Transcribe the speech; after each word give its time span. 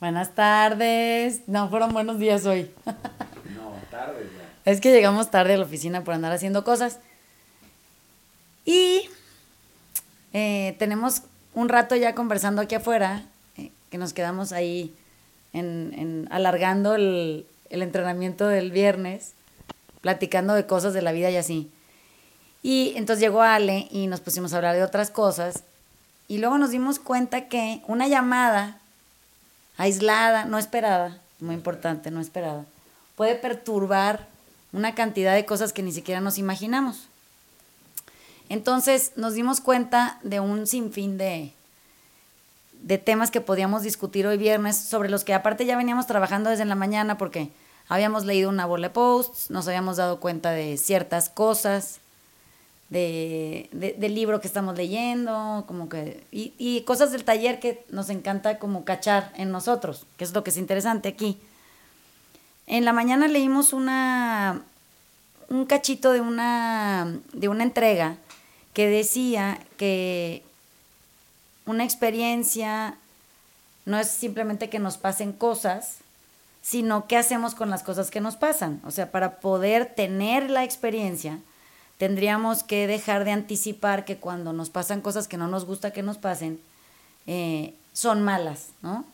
Buenas 0.00 0.36
tardes. 0.36 1.40
No, 1.48 1.68
fueron 1.70 1.92
buenos 1.92 2.20
días 2.20 2.46
hoy. 2.46 2.70
No, 2.86 3.72
tarde 3.90 4.30
ya. 4.36 4.70
Es 4.70 4.80
que 4.80 4.92
llegamos 4.92 5.32
tarde 5.32 5.54
a 5.54 5.56
la 5.56 5.64
oficina 5.64 6.04
por 6.04 6.14
andar 6.14 6.30
haciendo 6.30 6.62
cosas. 6.62 7.00
Y 8.64 9.08
eh, 10.32 10.76
tenemos 10.78 11.22
un 11.52 11.68
rato 11.68 11.96
ya 11.96 12.14
conversando 12.14 12.62
aquí 12.62 12.76
afuera, 12.76 13.24
eh, 13.56 13.72
que 13.90 13.98
nos 13.98 14.12
quedamos 14.12 14.52
ahí 14.52 14.94
en, 15.52 15.92
en 15.96 16.28
alargando 16.30 16.94
el, 16.94 17.44
el 17.68 17.82
entrenamiento 17.82 18.46
del 18.46 18.70
viernes, 18.70 19.32
platicando 20.00 20.54
de 20.54 20.64
cosas 20.64 20.94
de 20.94 21.02
la 21.02 21.10
vida 21.10 21.28
y 21.32 21.36
así. 21.36 21.72
Y 22.62 22.92
entonces 22.94 23.20
llegó 23.20 23.42
Ale 23.42 23.88
y 23.90 24.06
nos 24.06 24.20
pusimos 24.20 24.52
a 24.52 24.58
hablar 24.58 24.76
de 24.76 24.84
otras 24.84 25.10
cosas. 25.10 25.64
Y 26.28 26.38
luego 26.38 26.56
nos 26.56 26.70
dimos 26.70 27.00
cuenta 27.00 27.48
que 27.48 27.82
una 27.88 28.06
llamada 28.06 28.78
aislada, 29.78 30.44
no 30.44 30.58
esperada, 30.58 31.18
muy 31.40 31.54
importante, 31.54 32.10
no 32.10 32.20
esperada, 32.20 32.66
puede 33.16 33.34
perturbar 33.34 34.26
una 34.72 34.94
cantidad 34.94 35.34
de 35.34 35.46
cosas 35.46 35.72
que 35.72 35.82
ni 35.82 35.92
siquiera 35.92 36.20
nos 36.20 36.36
imaginamos. 36.36 37.08
Entonces 38.48 39.12
nos 39.16 39.34
dimos 39.34 39.60
cuenta 39.60 40.18
de 40.22 40.40
un 40.40 40.66
sinfín 40.66 41.16
de, 41.16 41.52
de 42.82 42.98
temas 42.98 43.30
que 43.30 43.40
podíamos 43.40 43.82
discutir 43.82 44.26
hoy 44.26 44.36
viernes, 44.36 44.76
sobre 44.76 45.08
los 45.08 45.24
que 45.24 45.34
aparte 45.34 45.64
ya 45.64 45.76
veníamos 45.76 46.06
trabajando 46.06 46.50
desde 46.50 46.64
la 46.64 46.74
mañana 46.74 47.16
porque 47.16 47.50
habíamos 47.88 48.24
leído 48.24 48.48
una 48.50 48.66
bola 48.66 48.88
de 48.88 48.94
posts, 48.94 49.50
nos 49.50 49.68
habíamos 49.68 49.96
dado 49.96 50.20
cuenta 50.20 50.50
de 50.50 50.76
ciertas 50.76 51.28
cosas, 51.28 52.00
de, 52.90 53.68
del 53.98 54.14
libro 54.14 54.40
que 54.40 54.46
estamos 54.46 54.76
leyendo, 54.76 55.64
como 55.66 55.88
que, 55.88 56.24
y, 56.32 56.54
y, 56.58 56.82
cosas 56.82 57.12
del 57.12 57.24
taller 57.24 57.60
que 57.60 57.84
nos 57.90 58.08
encanta 58.08 58.58
como 58.58 58.84
cachar 58.84 59.32
en 59.36 59.50
nosotros, 59.50 60.06
que 60.16 60.24
es 60.24 60.32
lo 60.32 60.42
que 60.42 60.50
es 60.50 60.56
interesante 60.56 61.08
aquí. 61.08 61.38
En 62.66 62.84
la 62.84 62.92
mañana 62.92 63.28
leímos 63.28 63.72
una, 63.72 64.62
un 65.48 65.66
cachito 65.66 66.12
de 66.12 66.20
una, 66.20 67.18
de 67.32 67.48
una 67.48 67.62
entrega 67.62 68.16
que 68.72 68.88
decía 68.88 69.58
que 69.76 70.42
una 71.66 71.84
experiencia 71.84 72.96
no 73.84 73.98
es 73.98 74.08
simplemente 74.08 74.70
que 74.70 74.78
nos 74.78 74.98
pasen 74.98 75.32
cosas, 75.32 75.98
sino 76.62 77.06
qué 77.06 77.16
hacemos 77.16 77.54
con 77.54 77.70
las 77.70 77.82
cosas 77.82 78.10
que 78.10 78.20
nos 78.20 78.36
pasan. 78.36 78.80
O 78.84 78.90
sea, 78.90 79.10
para 79.10 79.40
poder 79.40 79.86
tener 79.94 80.50
la 80.50 80.64
experiencia, 80.64 81.38
tendríamos 81.98 82.62
que 82.62 82.86
dejar 82.86 83.24
de 83.24 83.32
anticipar 83.32 84.04
que 84.04 84.16
cuando 84.16 84.52
nos 84.52 84.70
pasan 84.70 85.00
cosas 85.00 85.28
que 85.28 85.36
no 85.36 85.48
nos 85.48 85.64
gusta 85.64 85.90
que 85.90 86.02
nos 86.02 86.16
pasen, 86.16 86.60
eh, 87.26 87.74
son 87.92 88.22
malas, 88.22 88.68
¿no? 88.80 89.04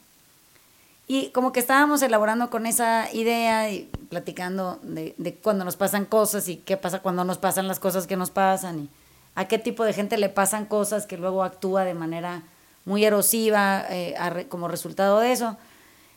Y 1.06 1.28
como 1.30 1.52
que 1.52 1.60
estábamos 1.60 2.00
elaborando 2.02 2.48
con 2.48 2.66
esa 2.66 3.12
idea 3.12 3.70
y 3.70 3.90
platicando 4.08 4.78
de, 4.82 5.14
de, 5.18 5.34
cuando 5.34 5.64
nos 5.64 5.76
pasan 5.76 6.06
cosas 6.06 6.48
y 6.48 6.56
qué 6.56 6.76
pasa 6.78 7.00
cuando 7.00 7.24
nos 7.24 7.36
pasan 7.36 7.68
las 7.68 7.78
cosas 7.78 8.06
que 8.06 8.16
nos 8.16 8.30
pasan 8.30 8.84
y 8.84 8.88
a 9.34 9.46
qué 9.46 9.58
tipo 9.58 9.84
de 9.84 9.92
gente 9.92 10.16
le 10.16 10.28
pasan 10.28 10.64
cosas 10.64 11.06
que 11.06 11.18
luego 11.18 11.42
actúa 11.42 11.84
de 11.84 11.94
manera 11.94 12.42
muy 12.84 13.04
erosiva 13.04 13.84
eh, 13.90 14.14
como 14.48 14.68
resultado 14.68 15.20
de 15.20 15.32
eso. 15.32 15.56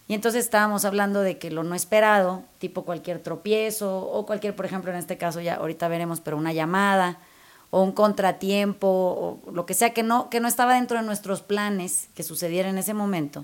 Y 0.07 0.13
entonces 0.13 0.45
estábamos 0.45 0.85
hablando 0.85 1.21
de 1.21 1.37
que 1.37 1.51
lo 1.51 1.63
no 1.63 1.75
esperado, 1.75 2.43
tipo 2.59 2.83
cualquier 2.83 3.21
tropiezo 3.21 3.99
o 3.99 4.25
cualquier, 4.25 4.55
por 4.55 4.65
ejemplo, 4.65 4.91
en 4.91 4.97
este 4.97 5.17
caso 5.17 5.41
ya 5.41 5.55
ahorita 5.55 5.87
veremos, 5.89 6.21
pero 6.21 6.37
una 6.37 6.53
llamada 6.53 7.17
o 7.71 7.81
un 7.81 7.91
contratiempo 7.91 8.87
o 8.87 9.51
lo 9.51 9.65
que 9.65 9.73
sea 9.73 9.89
que 9.89 10.03
no 10.03 10.29
que 10.29 10.39
no 10.39 10.47
estaba 10.47 10.75
dentro 10.75 10.97
de 10.97 11.05
nuestros 11.05 11.41
planes 11.41 12.07
que 12.15 12.23
sucediera 12.23 12.69
en 12.69 12.77
ese 12.77 12.93
momento. 12.93 13.43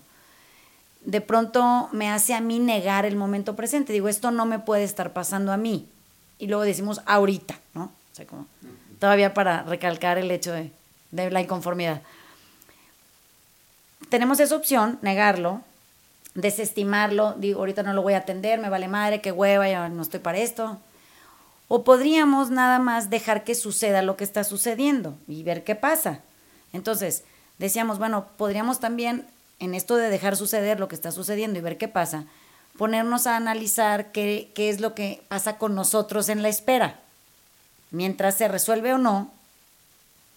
De 1.02 1.19
pronto 1.19 1.89
me 1.91 2.09
hace 2.09 2.34
a 2.34 2.39
mí 2.39 2.59
negar 2.59 3.06
el 3.06 3.17
momento 3.17 3.58
presente. 3.58 3.91
Digo, 3.91 4.08
esto 4.08 4.31
no 4.31 4.45
me 4.45 4.59
puede 4.59 4.86
estar 4.86 5.11
pasando 5.11 5.52
a 5.52 5.58
mí. 5.58 5.89
Y 6.39 6.47
luego 6.47 6.64
decimos 6.64 7.02
ahorita, 7.06 7.59
¿no? 7.73 7.84
O 7.84 8.16
sea, 8.16 8.25
como 8.25 8.47
todavía 9.00 9.34
para 9.34 9.63
recalcar 9.63 10.18
el 10.18 10.31
hecho 10.31 10.53
de, 10.53 10.72
de 11.12 11.30
la 11.30 11.41
inconformidad. 11.41 12.01
Tenemos 14.07 14.40
esa 14.40 14.56
opción, 14.56 14.97
negarlo, 15.01 15.62
desestimarlo, 16.35 17.33
digo, 17.33 17.59
ahorita 17.59 17.83
no 17.83 17.94
lo 17.94 18.01
voy 18.01 18.13
a 18.13 18.19
atender, 18.19 18.59
me 18.59 18.69
vale 18.69 18.88
madre, 18.88 19.21
qué 19.21 19.31
hueva, 19.31 19.69
ya 19.69 19.89
no 19.89 20.01
estoy 20.01 20.19
para 20.19 20.39
esto. 20.39 20.79
O 21.67 21.83
podríamos 21.83 22.49
nada 22.49 22.79
más 22.79 23.09
dejar 23.09 23.44
que 23.44 23.55
suceda 23.55 24.01
lo 24.01 24.17
que 24.17 24.23
está 24.23 24.44
sucediendo 24.44 25.16
y 25.27 25.44
ver 25.44 25.63
qué 25.63 25.75
pasa. 25.75 26.19
Entonces, 26.71 27.23
decíamos, 27.59 27.99
bueno, 27.99 28.27
podríamos 28.38 28.79
también, 28.79 29.25
en 29.59 29.75
esto 29.75 29.95
de 29.95 30.09
dejar 30.09 30.35
suceder 30.35 30.79
lo 30.79 30.88
que 30.88 30.95
está 30.95 31.11
sucediendo 31.11 31.59
y 31.59 31.61
ver 31.61 31.77
qué 31.77 31.88
pasa, 31.88 32.25
ponernos 32.77 33.27
a 33.27 33.38
analizar 33.38 34.11
qué, 34.11 34.51
qué 34.55 34.69
es 34.69 34.81
lo 34.81 34.95
que 34.95 35.23
pasa 35.27 35.57
con 35.57 35.75
nosotros 35.75 36.29
en 36.29 36.41
la 36.41 36.50
espera. 36.50 37.00
Mientras 37.91 38.35
se 38.35 38.47
resuelve 38.47 38.94
o 38.94 38.97
no, 38.97 39.31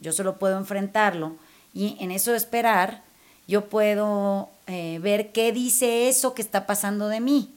yo 0.01 0.13
solo 0.13 0.37
puedo 0.37 0.59
enfrentarlo 0.59 1.37
y 1.73 1.97
en 2.01 2.11
eso 2.11 2.35
esperar, 2.35 3.03
yo 3.47 3.67
puedo 3.67 4.49
eh, 4.67 4.99
ver 5.01 5.33
qué 5.33 5.53
dice 5.53 6.09
eso 6.09 6.35
que 6.35 6.43
está 6.43 6.67
pasando 6.67 7.09
de 7.09 7.21
mí. 7.21 7.51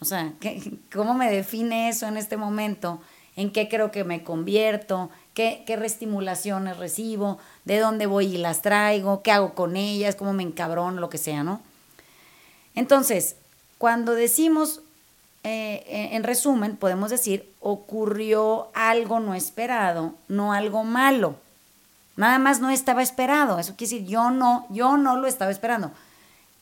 O 0.00 0.04
sea, 0.04 0.32
¿qué, 0.40 0.72
¿cómo 0.92 1.14
me 1.14 1.30
define 1.30 1.88
eso 1.88 2.06
en 2.06 2.16
este 2.16 2.36
momento? 2.36 3.00
¿En 3.36 3.50
qué 3.50 3.68
creo 3.68 3.90
que 3.90 4.04
me 4.04 4.22
convierto? 4.22 5.10
¿Qué, 5.34 5.62
¿Qué 5.66 5.76
reestimulaciones 5.76 6.76
recibo? 6.78 7.38
¿De 7.64 7.78
dónde 7.78 8.06
voy 8.06 8.34
y 8.34 8.38
las 8.38 8.62
traigo? 8.62 9.22
¿Qué 9.22 9.32
hago 9.32 9.54
con 9.54 9.76
ellas? 9.76 10.16
¿Cómo 10.16 10.32
me 10.32 10.42
encabrono? 10.42 11.00
Lo 11.00 11.08
que 11.10 11.18
sea, 11.18 11.42
¿no? 11.42 11.60
Entonces, 12.74 13.36
cuando 13.78 14.14
decimos, 14.14 14.80
eh, 15.42 16.10
en 16.12 16.22
resumen, 16.22 16.76
podemos 16.76 17.10
decir, 17.10 17.50
ocurrió 17.60 18.68
algo 18.74 19.20
no 19.20 19.34
esperado, 19.34 20.14
no 20.28 20.52
algo 20.52 20.84
malo. 20.84 21.36
Nada 22.20 22.38
más 22.38 22.60
no 22.60 22.68
estaba 22.68 23.02
esperado. 23.02 23.58
Eso 23.58 23.76
quiere 23.76 23.94
decir, 23.94 24.06
yo 24.06 24.30
no, 24.30 24.66
yo 24.68 24.98
no 24.98 25.16
lo 25.16 25.26
estaba 25.26 25.50
esperando. 25.50 25.90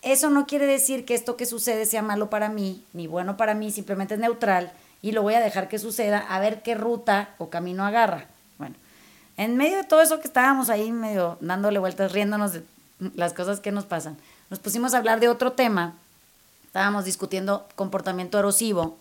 Eso 0.03 0.31
no 0.31 0.47
quiere 0.47 0.67
decir 0.67 1.05
que 1.05 1.17
esto 1.17 1.37
que 1.37 1.47
sucede 1.47 1.85
sea 1.85 2.01
malo 2.01 2.31
para 2.31 2.49
mí, 2.49 2.85
ni 2.93 3.09
bueno 3.09 3.37
para 3.37 3.55
mí, 3.55 3.73
simplemente 3.73 4.15
es 4.15 4.21
neutral 4.21 4.71
y 5.03 5.11
lo 5.11 5.23
voy 5.23 5.35
a 5.35 5.41
dejar 5.41 5.69
que 5.69 5.81
suceda 5.81 6.21
a 6.21 6.39
ver 6.39 6.63
qué 6.63 6.77
ruta 6.77 7.31
o 7.39 7.51
camino 7.51 7.85
agarra. 7.85 8.27
Bueno, 8.57 8.77
en 9.37 9.57
medio 9.57 9.79
de 9.79 9.83
todo 9.83 10.01
eso 10.01 10.21
que 10.21 10.29
estábamos 10.29 10.71
ahí 10.71 10.93
medio 10.93 11.39
dándole 11.41 11.81
vueltas, 11.81 12.13
riéndonos 12.13 12.53
de 12.53 12.63
las 13.17 13.33
cosas 13.33 13.59
que 13.59 13.73
nos 13.73 13.85
pasan, 13.85 14.17
nos 14.51 14.61
pusimos 14.61 14.95
a 14.95 14.99
hablar 14.99 15.19
de 15.19 15.29
otro 15.29 15.55
tema. 15.55 15.95
Estábamos 16.67 17.05
discutiendo 17.05 17.67
comportamiento 17.75 18.39
erosivo 18.39 18.97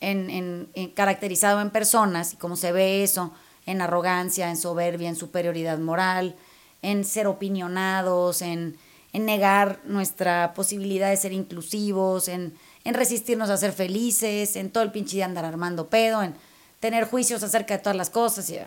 en, 0.00 0.30
en, 0.74 0.90
caracterizado 0.92 1.60
en 1.60 1.68
personas 1.68 2.32
y 2.32 2.36
cómo 2.36 2.56
se 2.56 2.72
ve 2.72 3.02
eso 3.02 3.34
en 3.70 3.82
arrogancia, 3.82 4.50
en 4.50 4.56
soberbia, 4.56 5.08
en 5.08 5.16
superioridad 5.16 5.78
moral, 5.78 6.36
en 6.82 7.04
ser 7.04 7.26
opinionados, 7.26 8.42
en 8.42 8.76
en 9.12 9.24
negar 9.24 9.80
nuestra 9.84 10.54
posibilidad 10.54 11.10
de 11.10 11.16
ser 11.16 11.32
inclusivos, 11.32 12.28
en, 12.28 12.54
en 12.84 12.94
resistirnos 12.94 13.50
a 13.50 13.56
ser 13.56 13.72
felices, 13.72 14.56
en 14.56 14.70
todo 14.70 14.84
el 14.84 14.92
pinche 14.92 15.16
de 15.16 15.24
andar 15.24 15.44
armando 15.44 15.88
pedo, 15.88 16.22
en 16.22 16.34
tener 16.78 17.04
juicios 17.04 17.42
acerca 17.42 17.76
de 17.76 17.82
todas 17.82 17.96
las 17.96 18.10
cosas, 18.10 18.48
y 18.50 18.58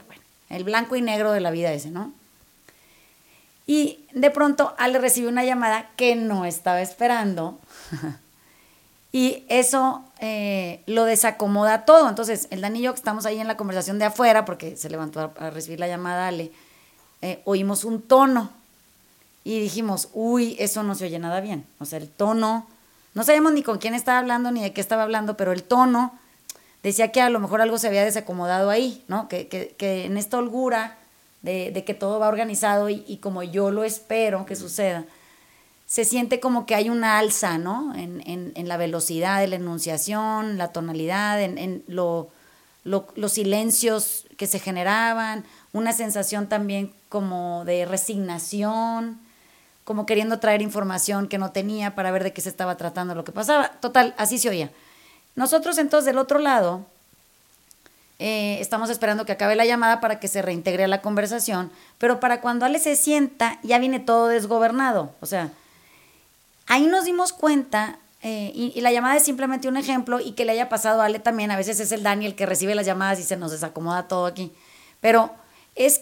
el 0.50 0.64
blanco 0.64 0.96
y 0.96 1.02
negro 1.02 1.32
de 1.32 1.40
la 1.40 1.52
vida 1.52 1.72
ese, 1.72 1.92
¿no? 1.92 2.14
Y 3.66 4.06
de 4.14 4.30
pronto 4.30 4.76
Ale 4.78 5.00
recibió 5.00 5.30
una 5.30 5.46
llamada 5.46 5.90
que 5.96 6.16
no 6.16 6.44
estaba 6.44 6.82
esperando. 6.82 7.60
y 9.14 9.46
eso 9.48 10.04
eh, 10.26 10.82
lo 10.86 11.04
desacomoda 11.04 11.84
todo. 11.84 12.08
Entonces, 12.08 12.48
el 12.50 12.62
Dani 12.62 12.80
y 12.80 12.84
yo 12.84 12.94
que 12.94 12.98
estamos 12.98 13.26
ahí 13.26 13.42
en 13.42 13.48
la 13.48 13.58
conversación 13.58 14.00
de 14.00 14.06
afuera, 14.06 14.46
porque 14.46 14.78
se 14.78 14.90
levantó 14.90 15.20
a, 15.20 15.46
a 15.46 15.50
recibir 15.50 15.82
la 15.82 15.88
llamada 15.90 16.30
Ale, 16.30 16.50
eh, 17.22 17.42
oímos 17.44 17.84
un 17.84 18.02
tono 18.02 18.50
y 19.44 19.60
dijimos, 19.60 20.08
uy, 20.14 20.56
eso 20.60 20.82
no 20.82 20.96
se 20.96 21.08
oye 21.08 21.20
nada 21.20 21.42
bien. 21.42 21.66
O 21.78 21.84
sea, 21.84 22.00
el 22.00 22.08
tono, 22.08 22.66
no 23.14 23.24
sabíamos 23.24 23.52
ni 23.52 23.64
con 23.64 23.80
quién 23.80 23.96
estaba 23.96 24.20
hablando 24.20 24.50
ni 24.50 24.64
de 24.64 24.72
qué 24.72 24.80
estaba 24.80 25.04
hablando, 25.04 25.36
pero 25.36 25.52
el 25.52 25.62
tono 25.62 26.18
decía 26.84 27.12
que 27.12 27.22
a 27.22 27.30
lo 27.30 27.42
mejor 27.42 27.60
algo 27.60 27.78
se 27.78 27.90
había 27.90 28.06
desacomodado 28.06 28.70
ahí, 28.70 29.04
¿no? 29.10 29.28
Que, 29.28 29.50
que, 29.50 29.76
que 29.78 30.06
en 30.06 30.16
esta 30.16 30.38
holgura 30.38 30.96
de, 31.42 31.72
de, 31.72 31.84
que 31.84 31.94
todo 31.94 32.18
va 32.20 32.30
organizado 32.30 32.90
y, 32.90 33.04
y, 33.10 33.18
como 33.18 33.44
yo 33.44 33.72
lo 33.72 33.84
espero 33.84 34.46
que 34.46 34.56
suceda, 34.56 35.04
se 35.94 36.06
siente 36.06 36.40
como 36.40 36.66
que 36.66 36.74
hay 36.74 36.90
una 36.90 37.20
alza, 37.20 37.60
¿no? 37.60 37.94
En, 37.94 38.24
en, 38.26 38.52
en 38.56 38.68
la 38.68 38.78
velocidad 38.78 39.40
de 39.40 39.46
la 39.46 39.58
enunciación, 39.58 40.58
la 40.58 40.70
tonalidad, 40.70 41.40
en, 41.40 41.60
en 41.60 41.84
lo, 41.86 42.30
lo, 42.84 43.06
los 43.14 43.34
silencios 43.34 44.26
que 44.36 44.48
se 44.48 44.58
generaban, 44.58 45.46
una 45.72 45.94
sensación 45.94 46.50
también 46.50 46.92
como 47.10 47.64
de 47.66 47.86
resignación, 47.86 49.20
como 49.84 50.08
queriendo 50.08 50.40
traer 50.40 50.64
información 50.64 51.28
que 51.28 51.38
no 51.38 51.52
tenía 51.52 51.94
para 51.94 52.10
ver 52.10 52.24
de 52.24 52.34
qué 52.34 52.42
se 52.42 52.50
estaba 52.50 52.76
tratando 52.76 53.14
lo 53.14 53.24
que 53.24 53.32
pasaba. 53.32 53.68
Total, 53.80 54.16
así 54.18 54.40
se 54.40 54.50
oía. 54.50 54.72
Nosotros 55.36 55.78
entonces 55.78 56.08
del 56.08 56.18
otro 56.18 56.40
lado 56.40 56.88
eh, 58.18 58.58
estamos 58.60 58.90
esperando 58.90 59.28
que 59.28 59.34
acabe 59.34 59.56
la 59.56 59.66
llamada 59.66 60.02
para 60.02 60.20
que 60.20 60.28
se 60.28 60.42
reintegre 60.42 60.86
a 60.86 60.88
la 60.88 61.04
conversación, 61.04 61.70
pero 62.00 62.20
para 62.20 62.42
cuando 62.42 62.66
Ale 62.66 62.80
se 62.80 62.96
sienta 62.96 63.60
ya 63.62 63.78
viene 63.78 64.00
todo 64.00 64.26
desgobernado. 64.26 65.14
O 65.22 65.28
sea, 65.28 65.52
ahí 66.68 66.86
nos 66.86 67.06
dimos 67.06 67.34
cuenta, 67.34 68.00
eh, 68.22 68.52
y, 68.54 68.80
la 68.82 68.92
llamada 68.92 69.18
es 69.18 69.24
simplemente 69.24 69.68
un 69.68 69.78
ejemplo, 69.78 70.20
y 70.20 70.32
que 70.32 70.46
le 70.46 70.54
haya 70.54 70.70
pasado 70.70 71.02
a 71.02 71.06
Ale 71.06 71.20
también, 71.20 71.52
a 71.52 71.58
veces 71.58 71.80
es 71.80 71.92
el 71.92 72.04
Daniel 72.04 72.36
que 72.36 72.46
recibe 72.46 72.76
las 72.76 72.86
llamadas 72.86 73.20
y 73.20 73.24
se 73.24 73.38
nos 73.38 73.52
desacomoda 73.52 74.08
todo 74.08 74.26
aquí, 74.26 74.52
pero 75.02 75.32
es 75.76 76.02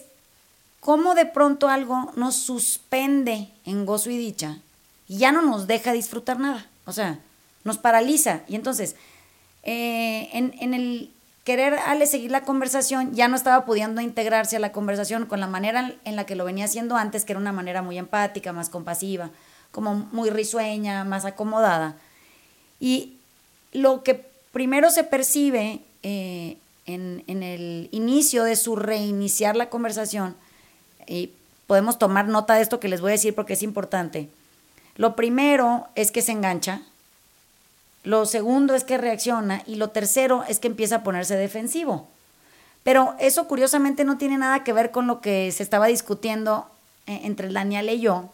como 0.80 1.14
de 1.14 1.26
pronto 1.26 1.68
algo 1.68 2.12
nos 2.16 2.36
suspende 2.36 3.48
en 3.64 3.86
gozo 3.86 4.10
y 4.10 4.16
dicha 4.16 4.58
y 5.06 5.18
ya 5.18 5.30
no 5.30 5.42
nos 5.42 5.66
deja 5.66 5.92
disfrutar 5.92 6.40
nada, 6.40 6.66
o 6.86 6.92
sea, 6.92 7.18
nos 7.64 7.78
paraliza. 7.78 8.40
Y 8.48 8.56
entonces, 8.56 8.96
eh, 9.62 10.28
en, 10.32 10.54
en 10.58 10.74
el 10.74 11.12
querer 11.44 11.74
Ale 11.86 12.06
seguir 12.06 12.30
la 12.30 12.42
conversación, 12.42 13.14
ya 13.14 13.28
no 13.28 13.36
estaba 13.36 13.64
pudiendo 13.64 14.00
integrarse 14.00 14.56
a 14.56 14.60
la 14.60 14.72
conversación 14.72 15.26
con 15.26 15.40
la 15.40 15.46
manera 15.46 15.92
en 16.04 16.16
la 16.16 16.24
que 16.24 16.36
lo 16.36 16.44
venía 16.44 16.64
haciendo 16.64 16.96
antes, 16.96 17.24
que 17.24 17.32
era 17.32 17.40
una 17.40 17.52
manera 17.52 17.82
muy 17.82 17.98
empática, 17.98 18.52
más 18.52 18.68
compasiva, 18.68 19.30
como 19.72 19.94
muy 20.12 20.30
risueña, 20.30 21.04
más 21.04 21.24
acomodada. 21.24 21.96
Y 22.78 23.14
lo 23.72 24.02
que 24.04 24.24
primero 24.52 24.90
se 24.90 25.04
percibe 25.04 25.80
eh, 26.02 26.56
en, 26.86 27.24
en, 27.26 27.42
el 27.42 27.88
inicio 27.90 28.44
de 28.44 28.56
su 28.56 28.76
reiniciar 28.76 29.56
la 29.56 29.70
conversación, 29.70 30.36
y 31.06 31.30
podemos 31.66 31.98
tomar 31.98 32.28
nota 32.28 32.54
de 32.54 32.62
esto 32.62 32.78
que 32.80 32.88
les 32.88 33.00
voy 33.00 33.10
a 33.10 33.12
decir 33.12 33.34
porque 33.34 33.54
es 33.54 33.62
importante. 33.62 34.28
Lo 34.96 35.16
primero 35.16 35.88
es 35.94 36.12
que 36.12 36.22
se 36.22 36.32
engancha, 36.32 36.82
lo 38.04 38.26
segundo 38.26 38.74
es 38.74 38.84
que 38.84 38.98
reacciona 38.98 39.62
y 39.66 39.76
lo 39.76 39.90
tercero 39.90 40.44
es 40.48 40.58
que 40.58 40.66
empieza 40.68 40.96
a 40.96 41.02
ponerse 41.02 41.36
defensivo. 41.36 42.08
Pero 42.82 43.14
eso 43.20 43.46
curiosamente 43.46 44.04
no 44.04 44.18
tiene 44.18 44.38
nada 44.38 44.64
que 44.64 44.72
ver 44.72 44.90
con 44.90 45.06
lo 45.06 45.20
que 45.20 45.52
se 45.52 45.62
estaba 45.62 45.86
discutiendo 45.86 46.66
eh, 47.06 47.20
entre 47.24 47.52
Daniel 47.52 47.88
y 47.90 48.00
yo, 48.00 48.30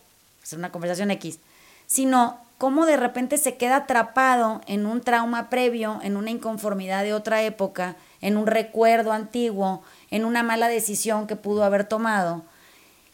es 0.52 0.58
una 0.58 0.72
conversación 0.72 1.10
X, 1.10 1.40
sino 1.86 2.38
cómo 2.58 2.86
de 2.86 2.96
repente 2.96 3.38
se 3.38 3.56
queda 3.56 3.76
atrapado 3.76 4.60
en 4.66 4.86
un 4.86 5.00
trauma 5.00 5.48
previo, 5.48 6.00
en 6.02 6.16
una 6.16 6.30
inconformidad 6.30 7.04
de 7.04 7.14
otra 7.14 7.42
época, 7.42 7.96
en 8.20 8.36
un 8.36 8.46
recuerdo 8.46 9.12
antiguo, 9.12 9.82
en 10.10 10.24
una 10.24 10.42
mala 10.42 10.68
decisión 10.68 11.26
que 11.26 11.36
pudo 11.36 11.64
haber 11.64 11.84
tomado 11.84 12.44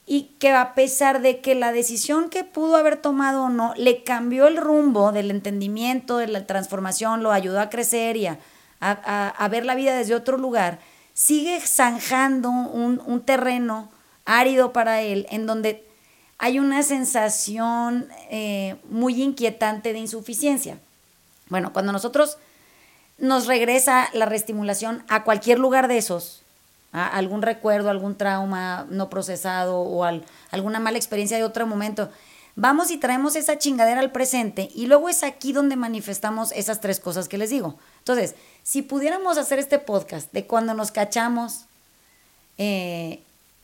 y 0.07 0.35
que 0.39 0.51
a 0.51 0.75
pesar 0.75 1.23
de 1.23 1.41
que 1.41 1.55
la 1.55 1.73
decisión 1.73 2.29
que 2.29 2.45
pudo 2.45 2.77
haber 2.77 2.97
tomado 2.97 3.45
o 3.45 3.49
no 3.49 3.73
le 3.77 4.05
cambió 4.05 4.47
el 4.47 4.59
rumbo 4.59 5.13
del 5.13 5.31
entendimiento, 5.31 6.19
de 6.19 6.27
la 6.27 6.47
transformación, 6.47 7.23
lo 7.23 7.33
ayudó 7.33 7.61
a 7.61 7.71
crecer 7.71 8.17
y 8.17 8.27
a, 8.27 9.49
ver 9.51 9.65
la 9.65 9.75
vida 9.75 9.97
desde 9.97 10.15
otro 10.15 10.37
lugar, 10.37 10.79
sigue 11.15 11.59
zanjando 11.61 12.51
un, 12.51 13.23
terreno 13.25 13.89
árido 14.27 14.73
para 14.73 15.01
él 15.01 15.27
en 15.31 15.47
donde 15.47 15.87
hay 16.39 16.59
una 16.59 16.83
sensación 16.83 18.09
eh, 18.31 18.77
muy 18.91 19.23
inquietante 19.23 19.93
de 19.93 19.99
insuficiencia. 19.99 20.79
Bueno, 21.49 21.73
cuando 21.73 21.93
nosotros 21.93 22.39
nos 23.19 23.47
regresa 23.47 24.09
la 24.13 24.27
reestimulación 24.27 25.05
a 25.09 25.25
cualquier 25.25 25.59
lugar 25.59 25.89
de 25.89 25.99
esos, 25.99 26.43
algún 26.93 27.43
recuerdo, 27.43 27.91
algún 27.91 28.17
trauma 28.17 28.87
no 28.89 29.11
procesado 29.11 29.81
o 29.81 30.05
alguna 30.51 30.79
mala 30.79 30.97
experiencia 30.97 31.37
de 31.37 31.45
otro 31.45 31.67
momento. 31.67 32.09
Vamos 32.57 32.93
y 32.93 32.99
traemos 32.99 33.35
esa 33.35 33.59
chingadera 33.59 33.99
al 33.99 34.13
presente 34.13 34.69
y 34.75 34.87
luego 34.87 35.09
es 35.09 35.25
aquí 35.25 35.53
donde 35.53 35.75
manifestamos 35.75 36.53
esas 36.53 36.81
tres 36.81 37.01
cosas 37.01 37.29
que 37.29 37.37
les 37.37 37.51
digo. 37.51 37.77
Entonces, 37.99 38.37
si 38.63 38.83
pudiéramos 38.83 39.39
hacer 39.39 39.59
este 39.59 39.81
podcast 39.81 40.33
de 40.33 40.47
cuando 40.47 40.73
nos 40.73 40.93
cachamos 40.93 41.65
eh, 42.59 43.21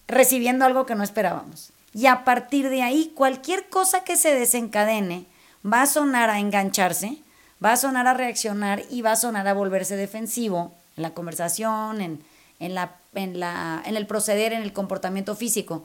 recibiendo 0.09 0.65
algo 0.65 0.87
que 0.87 0.97
no 0.97 1.05
esperábamos 1.05 1.71
y 1.93 2.07
a 2.07 2.25
partir 2.25 2.69
de 2.69 2.83
ahí 2.83 3.13
cualquier 3.15 3.69
cosa 3.69 4.05
que 4.05 4.17
se 4.17 4.35
desencadene 4.35 5.27
va 5.65 5.83
a 5.83 5.87
sonar 5.87 6.31
a 6.31 6.39
engancharse, 6.39 7.19
va 7.65 7.73
a 7.73 7.77
sonar 7.77 8.07
a 8.07 8.15
reaccionar 8.15 8.83
y 8.91 9.03
va 9.03 9.13
a 9.13 9.17
sonar 9.17 9.47
a 9.49 9.55
volverse 9.55 9.97
defensivo 9.97 10.73
en 10.97 11.03
la 11.03 11.11
conversación, 11.11 12.01
en, 12.01 12.23
en, 12.59 12.75
la, 12.75 12.97
en, 13.15 13.41
la, 13.41 13.83
en 13.85 13.97
el 13.97 14.07
proceder, 14.07 14.53
en 14.53 14.63
el 14.63 14.73
comportamiento 14.73 15.35
físico, 15.35 15.85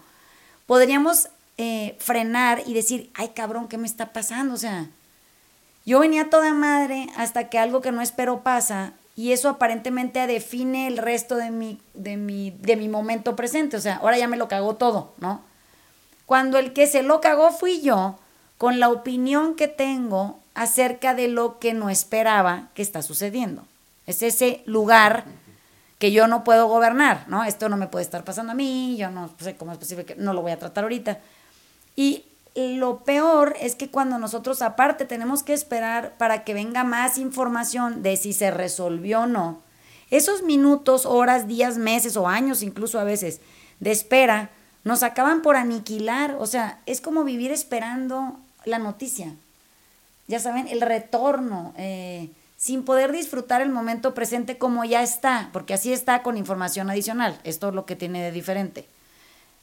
podríamos 0.68 1.30
eh, 1.58 1.96
frenar 2.00 2.64
y 2.66 2.74
decir, 2.74 3.12
ay 3.16 3.30
cabrón, 3.30 3.68
¿qué 3.68 3.78
me 3.78 3.88
está 3.88 4.14
pasando? 4.14 4.54
O 4.54 4.58
sea, 4.58 4.88
yo 5.86 6.00
venía 6.00 6.30
toda 6.30 6.54
madre 6.54 7.08
hasta 7.16 7.50
que 7.50 7.60
algo 7.60 7.82
que 7.82 7.92
no 7.92 8.02
espero 8.02 8.42
pasa 8.42 8.94
y 9.16 9.32
eso 9.32 9.50
aparentemente 9.50 10.26
define 10.28 10.88
el 10.88 10.98
resto 10.98 11.36
de 11.36 11.52
mi, 11.52 11.80
de 11.94 12.18
mi, 12.18 12.52
de 12.52 12.76
mi 12.76 12.90
momento 12.90 13.36
presente. 13.36 13.78
O 13.78 13.82
sea, 13.82 13.98
ahora 13.98 14.18
ya 14.18 14.28
me 14.28 14.38
lo 14.38 14.48
cagó 14.48 14.76
todo, 14.76 15.14
¿no? 15.20 15.42
Cuando 16.26 16.58
el 16.58 16.74
que 16.74 16.88
se 16.88 17.04
lo 17.04 17.22
cagó 17.22 17.52
fui 17.52 17.82
yo, 17.82 18.18
con 18.58 18.80
la 18.80 18.90
opinión 18.90 19.56
que 19.56 19.68
tengo 19.68 20.40
acerca 20.54 21.14
de 21.14 21.28
lo 21.28 21.60
que 21.60 21.74
no 21.74 21.90
esperaba 21.90 22.70
que 22.74 22.82
está 22.82 23.02
sucediendo. 23.02 23.64
Es 24.08 24.22
ese 24.22 24.64
lugar 24.66 25.26
que 26.00 26.12
yo 26.12 26.28
no 26.28 26.44
puedo 26.44 26.68
gobernar, 26.68 27.26
¿no? 27.28 27.44
Esto 27.44 27.70
no 27.70 27.78
me 27.78 27.88
puede 27.88 28.06
estar 28.06 28.24
pasando 28.24 28.54
a 28.54 28.56
mí, 28.56 28.96
yo 28.98 29.10
no 29.10 29.30
sé 29.40 29.56
cómo 29.56 29.72
es 29.72 29.78
posible 29.78 30.06
que 30.06 30.16
no 30.16 30.34
lo 30.34 30.42
voy 30.42 30.52
a 30.52 30.60
tratar 30.60 30.84
ahorita. 30.86 31.20
Y 31.96 32.24
lo 32.56 33.00
peor 33.00 33.56
es 33.60 33.76
que 33.76 33.90
cuando 33.90 34.18
nosotros 34.18 34.62
aparte 34.62 35.06
tenemos 35.06 35.44
que 35.44 35.54
esperar 35.54 36.14
para 36.18 36.44
que 36.44 36.54
venga 36.54 36.84
más 36.84 37.18
información 37.18 38.02
de 38.04 38.16
si 38.16 38.34
se 38.34 38.52
resolvió 38.52 39.22
o 39.22 39.28
no, 39.28 39.62
esos 40.12 40.44
minutos, 40.44 41.06
horas, 41.06 41.48
días, 41.48 41.78
meses 41.78 42.16
o 42.16 42.28
años 42.28 42.62
incluso 42.62 43.00
a 43.00 43.04
veces 43.04 43.42
de 43.80 43.92
espera 43.92 44.52
nos 44.86 45.04
acaban 45.04 45.42
por 45.42 45.58
aniquilar, 45.58 46.38
o 46.40 46.46
sea, 46.46 46.80
es 46.86 47.02
como 47.02 47.26
vivir 47.26 47.52
esperando 47.52 48.40
la 48.64 48.80
noticia. 48.80 49.34
Ya 50.28 50.40
saben, 50.40 50.68
el 50.70 50.80
retorno. 50.80 51.74
Eh, 51.78 52.30
sin 52.58 52.84
poder 52.84 53.12
disfrutar 53.12 53.62
el 53.62 53.70
momento 53.70 54.14
presente 54.14 54.58
como 54.58 54.86
ya 54.86 55.04
está, 55.04 55.50
porque 55.52 55.74
así 55.74 55.92
está 55.92 56.24
con 56.24 56.38
información 56.38 56.90
adicional. 56.90 57.38
Esto 57.44 57.70
es 57.70 57.76
lo 57.76 57.86
que 57.86 57.96
tiene 57.96 58.24
de 58.24 58.32
diferente. 58.32 58.88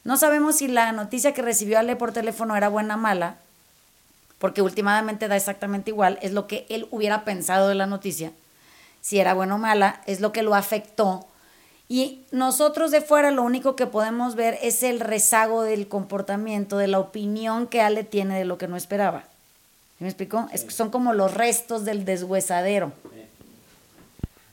No 0.03 0.17
sabemos 0.17 0.57
si 0.57 0.67
la 0.67 0.91
noticia 0.91 1.33
que 1.33 1.41
recibió 1.41 1.79
Ale 1.79 1.95
por 1.95 2.11
teléfono 2.11 2.55
era 2.55 2.69
buena 2.69 2.95
o 2.95 2.97
mala, 2.97 3.37
porque 4.39 4.61
últimamente 4.61 5.27
da 5.27 5.35
exactamente 5.35 5.91
igual, 5.91 6.19
es 6.21 6.33
lo 6.33 6.47
que 6.47 6.65
él 6.69 6.87
hubiera 6.91 7.23
pensado 7.23 7.69
de 7.69 7.75
la 7.75 7.87
noticia. 7.87 8.31
Si 9.01 9.19
era 9.19 9.33
buena 9.33 9.55
o 9.55 9.57
mala, 9.57 10.01
es 10.05 10.19
lo 10.19 10.31
que 10.31 10.43
lo 10.43 10.53
afectó. 10.53 11.27
Y 11.89 12.23
nosotros 12.31 12.91
de 12.91 13.01
fuera 13.01 13.31
lo 13.31 13.43
único 13.43 13.75
que 13.75 13.87
podemos 13.87 14.35
ver 14.35 14.57
es 14.61 14.83
el 14.83 14.99
rezago 14.99 15.63
del 15.63 15.87
comportamiento, 15.87 16.77
de 16.77 16.87
la 16.87 16.99
opinión 16.99 17.67
que 17.67 17.81
Ale 17.81 18.03
tiene 18.03 18.37
de 18.37 18.45
lo 18.45 18.57
que 18.57 18.67
no 18.67 18.77
esperaba. 18.77 19.25
¿Me 19.99 20.07
explico? 20.07 20.49
Es, 20.51 20.65
son 20.69 20.89
como 20.89 21.13
los 21.13 21.33
restos 21.33 21.85
del 21.85 22.05
deshuesadero. 22.05 22.93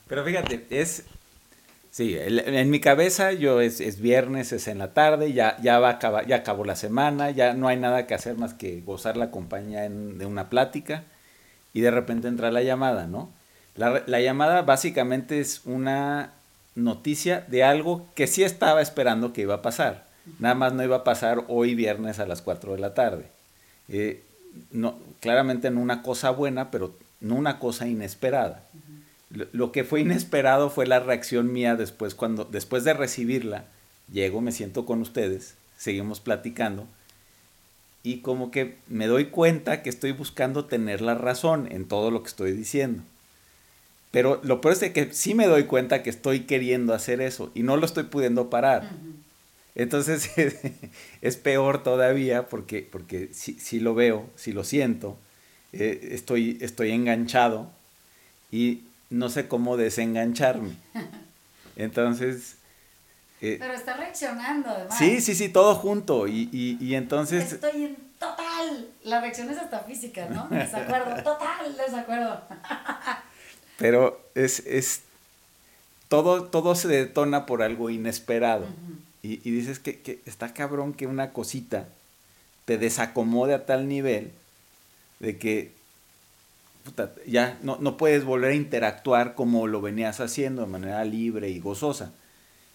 Pero 0.07 0.25
fíjate, 0.25 0.65
es... 0.69 1.05
Sí, 1.89 2.15
en 2.17 2.69
mi 2.69 2.79
cabeza 2.79 3.33
yo 3.33 3.59
es, 3.59 3.99
viernes, 3.99 4.53
es 4.53 4.69
en 4.69 4.77
la 4.77 4.93
tarde, 4.93 5.33
ya, 5.33 5.57
ya, 5.61 5.77
va 5.79 5.89
a 5.89 5.93
acabar, 5.93 6.25
ya 6.25 6.37
acabó 6.37 6.63
la 6.63 6.77
semana, 6.77 7.31
ya 7.31 7.53
no 7.53 7.67
hay 7.67 7.75
nada 7.75 8.07
que 8.07 8.13
hacer 8.13 8.37
más 8.37 8.53
que 8.53 8.79
gozar 8.79 9.17
la 9.17 9.29
compañía 9.29 9.89
de 9.89 10.25
una 10.25 10.49
plática 10.49 11.03
y 11.73 11.81
de 11.81 11.91
repente 11.91 12.29
entra 12.29 12.49
la 12.49 12.61
llamada, 12.61 13.07
¿no? 13.07 13.29
La, 13.75 14.03
la 14.05 14.21
llamada 14.21 14.61
básicamente 14.61 15.41
es 15.41 15.63
una 15.65 16.31
noticia 16.75 17.45
de 17.47 17.63
algo 17.63 18.07
que 18.15 18.27
sí 18.27 18.43
estaba 18.43 18.81
esperando 18.81 19.33
que 19.33 19.41
iba 19.41 19.55
a 19.55 19.61
pasar. 19.61 20.07
Nada 20.39 20.55
más 20.55 20.73
no 20.73 20.83
iba 20.83 20.97
a 20.97 21.03
pasar 21.03 21.43
hoy 21.47 21.75
viernes 21.75 22.19
a 22.19 22.25
las 22.25 22.41
4 22.41 22.73
de 22.73 22.79
la 22.79 22.93
tarde. 22.93 23.25
Eh, 23.89 24.23
no, 24.71 24.97
claramente 25.19 25.71
no 25.71 25.81
una 25.81 26.03
cosa 26.03 26.29
buena, 26.29 26.71
pero 26.71 26.95
no 27.19 27.35
una 27.35 27.59
cosa 27.59 27.87
inesperada. 27.87 28.63
lo, 29.29 29.71
que 29.71 29.83
fue 29.83 30.01
inesperado 30.01 30.69
fue 30.69 30.85
la 30.85 30.99
reacción 30.99 31.51
mía 31.51 31.75
después, 31.75 32.15
cuando, 32.15 32.45
después 32.45 32.83
de 32.83 32.93
recibirla, 32.93 33.65
llego, 34.11 34.41
me 34.41 34.51
siento 34.51 34.85
con 34.85 35.01
ustedes, 35.01 35.55
seguimos 35.77 36.19
platicando, 36.19 36.85
y 38.03 38.17
como 38.17 38.51
que 38.51 38.77
me 38.87 39.07
doy 39.07 39.25
cuenta 39.25 39.83
que 39.83 39.89
estoy 39.89 40.11
buscando 40.11 40.65
tener 40.65 41.01
la 41.01 41.15
razón 41.15 41.67
en 41.71 41.87
todo 41.87 42.11
lo 42.11 42.23
que 42.23 42.29
estoy 42.29 42.51
diciendo. 42.51 43.03
Pero 44.11 44.41
lo 44.43 44.59
peor 44.59 44.75
es 44.79 44.91
que 44.91 45.13
sí 45.13 45.33
me 45.33 45.47
doy 45.47 45.63
cuenta 45.63 46.03
que 46.03 46.09
estoy 46.09 46.41
queriendo 46.41 46.93
hacer 46.93 47.21
eso 47.21 47.49
y 47.55 47.63
no 47.63 47.77
lo 47.77 47.85
estoy 47.85 48.03
pudiendo 48.03 48.49
parar. 48.49 48.89
Entonces 49.73 50.29
es 51.21 51.37
peor 51.37 51.81
todavía 51.81 52.47
porque, 52.47 52.87
porque 52.89 53.29
si, 53.33 53.79
lo 53.79 53.95
veo, 53.95 54.29
si 54.35 54.51
lo 54.51 54.65
siento, 54.65 55.17
eh, 55.71 56.09
estoy, 56.11 56.57
estoy 56.61 56.91
enganchado 56.91 57.69
y 58.51 58.83
no 59.09 59.29
sé 59.29 59.47
cómo 59.47 59.77
desengancharme. 59.77 60.75
Entonces... 61.77 62.57
Eh, 63.39 63.57
Pero 63.59 63.73
está 63.73 63.97
reaccionando 63.97 64.69
además. 64.69 64.97
Sí, 64.97 65.19
sí, 65.19 65.33
sí, 65.33 65.49
todo 65.49 65.73
junto. 65.73 66.27
Y, 66.27 66.49
y, 66.79 66.93
entonces... 66.93 67.53
Estoy 67.53 67.85
en 67.85 67.95
total. 68.19 68.89
La 69.03 69.19
reacción 69.19 69.49
es 69.49 69.57
hasta 69.57 69.79
física, 69.79 70.27
¿no? 70.29 70.47
Desacuerdo, 70.51 71.15
total 71.23 71.75
desacuerdo. 71.75 72.39
Pero 73.81 74.21
es, 74.35 74.59
es 74.67 75.01
todo, 76.07 76.43
todo 76.43 76.75
se 76.75 76.87
detona 76.87 77.47
por 77.47 77.63
algo 77.63 77.89
inesperado. 77.89 78.67
Y, 79.23 79.37
dices 79.37 79.79
que, 79.79 80.21
está 80.25 80.53
cabrón 80.53 80.93
que 80.93 81.07
una 81.07 81.31
cosita 81.33 81.87
te 82.65 82.77
desacomode 82.77 83.53
a 83.55 83.65
tal 83.65 83.87
nivel 83.87 84.31
de 85.19 85.37
que 85.37 85.71
ya 87.27 87.59
no, 87.63 87.77
no, 87.79 87.97
puedes 87.97 88.23
volver 88.23 88.51
a 88.51 88.55
interactuar 88.55 89.35
como 89.35 89.67
lo 89.67 89.81
venías 89.81 90.19
haciendo 90.19 90.61
de 90.61 90.67
manera 90.67 91.03
libre 91.03 91.49
y 91.49 91.59
gozosa. 91.59 92.13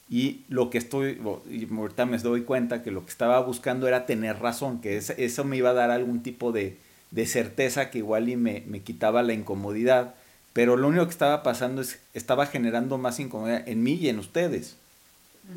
Y 0.09 0.43
lo 0.49 0.71
que 0.71 0.79
estoy, 0.79 1.21
y 1.51 1.73
ahorita 1.73 2.07
me 2.07 2.19
doy 2.19 2.43
cuenta 2.43 2.83
que 2.83 2.91
lo 2.91 3.05
que 3.05 3.11
estaba 3.11 3.41
buscando 3.41 3.89
era 3.89 4.07
tener 4.07 4.39
razón, 4.39 4.81
que 4.81 4.97
eso 4.97 5.45
me 5.45 5.57
iba 5.57 5.71
a 5.71 5.75
dar 5.75 5.91
algún 5.91 6.23
tipo 6.23 6.53
de, 6.53 6.77
de 7.11 7.27
certeza 7.27 7.91
que 7.91 7.99
igual 7.99 8.29
y 8.29 8.37
me, 8.37 8.63
me, 8.67 8.81
quitaba 8.83 9.23
la 9.23 9.33
incomodidad, 9.33 10.15
pero 10.57 10.79
lo 10.79 10.89
único 10.89 11.05
que 11.05 11.11
estaba 11.11 11.43
pasando 11.43 11.83
es, 11.83 11.99
estaba 12.15 12.47
generando 12.47 12.97
más 12.97 13.21
incomodidad 13.21 13.69
en 13.69 13.83
mí 13.83 13.93
y 13.93 14.09
en 14.09 14.19
ustedes, 14.19 14.77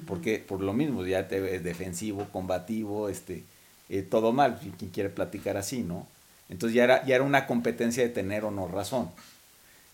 porque 0.06 0.40
por 0.40 0.60
lo 0.60 0.74
mismo, 0.74 1.06
ya 1.06 1.30
te 1.30 1.56
es 1.56 1.64
defensivo, 1.64 2.28
combativo, 2.34 3.08
este, 3.08 3.46
eh, 3.88 4.02
todo 4.02 4.34
mal, 4.34 4.60
quien 4.78 4.92
quiere 4.92 5.10
platicar 5.10 5.56
así, 5.56 5.84
¿no? 5.84 6.06
Entonces 6.50 6.76
ya 6.76 6.84
era, 6.84 7.06
ya 7.06 7.16
era 7.16 7.24
una 7.24 7.48
competencia 7.48 8.04
de 8.04 8.10
tener 8.10 8.44
o 8.44 8.52
no 8.52 8.68
razón. 8.68 9.10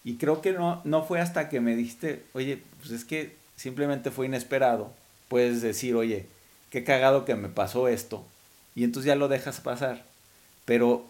Y 0.03 0.15
creo 0.15 0.41
que 0.41 0.53
no, 0.53 0.81
no 0.85 1.03
fue 1.03 1.21
hasta 1.21 1.49
que 1.49 1.61
me 1.61 1.75
dijiste, 1.75 2.23
oye, 2.33 2.63
pues 2.79 2.89
es 2.89 3.05
que 3.05 3.35
simplemente 3.57 4.09
fue 4.09 4.25
inesperado. 4.25 4.91
Puedes 5.27 5.61
decir, 5.61 5.93
oye, 5.93 6.25
qué 6.71 6.83
cagado 6.83 7.25
que 7.25 7.35
me 7.35 7.49
pasó 7.49 7.89
esto. 7.89 8.25
Y 8.73 8.83
entonces 8.83 9.05
ya 9.05 9.15
lo 9.15 9.27
dejas 9.27 9.61
pasar. 9.61 10.03
Pero 10.65 11.05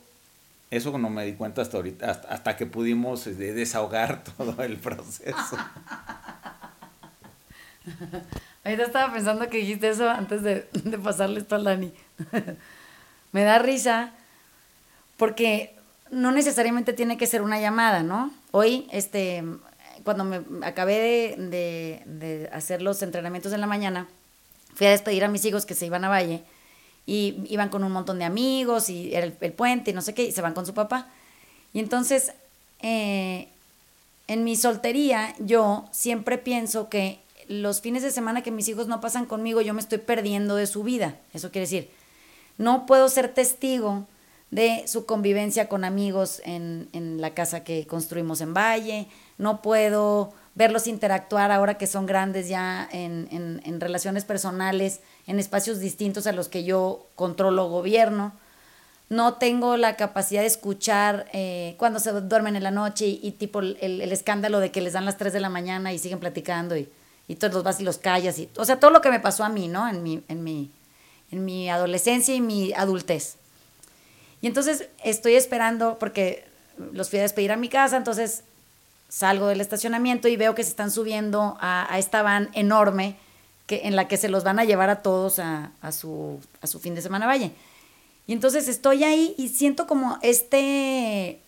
eso 0.76 0.98
no 0.98 1.10
me 1.10 1.26
di 1.26 1.34
cuenta 1.34 1.62
hasta 1.62 1.78
ahorita, 1.78 2.10
hasta, 2.30 2.56
que 2.58 2.66
pudimos 2.66 3.28
este, 3.28 3.54
desahogar 3.54 4.24
todo 4.38 4.62
el 4.64 4.78
proceso. 4.78 5.58
Ahorita 8.64 8.84
estaba 8.84 9.14
pensando 9.14 9.48
que 9.48 9.58
dijiste 9.58 9.90
eso 9.90 10.10
antes 10.10 10.42
de, 10.42 10.68
de 10.74 10.98
pasarle 10.98 11.40
esto 11.40 11.56
a 11.56 11.60
Lani. 11.60 11.94
me 13.32 13.44
da 13.44 13.60
risa 13.60 14.12
porque 15.18 15.76
no 16.12 16.32
necesariamente 16.32 16.94
tiene 16.94 17.18
que 17.18 17.28
ser 17.28 17.42
una 17.42 17.60
llamada, 17.60 18.04
¿no? 18.04 18.32
Hoy, 18.52 18.88
este, 18.92 19.44
cuando 20.04 20.24
me 20.24 20.66
acabé 20.66 21.36
de, 21.38 22.50
hacer 22.54 22.82
los 22.82 23.02
entrenamientos 23.02 23.52
en 23.54 23.62
la 23.62 23.68
mañana, 23.68 24.08
fui 24.74 24.88
a 24.88 24.92
despedir 24.92 25.24
a 25.26 25.28
mis 25.28 25.44
hijos 25.46 25.66
que 25.66 25.74
se 25.74 25.86
iban 25.86 26.04
a 26.06 26.10
Valle 26.10 26.44
y 27.06 27.44
iban 27.50 27.70
con 27.70 27.84
un 27.84 27.92
montón 27.92 28.20
de 28.20 28.26
amigos 28.26 28.90
y 28.90 29.14
era 29.14 29.26
el, 29.26 29.54
puente 29.54 29.92
y 29.92 29.94
no 29.94 30.02
sé 30.02 30.14
qué, 30.14 30.24
y 30.24 30.32
se 30.32 30.42
van 30.42 30.54
con 30.54 30.66
su 30.66 30.74
papá. 30.74 31.08
Y 31.74 31.80
entonces, 31.80 32.32
eh, 32.82 33.48
en 34.28 34.44
mi 34.44 34.56
soltería, 34.56 35.36
yo 35.40 35.86
siempre 35.92 36.38
pienso 36.38 36.90
que 36.90 37.20
los 37.48 37.82
fines 37.82 38.02
de 38.02 38.12
semana 38.12 38.42
que 38.42 38.52
mis 38.52 38.68
hijos 38.68 38.88
no 38.88 39.02
pasan 39.02 39.26
conmigo, 39.26 39.62
yo 39.62 39.74
me 39.74 39.82
estoy 39.82 40.00
perdiendo 40.00 40.56
de 40.56 40.68
su 40.68 40.84
vida. 40.84 41.18
Eso 41.34 41.52
quiere 41.52 41.66
decir, 41.66 41.90
no 42.58 42.86
puedo 42.86 43.08
ser 43.10 43.34
testigo 43.34 44.08
de 44.52 44.88
su 44.88 45.06
convivencia 45.06 45.68
con 45.68 45.84
amigos 45.84 46.42
en, 46.46 46.88
en, 46.94 47.20
la 47.20 47.34
casa 47.34 47.64
que 47.64 47.86
construimos 47.86 48.42
en 48.42 48.54
Valle, 48.54 49.08
no 49.38 49.62
puedo 49.62 50.34
verlos 50.56 50.88
interactuar 50.88 51.52
ahora 51.52 51.78
que 51.78 51.86
son 51.86 52.06
grandes 52.06 52.48
ya 52.48 52.88
en, 52.92 53.28
en, 53.64 53.82
relaciones 53.82 54.24
personales, 54.24 55.02
en 55.28 55.38
espacios 55.38 55.80
distintos 55.80 56.28
a 56.28 56.32
los 56.32 56.48
que 56.48 56.64
yo 56.64 57.08
controlo 57.16 57.70
gobierno. 57.70 58.34
No 59.10 59.36
tengo 59.36 59.78
la 59.78 59.98
capacidad 59.98 60.42
de 60.42 60.48
escuchar 60.48 61.28
eh, 61.34 61.76
cuando 61.78 62.00
se 62.00 62.12
duermen 62.12 62.56
en 62.56 62.64
la 62.64 62.72
noche 62.72 63.06
y, 63.06 63.32
tipo 63.32 63.60
el, 63.60 63.78
el, 63.82 64.12
escándalo 64.12 64.60
de 64.60 64.72
que 64.72 64.82
les 64.82 64.94
dan 64.94 65.06
las 65.06 65.18
3 65.18 65.34
de 65.34 65.42
la 65.42 65.50
mañana 65.50 65.94
y 65.94 66.00
siguen 66.00 66.20
platicando 66.20 66.76
y, 66.76 66.90
y 67.28 67.36
todos 67.36 67.54
los 67.54 67.64
vas 67.64 67.80
y 67.82 67.84
los 67.84 67.98
callas. 67.98 68.40
Y, 68.40 68.50
o 68.56 68.66
sea, 68.66 68.80
todo 68.80 68.92
lo 68.92 69.02
que 69.02 69.12
me 69.12 69.20
pasó 69.20 69.44
a 69.44 69.50
mí, 69.50 69.68
¿no? 69.68 69.88
En 69.88 70.02
mi, 70.02 70.24
en 70.30 70.44
mi, 70.44 70.72
en 71.32 71.44
mi 71.44 71.70
adolescencia 71.70 72.34
y 72.34 72.42
mi 72.42 72.74
adultez. 72.74 73.36
Y 74.42 74.48
entonces 74.48 74.88
estoy 75.04 75.36
esperando, 75.36 76.00
porque 76.00 76.46
los 76.94 77.10
fui 77.10 77.20
a 77.20 77.24
despedir 77.24 77.52
a 77.52 77.58
mi 77.58 77.68
casa, 77.68 77.98
entonces 77.98 78.44
salgo 79.16 79.48
del 79.48 79.62
estacionamiento 79.62 80.28
y 80.28 80.36
veo 80.36 80.56
que 80.56 80.64
se 80.64 80.72
están 80.72 80.92
subiendo 80.92 81.58
a, 81.62 81.88
esta 81.98 82.22
van 82.22 82.50
enorme 82.52 83.16
que, 83.66 83.88
en 83.88 83.96
la 83.96 84.10
que 84.10 84.18
se 84.18 84.28
los 84.28 84.44
van 84.44 84.60
a 84.60 84.66
llevar 84.66 84.90
a 84.90 85.02
todos 85.02 85.40
a, 85.40 85.72
su, 85.94 86.42
a 86.62 86.68
su 86.68 86.82
fin 86.82 86.96
de 86.96 87.02
semana 87.02 87.26
valle. 87.26 87.54
Y 88.28 88.34
entonces 88.34 88.68
estoy 88.68 89.06
ahí 89.06 89.34
y 89.38 89.48
siento 89.48 89.88
como 89.88 90.20
este 90.22 91.40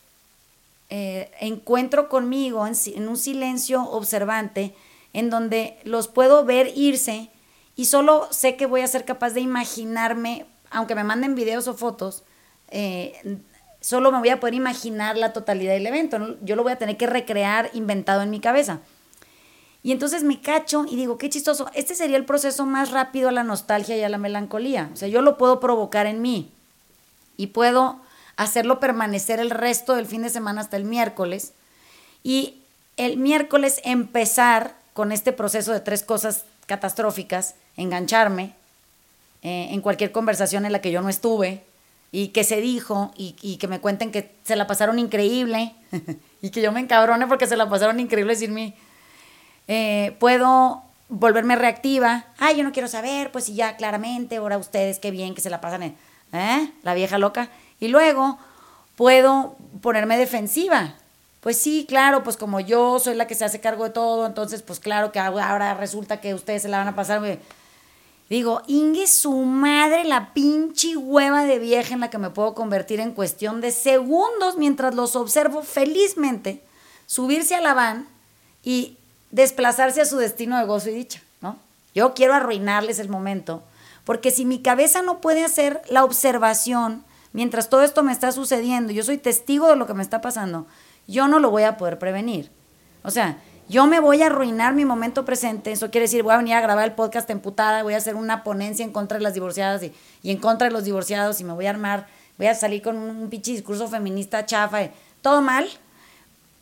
eh, 0.89 1.31
encuentro 1.41 2.07
conmigo 2.07 2.65
en, 2.65 2.73
en, 2.95 3.09
un 3.09 3.17
silencio 3.17 3.83
observante 3.83 4.73
en 5.11 5.29
donde 5.29 5.77
los 5.83 6.07
puedo 6.07 6.45
ver 6.45 6.71
irse 6.73 7.29
y 7.75 7.85
solo 7.85 8.29
sé 8.31 8.55
que 8.55 8.65
voy 8.65 8.79
a 8.79 8.87
ser 8.87 9.03
capaz 9.03 9.31
de 9.31 9.41
imaginarme, 9.41 10.45
aunque 10.69 10.95
me 10.95 11.03
manden 11.03 11.35
videos 11.35 11.67
o 11.67 11.73
fotos, 11.73 12.23
eh, 12.69 13.39
solo 13.87 14.11
me 14.11 14.19
voy 14.19 14.27
a 14.27 14.41
poder 14.41 14.53
imaginar 14.53 15.15
la 15.15 15.31
totalidad 15.31 15.71
del 15.71 15.87
evento, 15.87 16.35
yo 16.41 16.57
lo 16.57 16.63
voy 16.63 16.73
a 16.73 16.77
tener 16.77 16.97
que 16.97 17.07
recrear 17.07 17.69
inventado 17.71 18.21
en 18.21 18.29
mi 18.29 18.41
cabeza. 18.41 18.81
Y 19.81 19.93
entonces 19.93 20.23
me 20.23 20.41
cacho 20.41 20.83
y 20.89 20.97
digo, 20.97 21.17
qué 21.17 21.29
chistoso, 21.29 21.71
este 21.73 21.95
sería 21.95 22.17
el 22.17 22.25
proceso 22.25 22.65
más 22.65 22.91
rápido 22.91 23.29
a 23.29 23.31
la 23.31 23.45
nostalgia 23.45 23.95
y 23.95 24.03
a 24.03 24.09
la 24.09 24.17
melancolía. 24.17 24.89
O 24.91 24.97
sea, 24.97 25.07
yo 25.07 25.21
lo 25.21 25.37
puedo 25.37 25.61
provocar 25.61 26.05
en 26.05 26.21
mí 26.21 26.51
y 27.37 27.47
puedo 27.47 28.01
hacerlo 28.35 28.81
permanecer 28.81 29.39
el 29.39 29.51
resto 29.51 29.95
del 29.95 30.05
fin 30.05 30.21
de 30.21 30.31
semana 30.31 30.59
hasta 30.59 30.75
el 30.75 30.83
miércoles. 30.83 31.53
Y 32.23 32.55
el 32.97 33.15
miércoles 33.15 33.79
empezar 33.85 34.75
con 34.91 35.13
este 35.13 35.31
proceso 35.31 35.71
de 35.71 35.79
tres 35.79 36.03
cosas 36.03 36.43
catastróficas, 36.65 37.55
engancharme 37.77 38.53
eh, 39.43 39.69
en 39.71 39.79
cualquier 39.79 40.11
conversación 40.11 40.65
en 40.65 40.73
la 40.73 40.81
que 40.81 40.91
yo 40.91 41.01
no 41.01 41.07
estuve, 41.07 41.63
y 42.17 42.29
que 42.29 42.43
se 42.43 42.61
dijo 42.61 43.11
y, 43.15 43.35
y, 43.43 43.57
que 43.57 43.67
me 43.67 43.79
cuenten 43.79 44.11
que 44.11 44.33
se 44.43 44.55
la 44.55 44.65
pasaron 44.65 44.97
increíble 44.97 45.75
y 46.41 46.49
que 46.49 46.63
yo 46.63 46.71
me 46.71 46.79
encabrone 46.79 47.27
porque 47.27 47.45
se 47.45 47.55
la 47.55 47.69
pasaron 47.69 47.99
increíble 47.99 48.35
sin 48.35 48.55
mí. 48.55 48.73
Eh, 49.67 50.15
puedo 50.19 50.81
volverme 51.09 51.55
reactiva. 51.55 52.25
Ay, 52.39 52.57
yo 52.57 52.63
no 52.63 52.71
quiero 52.71 52.87
saber, 52.87 53.31
pues 53.31 53.45
si 53.45 53.53
ya 53.53 53.77
claramente, 53.77 54.37
ahora 54.37 54.57
ustedes 54.57 54.97
qué 54.97 55.11
bien 55.11 55.35
que 55.35 55.41
se 55.41 55.51
la 55.51 55.61
pasan 55.61 55.95
¿eh? 56.33 56.71
La 56.81 56.95
vieja 56.95 57.19
loca. 57.19 57.49
Y 57.79 57.89
luego 57.89 58.39
puedo 58.95 59.55
ponerme 59.83 60.17
defensiva. 60.17 60.95
Pues 61.41 61.61
sí, 61.61 61.85
claro, 61.87 62.23
pues 62.23 62.35
como 62.35 62.59
yo 62.59 62.97
soy 62.97 63.13
la 63.13 63.27
que 63.27 63.35
se 63.35 63.45
hace 63.45 63.61
cargo 63.61 63.83
de 63.83 63.91
todo, 63.91 64.25
entonces 64.25 64.63
pues 64.63 64.79
claro 64.79 65.11
que 65.11 65.19
ahora 65.19 65.75
resulta 65.75 66.19
que 66.19 66.33
ustedes 66.33 66.63
se 66.63 66.67
la 66.67 66.79
van 66.79 66.87
a 66.87 66.95
pasar. 66.95 67.21
Digo, 68.29 68.61
Inge 68.67 69.07
su 69.07 69.31
madre, 69.31 70.03
la 70.03 70.33
pinche 70.33 70.97
hueva 70.97 71.45
de 71.45 71.59
vieja 71.59 71.93
en 71.93 72.01
la 72.01 72.09
que 72.09 72.17
me 72.17 72.29
puedo 72.29 72.53
convertir 72.53 72.99
en 72.99 73.13
cuestión 73.13 73.61
de 73.61 73.71
segundos 73.71 74.57
mientras 74.57 74.93
los 74.95 75.15
observo 75.15 75.61
felizmente 75.61 76.61
subirse 77.05 77.55
a 77.55 77.61
la 77.61 77.73
van 77.73 78.07
y 78.63 78.97
desplazarse 79.31 80.01
a 80.01 80.05
su 80.05 80.17
destino 80.17 80.57
de 80.57 80.65
gozo 80.65 80.89
y 80.89 80.93
dicha, 80.93 81.21
¿no? 81.41 81.57
Yo 81.95 82.13
quiero 82.13 82.33
arruinarles 82.33 82.99
el 82.99 83.07
momento, 83.07 83.63
porque 84.03 84.31
si 84.31 84.43
mi 84.43 84.61
cabeza 84.61 85.01
no 85.01 85.21
puede 85.21 85.45
hacer 85.45 85.81
la 85.89 86.03
observación 86.03 87.05
mientras 87.31 87.69
todo 87.69 87.83
esto 87.83 88.03
me 88.03 88.11
está 88.11 88.33
sucediendo, 88.33 88.91
yo 88.91 89.03
soy 89.03 89.17
testigo 89.17 89.69
de 89.69 89.77
lo 89.77 89.87
que 89.87 89.93
me 89.93 90.03
está 90.03 90.19
pasando, 90.19 90.67
yo 91.07 91.29
no 91.29 91.39
lo 91.39 91.49
voy 91.49 91.63
a 91.63 91.77
poder 91.77 91.97
prevenir. 91.97 92.51
O 93.03 93.11
sea, 93.11 93.37
yo 93.69 93.85
me 93.85 93.99
voy 93.99 94.21
a 94.21 94.27
arruinar 94.27 94.73
mi 94.73 94.85
momento 94.85 95.25
presente. 95.25 95.71
Eso 95.71 95.91
quiere 95.91 96.05
decir, 96.05 96.23
voy 96.23 96.33
a 96.33 96.37
venir 96.37 96.53
a 96.53 96.61
grabar 96.61 96.85
el 96.85 96.93
podcast 96.93 97.29
emputada, 97.29 97.83
voy 97.83 97.93
a 97.93 97.97
hacer 97.97 98.15
una 98.15 98.43
ponencia 98.43 98.83
en 98.85 98.91
contra 98.91 99.17
de 99.17 99.23
las 99.23 99.33
divorciadas 99.33 99.83
y, 99.83 99.93
en 100.23 100.37
contra 100.37 100.67
de 100.67 100.73
los 100.73 100.85
divorciados 100.85 101.41
y 101.41 101.43
me 101.43 101.53
voy 101.53 101.65
a 101.65 101.71
armar, 101.71 102.07
voy 102.37 102.47
a 102.47 102.55
salir 102.55 102.81
con 102.81 102.97
un 102.97 103.29
pinche 103.29 103.51
discurso 103.51 103.87
feminista 103.87 104.45
chafa, 104.45 104.89
todo 105.21 105.41
mal, 105.41 105.67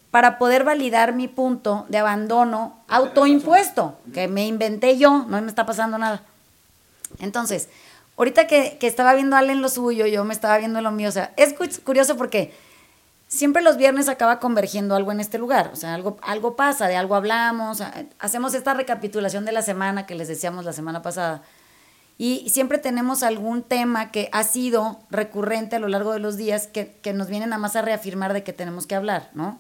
para 0.10 0.38
poder 0.38 0.64
validar 0.64 1.14
mi 1.14 1.28
punto 1.28 1.86
de 1.90 1.98
abandono 1.98 2.80
autoimpuesto, 2.88 4.00
que 4.14 4.28
me 4.28 4.48
inventé 4.48 4.98
yo, 4.98 5.26
no 5.28 5.42
me 5.42 5.48
está 5.48 5.66
pasando 5.66 5.98
nada. 5.98 6.24
Entonces, 7.20 7.70
ahorita 8.18 8.48
que, 8.48 8.78
que 8.80 8.88
estaba 8.88 9.14
viendo 9.14 9.36
a 9.36 9.44
en 9.44 9.62
lo 9.62 9.70
suyo, 9.70 10.08
yo 10.08 10.24
me 10.24 10.34
estaba 10.34 10.58
viendo 10.58 10.82
lo 10.82 10.92
mío, 10.92 11.10
o 11.10 11.12
sea, 11.12 11.34
es 11.36 11.54
curioso 11.84 12.18
porque 12.18 12.54
siempre 13.28 13.62
los 13.62 13.78
viernes 13.78 14.10
acaba 14.10 14.40
convergiendo 14.40 14.96
algo 14.96 15.12
en 15.12 15.20
este 15.20 15.38
lugar, 15.38 15.72
o 15.74 15.76
sea, 15.76 15.94
algo, 15.94 16.18
algo 16.22 16.56
pasa, 16.56 16.88
de 16.88 16.96
algo 16.96 17.16
hablamos, 17.16 17.82
hacemos 18.20 18.54
esta 18.54 18.74
recapitulación 18.74 19.46
de 19.46 19.52
la 19.52 19.62
semana 19.62 20.06
que 20.06 20.16
les 20.16 20.28
decíamos 20.28 20.66
la 20.66 20.74
semana 20.74 21.02
pasada. 21.02 21.42
Y 22.18 22.50
siempre 22.50 22.78
tenemos 22.78 23.24
algún 23.24 23.62
tema 23.62 24.12
que 24.12 24.30
ha 24.32 24.44
sido 24.44 25.00
recurrente 25.10 25.76
a 25.76 25.80
lo 25.80 25.90
largo 25.90 26.14
de 26.14 26.20
los 26.20 26.38
días 26.38 26.68
que, 26.68 26.98
nos 27.14 27.28
vienen 27.28 27.52
a 27.52 27.58
más 27.58 27.76
a 27.76 27.82
reafirmar 27.82 28.32
de 28.32 28.44
que 28.44 28.54
tenemos 28.54 28.88
que 28.88 28.96
hablar, 28.96 29.30
¿no? 29.34 29.60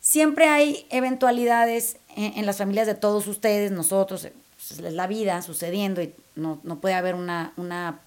Siempre 0.00 0.48
hay 0.48 0.86
eventualidades 0.90 1.98
en, 2.16 2.46
las 2.46 2.56
familias 2.56 2.86
de 2.86 2.94
todos 2.94 3.28
ustedes, 3.28 3.70
nosotros, 3.70 4.28
pues, 4.56 4.80
es 4.80 4.92
la 4.92 5.06
vida 5.06 5.40
sucediendo 5.42 6.02
y 6.02 6.14
no, 6.34 6.58
no 6.64 6.80
puede 6.80 6.94
haber 6.94 7.14
una, 7.14 7.52
una 7.56 8.00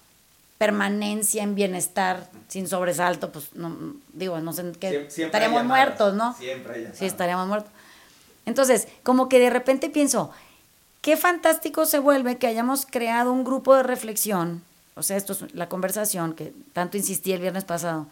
permanencia 0.64 1.42
en 1.42 1.54
bienestar 1.54 2.30
sin 2.48 2.66
sobresalto, 2.68 3.30
pues 3.30 3.54
no, 3.54 3.96
digo, 4.14 4.40
no 4.40 4.52
sé 4.54 4.72
qué, 4.80 5.08
estaríamos 5.14 5.64
muertos, 5.64 6.14
¿no? 6.14 6.32
Siempre 6.34 6.90
Sí, 6.94 7.04
estaríamos 7.04 7.46
muertos. 7.46 7.70
Entonces, 8.46 8.88
como 9.02 9.28
que 9.28 9.38
de 9.38 9.50
repente 9.50 9.90
pienso, 9.90 10.30
qué 11.02 11.18
fantástico 11.18 11.84
se 11.84 11.98
vuelve 11.98 12.38
que 12.38 12.46
hayamos 12.46 12.86
creado 12.86 13.30
un 13.30 13.44
grupo 13.44 13.74
de 13.74 13.82
reflexión, 13.82 14.62
o 14.94 15.02
sea, 15.02 15.18
esto 15.18 15.34
es 15.34 15.54
la 15.54 15.68
conversación 15.68 16.32
que 16.32 16.54
tanto 16.72 16.96
insistí 16.96 17.32
el 17.32 17.42
viernes 17.42 17.64
pasado, 17.64 18.06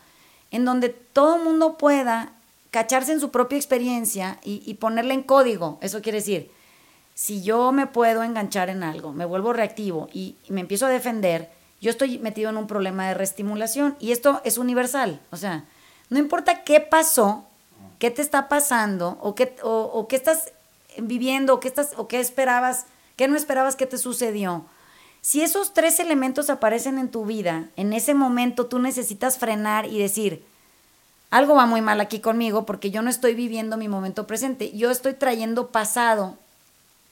en 0.51 0.67
donde 0.67 0.91
todo 0.91 1.37
el 1.37 1.45
mundo 1.45 1.79
pueda 1.79 2.33
cacharse 2.71 3.13
en 3.13 3.21
su 3.21 3.31
propia 3.31 3.57
experiencia 3.57 4.39
y, 4.45 4.63
y 4.67 4.75
ponerle 4.75 5.15
en 5.15 5.23
código. 5.23 5.79
Eso 5.81 6.03
quiere 6.03 6.19
decir, 6.19 6.51
si 7.15 7.43
yo 7.43 7.73
me 7.73 7.87
puedo 7.87 8.23
enganchar 8.23 8.71
en 8.71 8.83
algo, 8.83 9.13
me 9.13 9.25
vuelvo 9.25 9.53
reactivo 9.53 10.09
y, 10.13 10.37
me 10.49 10.61
empiezo 10.61 10.87
a 10.87 10.91
defender, 10.91 11.51
yo 11.83 11.91
estoy 11.91 12.19
metido 12.21 12.49
en 12.49 12.57
un 12.57 12.69
problema 12.69 13.09
de 13.09 13.15
reestimulación 13.15 13.97
y 13.99 14.12
esto 14.12 14.41
es 14.45 14.57
universal. 14.57 15.21
O 15.33 15.37
sea, 15.37 15.65
no 16.11 16.21
importa 16.21 16.62
qué 16.62 16.79
pasó, 16.79 17.45
qué 17.99 18.12
te 18.12 18.23
está 18.23 18.49
pasando 18.49 19.19
o 19.21 19.35
qué, 19.35 19.57
o, 19.65 20.07
qué 20.09 20.15
estás 20.15 20.53
viviendo 20.97 21.55
o 21.55 21.61
qué, 21.61 21.67
estás, 21.67 21.95
o 21.97 22.07
qué 22.07 22.21
esperabas, 22.21 22.87
qué 23.17 23.27
no 23.27 23.37
esperabas 23.37 23.75
que 23.75 23.87
te 23.87 23.99
sucedió. 23.99 24.65
Si 25.23 25.43
esos 25.43 25.75
tres 25.75 25.99
elementos 25.99 26.51
aparecen 26.51 26.99
en 26.99 27.11
tu 27.11 27.25
vida, 27.25 27.67
en 27.77 27.93
ese 27.93 28.15
momento 28.15 28.67
tú 28.67 28.79
necesitas 28.79 29.37
frenar 29.39 29.87
y 29.87 29.99
decir, 29.99 30.45
algo 31.31 31.57
va 31.57 31.67
muy 31.67 31.81
mal 31.81 32.01
aquí 32.01 32.21
conmigo 32.21 32.65
porque 32.65 32.93
yo 32.93 33.03
no 33.03 33.11
estoy 33.11 33.35
viviendo 33.35 33.77
mi 33.77 33.89
momento 33.89 34.29
presente, 34.29 34.71
yo 34.71 34.93
estoy 34.93 35.15
trayendo 35.15 35.69
pasado 35.69 36.37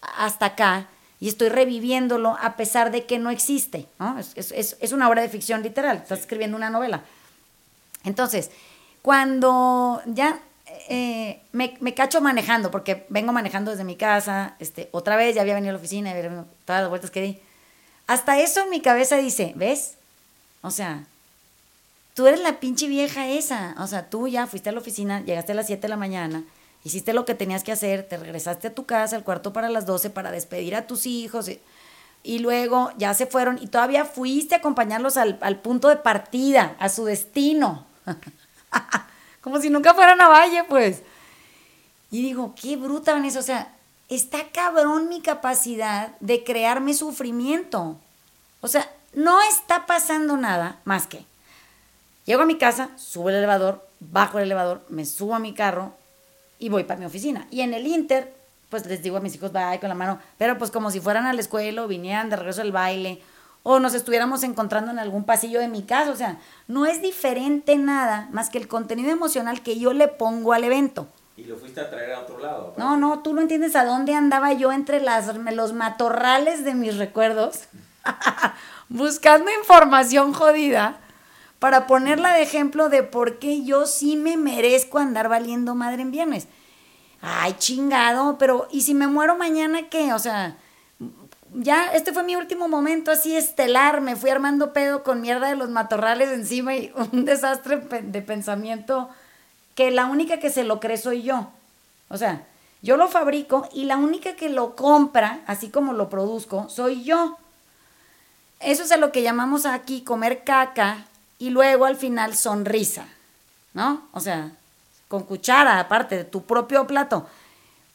hasta 0.00 0.46
acá 0.46 0.86
y 1.20 1.28
estoy 1.28 1.50
reviviéndolo 1.50 2.36
a 2.40 2.56
pesar 2.56 2.90
de 2.90 3.04
que 3.04 3.18
no 3.18 3.30
existe. 3.30 3.86
¿no? 3.98 4.18
Es, 4.18 4.92
una 4.92 5.08
obra 5.08 5.20
de 5.20 5.28
ficción 5.28 5.62
literal, 5.62 5.98
estás 5.98 6.20
escribiendo 6.20 6.56
una 6.56 6.70
novela. 6.70 7.02
Entonces, 8.04 8.50
cuando 9.02 10.00
ya 10.06 10.40
eh, 10.88 11.42
me, 11.52 11.76
me, 11.80 11.92
cacho 11.92 12.22
manejando, 12.22 12.70
porque 12.70 13.06
vengo 13.10 13.32
manejando 13.32 13.70
desde 13.70 13.84
mi 13.84 13.96
casa, 13.96 14.56
este, 14.58 14.88
otra 14.92 15.16
vez 15.16 15.34
ya 15.34 15.42
había 15.42 15.54
venido 15.54 15.70
a 15.70 15.74
la 15.74 15.78
oficina, 15.78 16.14
todas 16.64 16.80
las 16.80 16.88
vueltas 16.88 17.10
que 17.10 17.20
di, 17.20 17.38
hasta 18.06 18.40
eso 18.40 18.62
en 18.62 18.70
mi 18.70 18.80
cabeza 18.80 19.16
dice, 19.18 19.52
¿ves? 19.56 19.96
O 20.62 20.70
sea, 20.70 21.04
tú 22.14 22.26
eres 22.26 22.40
la 22.40 22.60
pinche 22.60 22.88
vieja 22.88 23.28
esa, 23.28 23.74
o 23.78 23.86
sea, 23.86 24.08
tú 24.08 24.26
ya 24.26 24.46
fuiste 24.46 24.70
a 24.70 24.72
la 24.72 24.80
oficina, 24.80 25.20
llegaste 25.20 25.52
a 25.52 25.54
las 25.54 25.66
7 25.66 25.82
de 25.82 25.88
la 25.88 25.96
mañana, 25.96 26.44
hiciste 26.84 27.12
lo 27.12 27.24
que 27.24 27.34
tenías 27.34 27.64
que 27.64 27.72
hacer, 27.72 28.08
te 28.08 28.16
regresaste 28.16 28.68
a 28.68 28.74
tu 28.74 28.86
casa 28.86 29.16
al 29.16 29.24
cuarto 29.24 29.52
para 29.52 29.68
las 29.68 29.86
12 29.86 30.10
para 30.10 30.30
despedir 30.30 30.74
a 30.74 30.86
tus 30.86 31.06
hijos 31.06 31.50
y, 32.22 32.38
luego 32.38 32.92
ya 32.98 33.14
se 33.14 33.26
fueron 33.26 33.58
y 33.60 33.66
todavía 33.68 34.04
fuiste 34.04 34.54
a 34.54 34.58
acompañarlos 34.58 35.16
al, 35.16 35.60
punto 35.60 35.88
de 35.88 35.96
partida, 35.96 36.76
a 36.78 36.88
su 36.88 37.04
destino. 37.04 37.86
Como 39.40 39.60
si 39.60 39.70
nunca 39.70 39.94
fueran 39.94 40.20
a 40.20 40.28
Valle, 40.28 40.64
pues. 40.64 41.02
Y 42.10 42.22
digo, 42.22 42.54
qué 42.60 42.76
bruta, 42.76 43.14
Vanessa. 43.14 43.38
O 43.38 43.42
sea, 43.42 43.74
está 44.08 44.50
cabrón 44.52 45.08
mi 45.08 45.22
capacidad 45.22 46.14
de 46.20 46.44
crearme 46.44 46.92
sufrimiento. 46.92 47.96
O 48.60 48.68
sea, 48.68 48.90
no 49.14 49.40
está 49.42 49.86
pasando 49.86 50.36
nada 50.36 50.80
más 50.84 51.06
que 51.06 51.24
llego 52.30 52.42
a 52.42 52.46
mi 52.46 52.58
casa, 52.58 52.90
subo 52.96 53.30
el 53.30 53.34
elevador, 53.34 53.84
bajo 53.98 54.38
el 54.38 54.44
elevador, 54.44 54.84
me 54.88 55.04
subo 55.04 55.34
a 55.34 55.40
mi 55.40 55.52
carro, 55.52 55.94
y 56.60 56.68
voy 56.68 56.84
para 56.84 57.00
mi 57.00 57.06
oficina. 57.06 57.48
Y 57.50 57.62
en 57.62 57.74
el 57.74 57.86
Inter, 57.86 58.32
pues 58.68 58.86
les 58.86 59.02
digo 59.02 59.16
a 59.16 59.20
mis 59.20 59.34
hijos, 59.34 59.52
bye 59.52 59.80
con 59.80 59.88
la 59.88 59.96
mano, 59.96 60.20
pero 60.38 60.56
pues 60.58 60.70
como 60.70 60.92
si 60.92 61.00
fueran 61.00 61.26
a 61.26 61.32
la 61.32 61.40
escuela 61.40 61.82
o 61.82 61.88
vinieran 61.88 62.30
de 62.30 62.36
regreso 62.36 62.60
al 62.60 62.70
baile 62.70 63.20
o 63.62 63.80
nos 63.80 63.94
estuviéramos 63.94 64.42
encontrando 64.42 64.90
en 64.90 64.98
algún 64.98 65.24
pasillo 65.24 65.58
de 65.60 65.68
mi 65.68 65.82
casa, 65.82 66.10
o 66.10 66.16
sea, 66.16 66.38
no 66.68 66.86
es 66.86 67.02
diferente 67.02 67.76
nada 67.76 68.28
más 68.32 68.48
que 68.48 68.58
el 68.58 68.68
contenido 68.68 69.10
emocional 69.10 69.62
que 69.62 69.78
yo 69.78 69.92
le 69.92 70.08
pongo 70.08 70.52
al 70.52 70.64
evento. 70.64 71.08
¿Y 71.36 71.44
lo 71.44 71.56
fuiste 71.56 71.80
a 71.80 71.90
traer 71.90 72.12
a 72.12 72.20
otro 72.20 72.38
lado? 72.38 72.74
No, 72.76 72.96
no, 72.96 73.20
tú 73.20 73.34
no 73.34 73.40
entiendes 73.40 73.76
a 73.76 73.84
dónde 73.84 74.14
andaba 74.14 74.52
yo 74.52 74.72
entre 74.72 75.00
las, 75.00 75.34
los 75.34 75.72
matorrales 75.72 76.64
de 76.64 76.74
mis 76.74 76.96
recuerdos, 76.96 77.64
buscando 78.88 79.50
información 79.58 80.32
jodida 80.32 80.98
para 81.60 81.86
ponerla 81.86 82.32
de 82.32 82.42
ejemplo 82.42 82.88
de 82.88 83.04
por 83.04 83.38
qué 83.38 83.62
yo 83.62 83.86
sí 83.86 84.16
me 84.16 84.36
merezco 84.36 84.98
andar 84.98 85.28
valiendo 85.28 85.76
madre 85.76 86.02
en 86.02 86.10
viernes. 86.10 86.48
Ay, 87.20 87.54
chingado, 87.58 88.38
pero 88.38 88.66
¿y 88.72 88.80
si 88.80 88.94
me 88.94 89.06
muero 89.06 89.36
mañana 89.36 89.88
qué? 89.90 90.14
O 90.14 90.18
sea, 90.18 90.56
ya 91.52 91.92
este 91.92 92.14
fue 92.14 92.22
mi 92.22 92.34
último 92.34 92.66
momento 92.66 93.10
así 93.10 93.36
estelar, 93.36 94.00
me 94.00 94.16
fui 94.16 94.30
armando 94.30 94.72
pedo 94.72 95.02
con 95.02 95.20
mierda 95.20 95.48
de 95.48 95.56
los 95.56 95.68
matorrales 95.68 96.30
encima 96.30 96.74
y 96.74 96.92
un 97.12 97.26
desastre 97.26 97.76
de 97.76 98.22
pensamiento 98.22 99.10
que 99.74 99.90
la 99.90 100.06
única 100.06 100.38
que 100.38 100.48
se 100.48 100.64
lo 100.64 100.80
cree 100.80 100.96
soy 100.96 101.22
yo. 101.22 101.50
O 102.08 102.16
sea, 102.16 102.46
yo 102.80 102.96
lo 102.96 103.08
fabrico 103.08 103.68
y 103.74 103.84
la 103.84 103.98
única 103.98 104.34
que 104.34 104.48
lo 104.48 104.76
compra, 104.76 105.40
así 105.46 105.68
como 105.68 105.92
lo 105.92 106.08
produzco, 106.08 106.70
soy 106.70 107.04
yo. 107.04 107.36
Eso 108.60 108.82
es 108.82 108.92
a 108.92 108.96
lo 108.96 109.12
que 109.12 109.22
llamamos 109.22 109.66
aquí 109.66 110.00
comer 110.00 110.42
caca 110.42 111.06
y 111.40 111.50
luego 111.50 111.86
al 111.86 111.96
final 111.96 112.36
sonrisa, 112.36 113.08
¿no? 113.74 114.08
O 114.12 114.20
sea, 114.20 114.52
con 115.08 115.24
cuchara, 115.24 115.80
aparte 115.80 116.16
de 116.18 116.24
tu 116.24 116.44
propio 116.44 116.86
plato. 116.86 117.26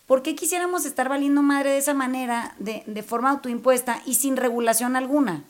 ¿Por 0.08 0.24
qué 0.24 0.36
quisiéramos 0.36 0.86
estar 0.86 1.08
valiendo 1.08 1.42
madre 1.42 1.70
de 1.70 1.78
esa 1.78 1.94
manera, 1.94 2.56
de, 2.60 2.84
de 2.88 3.04
forma 3.04 3.30
autoimpuesta 3.30 4.02
y 4.06 4.16
sin 4.16 4.36
regulación 4.36 4.96
alguna? 4.96 5.44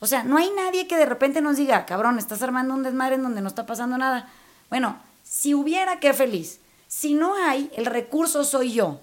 O 0.00 0.06
sea, 0.06 0.24
no 0.24 0.36
hay 0.36 0.50
nadie 0.50 0.88
que 0.88 0.96
de 0.96 1.06
repente 1.06 1.40
nos 1.40 1.56
diga, 1.56 1.86
cabrón, 1.86 2.18
estás 2.18 2.42
armando 2.42 2.74
un 2.74 2.82
desmadre 2.82 3.14
en 3.14 3.22
donde 3.22 3.40
no 3.40 3.48
está 3.48 3.66
pasando 3.66 3.96
nada. 3.96 4.28
Bueno, 4.68 4.98
si 5.22 5.54
hubiera, 5.54 6.00
qué 6.00 6.12
feliz. 6.12 6.60
Si 6.88 7.14
no 7.14 7.34
hay, 7.34 7.70
el 7.76 7.86
recurso 7.86 8.42
soy 8.42 8.72
yo. 8.72 9.00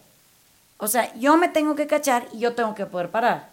O 0.77 0.87
sea, 0.89 1.13
yo 1.15 1.37
me 1.37 1.47
tengo 1.47 1.75
que 1.75 1.87
cachar 1.87 2.27
y 2.33 2.39
yo 2.39 2.53
tengo 2.53 2.75
que 2.75 2.85
poder 2.85 3.11
parar. 3.11 3.49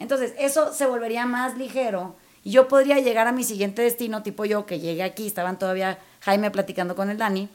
Entonces, 0.00 0.34
eso 0.36 0.74
se 0.74 0.86
volvería 0.86 1.26
más 1.26 1.56
ligero 1.56 2.16
y 2.46 2.52
yo 2.52 2.68
podría 2.68 3.00
llegar 3.00 3.26
a 3.26 3.32
mi 3.32 3.42
siguiente 3.42 3.82
destino, 3.82 4.22
tipo 4.22 4.44
yo, 4.44 4.66
que 4.66 4.78
llegué 4.78 5.02
aquí, 5.02 5.26
estaban 5.26 5.58
todavía 5.58 5.98
Jaime 6.20 6.52
platicando 6.52 6.94
con 6.94 7.10
el 7.10 7.18
Dani, 7.18 7.48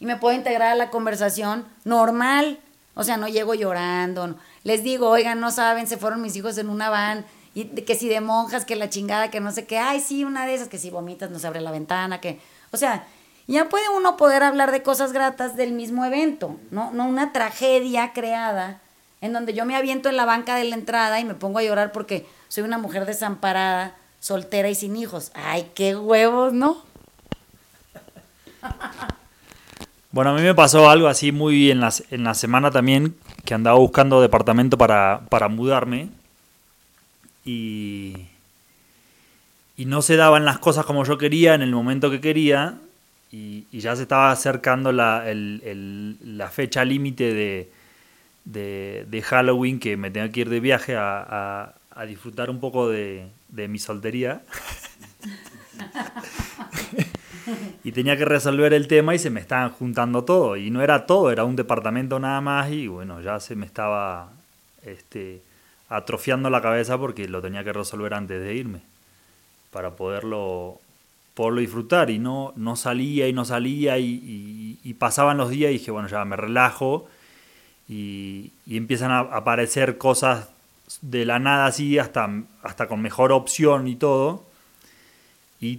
y 0.00 0.04
me 0.04 0.16
puedo 0.16 0.36
integrar 0.36 0.72
a 0.72 0.74
la 0.74 0.90
conversación 0.90 1.64
normal. 1.84 2.58
O 2.94 3.04
sea, 3.04 3.16
no 3.16 3.26
llego 3.26 3.54
llorando. 3.54 4.36
Les 4.64 4.84
digo, 4.84 5.08
oigan, 5.08 5.40
no 5.40 5.50
saben, 5.50 5.86
se 5.86 5.96
fueron 5.96 6.20
mis 6.20 6.36
hijos 6.36 6.58
en 6.58 6.68
una 6.68 6.90
van, 6.90 7.24
y 7.54 7.64
que 7.64 7.94
si 7.94 8.06
de 8.06 8.20
monjas, 8.20 8.66
que 8.66 8.76
la 8.76 8.90
chingada, 8.90 9.30
que 9.30 9.40
no 9.40 9.50
sé 9.50 9.64
qué, 9.64 9.78
ay, 9.78 10.00
sí, 10.00 10.26
una 10.26 10.44
de 10.44 10.52
esas, 10.52 10.68
que 10.68 10.76
si 10.76 10.90
vomitas 10.90 11.30
no 11.30 11.38
se 11.38 11.46
abre 11.46 11.62
la 11.62 11.70
ventana, 11.70 12.20
que. 12.20 12.38
O 12.72 12.76
sea, 12.76 13.06
ya 13.46 13.70
puede 13.70 13.88
uno 13.88 14.18
poder 14.18 14.42
hablar 14.42 14.72
de 14.72 14.82
cosas 14.82 15.14
gratas 15.14 15.56
del 15.56 15.72
mismo 15.72 16.04
evento, 16.04 16.54
¿no? 16.70 16.90
No 16.90 17.06
una 17.06 17.32
tragedia 17.32 18.12
creada 18.12 18.78
en 19.22 19.32
donde 19.32 19.54
yo 19.54 19.64
me 19.64 19.74
aviento 19.74 20.10
en 20.10 20.18
la 20.18 20.26
banca 20.26 20.54
de 20.54 20.64
la 20.64 20.74
entrada 20.74 21.18
y 21.18 21.24
me 21.24 21.34
pongo 21.34 21.60
a 21.60 21.62
llorar 21.62 21.92
porque 21.92 22.26
soy 22.48 22.64
una 22.64 22.78
mujer 22.78 23.06
desamparada, 23.06 23.96
soltera 24.20 24.68
y 24.68 24.74
sin 24.74 24.96
hijos. 24.96 25.30
Ay, 25.34 25.70
qué 25.74 25.96
huevos, 25.96 26.52
¿no? 26.52 26.82
Bueno, 30.12 30.30
a 30.30 30.34
mí 30.34 30.40
me 30.40 30.54
pasó 30.54 30.88
algo 30.88 31.08
así 31.08 31.30
muy 31.30 31.70
en 31.70 31.80
la, 31.80 31.92
en 32.10 32.24
la 32.24 32.32
semana 32.32 32.70
también, 32.70 33.14
que 33.44 33.52
andaba 33.52 33.78
buscando 33.78 34.22
departamento 34.22 34.78
para, 34.78 35.20
mudarme 35.50 36.08
y, 37.44 38.16
y 39.76 39.84
no 39.84 40.00
se 40.00 40.16
daban 40.16 40.46
las 40.46 40.58
cosas 40.58 40.86
como 40.86 41.04
yo 41.04 41.18
quería 41.18 41.54
en 41.54 41.60
el 41.60 41.70
momento 41.70 42.10
que 42.10 42.22
quería 42.22 42.78
y, 43.30 43.66
ya 43.72 43.94
se 43.94 44.04
estaba 44.04 44.30
acercando 44.30 44.90
la, 44.90 45.22
la 45.26 46.48
fecha 46.48 46.82
límite 46.86 47.68
de, 48.46 49.04
de, 49.04 49.22
Halloween 49.22 49.78
que 49.78 49.98
me 49.98 50.10
tengo 50.10 50.32
que 50.32 50.40
ir 50.40 50.48
de 50.48 50.60
viaje 50.60 50.96
a 50.96 51.74
disfrutar 52.04 52.50
un 52.50 52.60
poco 52.60 52.90
de, 52.90 53.30
mi 53.48 53.78
soltería. 53.78 54.42
y 57.84 57.92
tenía 57.92 58.16
que 58.16 58.24
resolver 58.26 58.74
el 58.74 58.86
tema 58.86 59.14
y 59.14 59.18
se 59.18 59.30
me 59.30 59.40
estaban 59.40 59.70
juntando 59.70 60.24
todo. 60.24 60.56
Y 60.56 60.70
no 60.70 60.82
era 60.82 61.06
todo, 61.06 61.30
era 61.30 61.44
un 61.44 61.56
departamento 61.56 62.18
nada 62.18 62.40
más 62.42 62.70
y 62.70 62.88
bueno, 62.88 63.22
ya 63.22 63.40
se 63.40 63.56
me 63.56 63.64
estaba 63.64 64.30
este, 64.84 65.40
atrofiando 65.88 66.50
la 66.50 66.60
cabeza 66.60 66.98
porque 66.98 67.28
lo 67.28 67.40
tenía 67.40 67.64
que 67.64 67.72
resolver 67.72 68.12
antes 68.12 68.42
de 68.42 68.54
irme 68.54 68.80
para 69.70 69.92
poderlo, 69.92 70.78
poderlo 71.34 71.60
disfrutar. 71.60 72.10
Y 72.10 72.18
no, 72.18 72.52
no 72.56 72.76
salía 72.76 73.28
y 73.28 73.32
no 73.32 73.46
salía 73.46 73.98
y, 73.98 74.78
y, 74.84 74.94
pasaban 74.94 75.38
los 75.38 75.50
días 75.50 75.70
y 75.70 75.74
dije, 75.74 75.90
bueno, 75.90 76.08
ya 76.08 76.24
me 76.24 76.36
relajo 76.36 77.08
y, 77.88 78.52
y 78.66 78.76
empiezan 78.76 79.10
a 79.10 79.20
aparecer 79.20 79.98
cosas 79.98 80.48
de 81.02 81.24
la 81.24 81.38
nada 81.38 81.66
así 81.66 81.98
hasta, 81.98 82.28
hasta 82.62 82.88
con 82.88 83.00
mejor 83.00 83.32
opción 83.32 83.88
y 83.88 83.96
todo. 83.96 84.44
Y, 85.60 85.76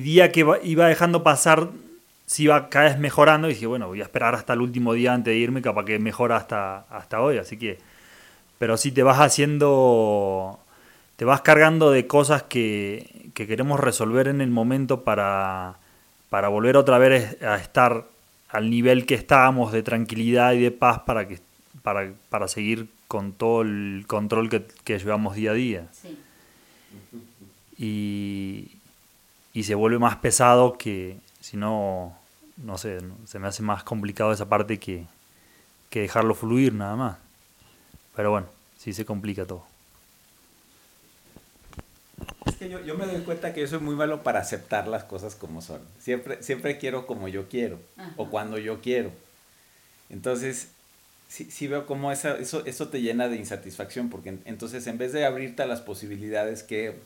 día 0.00 0.30
que 0.30 0.46
iba 0.62 0.86
dejando 0.86 1.22
pasar, 1.22 1.70
se 2.26 2.44
iba 2.44 2.68
cada 2.68 2.90
vez 2.90 2.98
mejorando 2.98 3.48
y 3.48 3.54
dije, 3.54 3.66
bueno, 3.66 3.88
voy 3.88 4.00
a 4.00 4.04
esperar 4.04 4.34
hasta 4.34 4.52
el 4.52 4.60
último 4.60 4.92
día 4.92 5.14
antes 5.14 5.32
de 5.32 5.38
irme, 5.38 5.62
capaz 5.62 5.84
que 5.84 5.98
mejora 5.98 6.36
hasta, 6.36 6.84
hasta 6.90 7.20
hoy. 7.20 7.38
Así 7.38 7.56
que, 7.56 7.78
pero 8.58 8.76
sí 8.76 8.92
te 8.92 9.02
vas 9.02 9.18
haciendo, 9.18 10.60
te 11.16 11.24
vas 11.24 11.40
cargando 11.40 11.90
de 11.90 12.06
cosas 12.06 12.42
que, 12.44 13.30
que 13.34 13.46
queremos 13.46 13.80
resolver 13.80 14.28
en 14.28 14.40
el 14.40 14.50
momento 14.50 15.02
para, 15.02 15.78
para 16.28 16.48
volver 16.48 16.76
otra 16.76 16.98
vez 16.98 17.42
a 17.42 17.56
estar 17.56 18.04
al 18.50 18.70
nivel 18.70 19.06
que 19.06 19.14
estábamos 19.14 19.72
de 19.72 19.82
tranquilidad 19.82 20.52
y 20.52 20.60
de 20.60 20.70
paz 20.70 21.00
para, 21.00 21.26
que, 21.26 21.40
para, 21.82 22.12
para 22.28 22.48
seguir 22.48 22.88
con 23.08 23.32
todo 23.32 23.62
el 23.62 24.04
control 24.06 24.48
que, 24.48 24.98
llevamos 24.98 25.36
día 25.36 25.50
a 25.50 25.54
día. 25.54 25.88
Y, 27.76 28.72
y 29.52 29.62
se 29.64 29.74
vuelve 29.74 29.98
más 29.98 30.16
pesado 30.16 30.76
que 30.76 31.18
si 31.40 31.56
no, 31.56 32.16
no 32.58 32.78
sé, 32.78 32.98
se 33.26 33.38
me 33.38 33.48
hace 33.48 33.62
más 33.62 33.82
complicado 33.82 34.32
esa 34.32 34.48
parte 34.48 34.78
que, 34.78 35.06
que 35.88 36.00
dejarlo 36.00 36.34
fluir 36.34 36.72
nada 36.72 36.96
más. 36.96 37.16
Pero 38.14 38.30
bueno, 38.30 38.46
sí 38.78 38.92
se 38.92 39.04
complica 39.04 39.44
todo. 39.44 39.64
Es 42.46 42.56
que 42.56 42.68
yo, 42.68 42.80
yo, 42.80 42.96
me 42.96 43.06
doy 43.06 43.22
cuenta 43.22 43.52
que 43.54 43.60
yo 43.60 43.66
soy 43.66 43.80
muy 43.80 43.94
malo 43.94 44.22
para 44.22 44.40
aceptar 44.40 44.86
las 44.86 45.04
cosas 45.04 45.34
como 45.34 45.62
son. 45.62 45.80
Siempre, 45.98 46.42
siempre 46.42 46.78
quiero 46.78 47.06
como 47.06 47.28
yo 47.28 47.48
quiero 47.48 47.78
Ajá. 47.96 48.12
o 48.16 48.28
cuando 48.28 48.58
yo 48.58 48.80
quiero. 48.80 49.10
Entonces, 50.10 50.70
sí, 51.30 51.46
sí 51.50 51.68
veo 51.68 51.86
cómo 51.86 52.10
esa, 52.10 52.36
eso, 52.38 52.66
eso 52.66 52.88
te 52.88 53.00
llena 53.00 53.28
de 53.28 53.36
insatisfacción, 53.36 54.10
porque 54.10 54.36
entonces 54.44 54.86
en 54.88 54.98
vez 54.98 55.12
de 55.12 55.24
abrirte 55.24 55.62
a 55.62 55.66
las 55.66 55.80
posibilidades 55.80 56.64
que, 56.64 56.96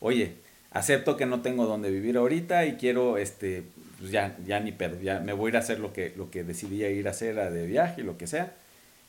oye, 0.00 0.34
acepto 0.70 1.16
que 1.16 1.26
no 1.26 1.42
tengo 1.42 1.66
donde 1.66 1.90
vivir 1.90 2.16
ahorita 2.16 2.64
y 2.66 2.74
quiero, 2.74 3.18
este, 3.18 3.64
pues 3.98 4.12
ya, 4.12 4.36
ya 4.46 4.60
ni 4.60 4.70
pedo, 4.72 5.00
ya 5.02 5.18
me 5.18 5.32
voy 5.32 5.48
a 5.48 5.50
ir 5.50 5.56
a 5.56 5.60
hacer 5.60 5.80
lo 5.80 5.92
que, 5.92 6.14
lo 6.16 6.30
que 6.30 6.44
decidí 6.44 6.84
ir 6.84 7.08
a 7.08 7.10
hacer 7.10 7.34
de 7.50 7.66
viaje, 7.66 8.04
lo 8.04 8.16
que 8.16 8.28
sea, 8.28 8.54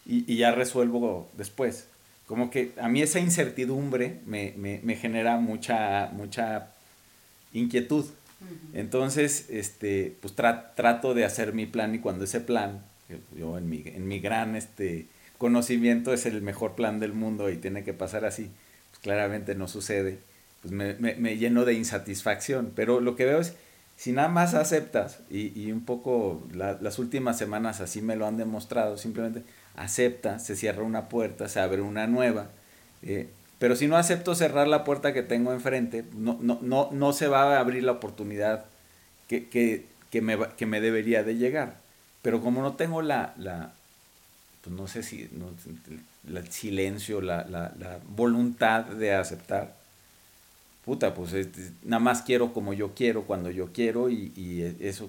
y, 0.06 0.32
y 0.32 0.38
ya 0.38 0.52
resuelvo 0.52 1.30
después. 1.38 1.88
Como 2.28 2.50
que 2.50 2.72
a 2.82 2.90
mí 2.90 3.04
esa 3.04 3.20
incertidumbre 3.20 4.20
me, 4.26 4.54
me, 4.58 4.80
me 4.84 4.96
genera 4.96 5.38
mucha, 5.38 6.10
mucha 6.12 6.70
inquietud. 7.54 8.06
Entonces, 8.74 9.46
este, 9.50 10.16
pues 10.22 10.34
tra 10.34 10.74
trato 10.74 11.14
de 11.14 11.24
hacer 11.24 11.54
mi 11.54 11.68
plan 11.68 11.94
y 11.94 12.00
cuando 12.00 12.26
ese 12.26 12.42
plan 12.42 12.84
yo 13.38 13.58
en 13.58 13.70
mi, 13.70 13.84
en 13.86 14.08
mi 14.08 14.20
gran 14.20 14.56
este, 14.56 15.08
conocimiento 15.38 16.14
es 16.14 16.26
el 16.26 16.42
mejor 16.42 16.76
plan 16.76 17.00
del 17.00 17.14
mundo 17.14 17.50
y 17.50 17.58
tiene 17.58 17.84
que 17.84 17.94
pasar 17.94 18.26
así, 18.26 18.50
pues 18.92 19.00
claramente 19.02 19.56
no 19.56 19.68
sucede, 19.68 20.20
pues 20.62 20.74
me, 20.74 20.96
me, 20.96 21.16
me 21.16 21.38
lleno 21.38 21.66
de 21.66 21.74
insatisfacción, 21.74 22.72
pero 22.76 23.00
lo 23.00 23.16
que 23.16 23.26
veo 23.26 23.40
es, 23.40 23.54
si 23.98 24.12
nada 24.12 24.28
más 24.28 24.54
aceptas, 24.54 25.20
y, 25.30 25.58
y 25.60 25.72
un 25.72 25.86
poco 25.86 26.44
la, 26.54 26.78
las 26.82 27.00
últimas 27.00 27.38
semanas 27.38 27.82
así 27.82 28.02
me 28.02 28.16
lo 28.16 28.28
han 28.28 28.38
demostrado, 28.38 28.98
simplemente 28.98 29.44
acepta, 29.76 30.40
se 30.40 30.56
cierra 30.56 30.84
una 30.84 31.10
puerta, 31.10 31.48
se 31.48 31.60
abre 31.60 31.82
una 31.82 32.08
nueva, 32.08 32.50
eh, 33.04 33.30
pero 33.60 33.76
si 33.76 33.88
no 33.88 33.96
acepto 33.98 34.36
cerrar 34.36 34.68
la 34.68 34.84
puerta 34.84 35.14
que 35.14 35.24
tengo 35.24 35.54
enfrente, 35.54 36.04
no, 36.14 36.38
no, 36.42 36.60
no, 36.62 36.90
no 36.92 37.14
se 37.14 37.28
va 37.28 37.56
a 37.56 37.60
abrir 37.60 37.84
la 37.84 37.94
oportunidad 37.94 38.66
que, 39.28 39.48
que, 39.48 39.86
que, 40.12 40.22
me, 40.22 40.38
que 40.58 40.66
me 40.66 40.82
debería 40.82 41.24
de 41.24 41.36
llegar. 41.38 41.85
Pero 42.26 42.42
como 42.42 42.64
no 42.64 42.74
tengo 42.74 43.04
la, 43.04 43.36
la 43.38 43.70
pues 44.64 44.76
no 44.76 44.88
sé 44.88 45.04
si, 45.04 45.30
no, 45.34 45.46
el 46.36 46.52
silencio, 46.52 47.22
la, 47.22 47.46
la, 47.46 47.72
la, 47.78 48.00
voluntad 48.16 48.84
de 48.84 49.14
aceptar, 49.14 49.76
puta, 50.86 51.14
pues 51.14 51.34
es, 51.34 51.50
nada 51.84 52.00
más 52.00 52.24
quiero 52.24 52.52
como 52.52 52.74
yo 52.74 52.96
quiero, 52.96 53.26
cuando 53.26 53.52
yo 53.52 53.72
quiero, 53.72 54.10
y, 54.10 54.34
y 54.36 54.76
eso 54.80 55.08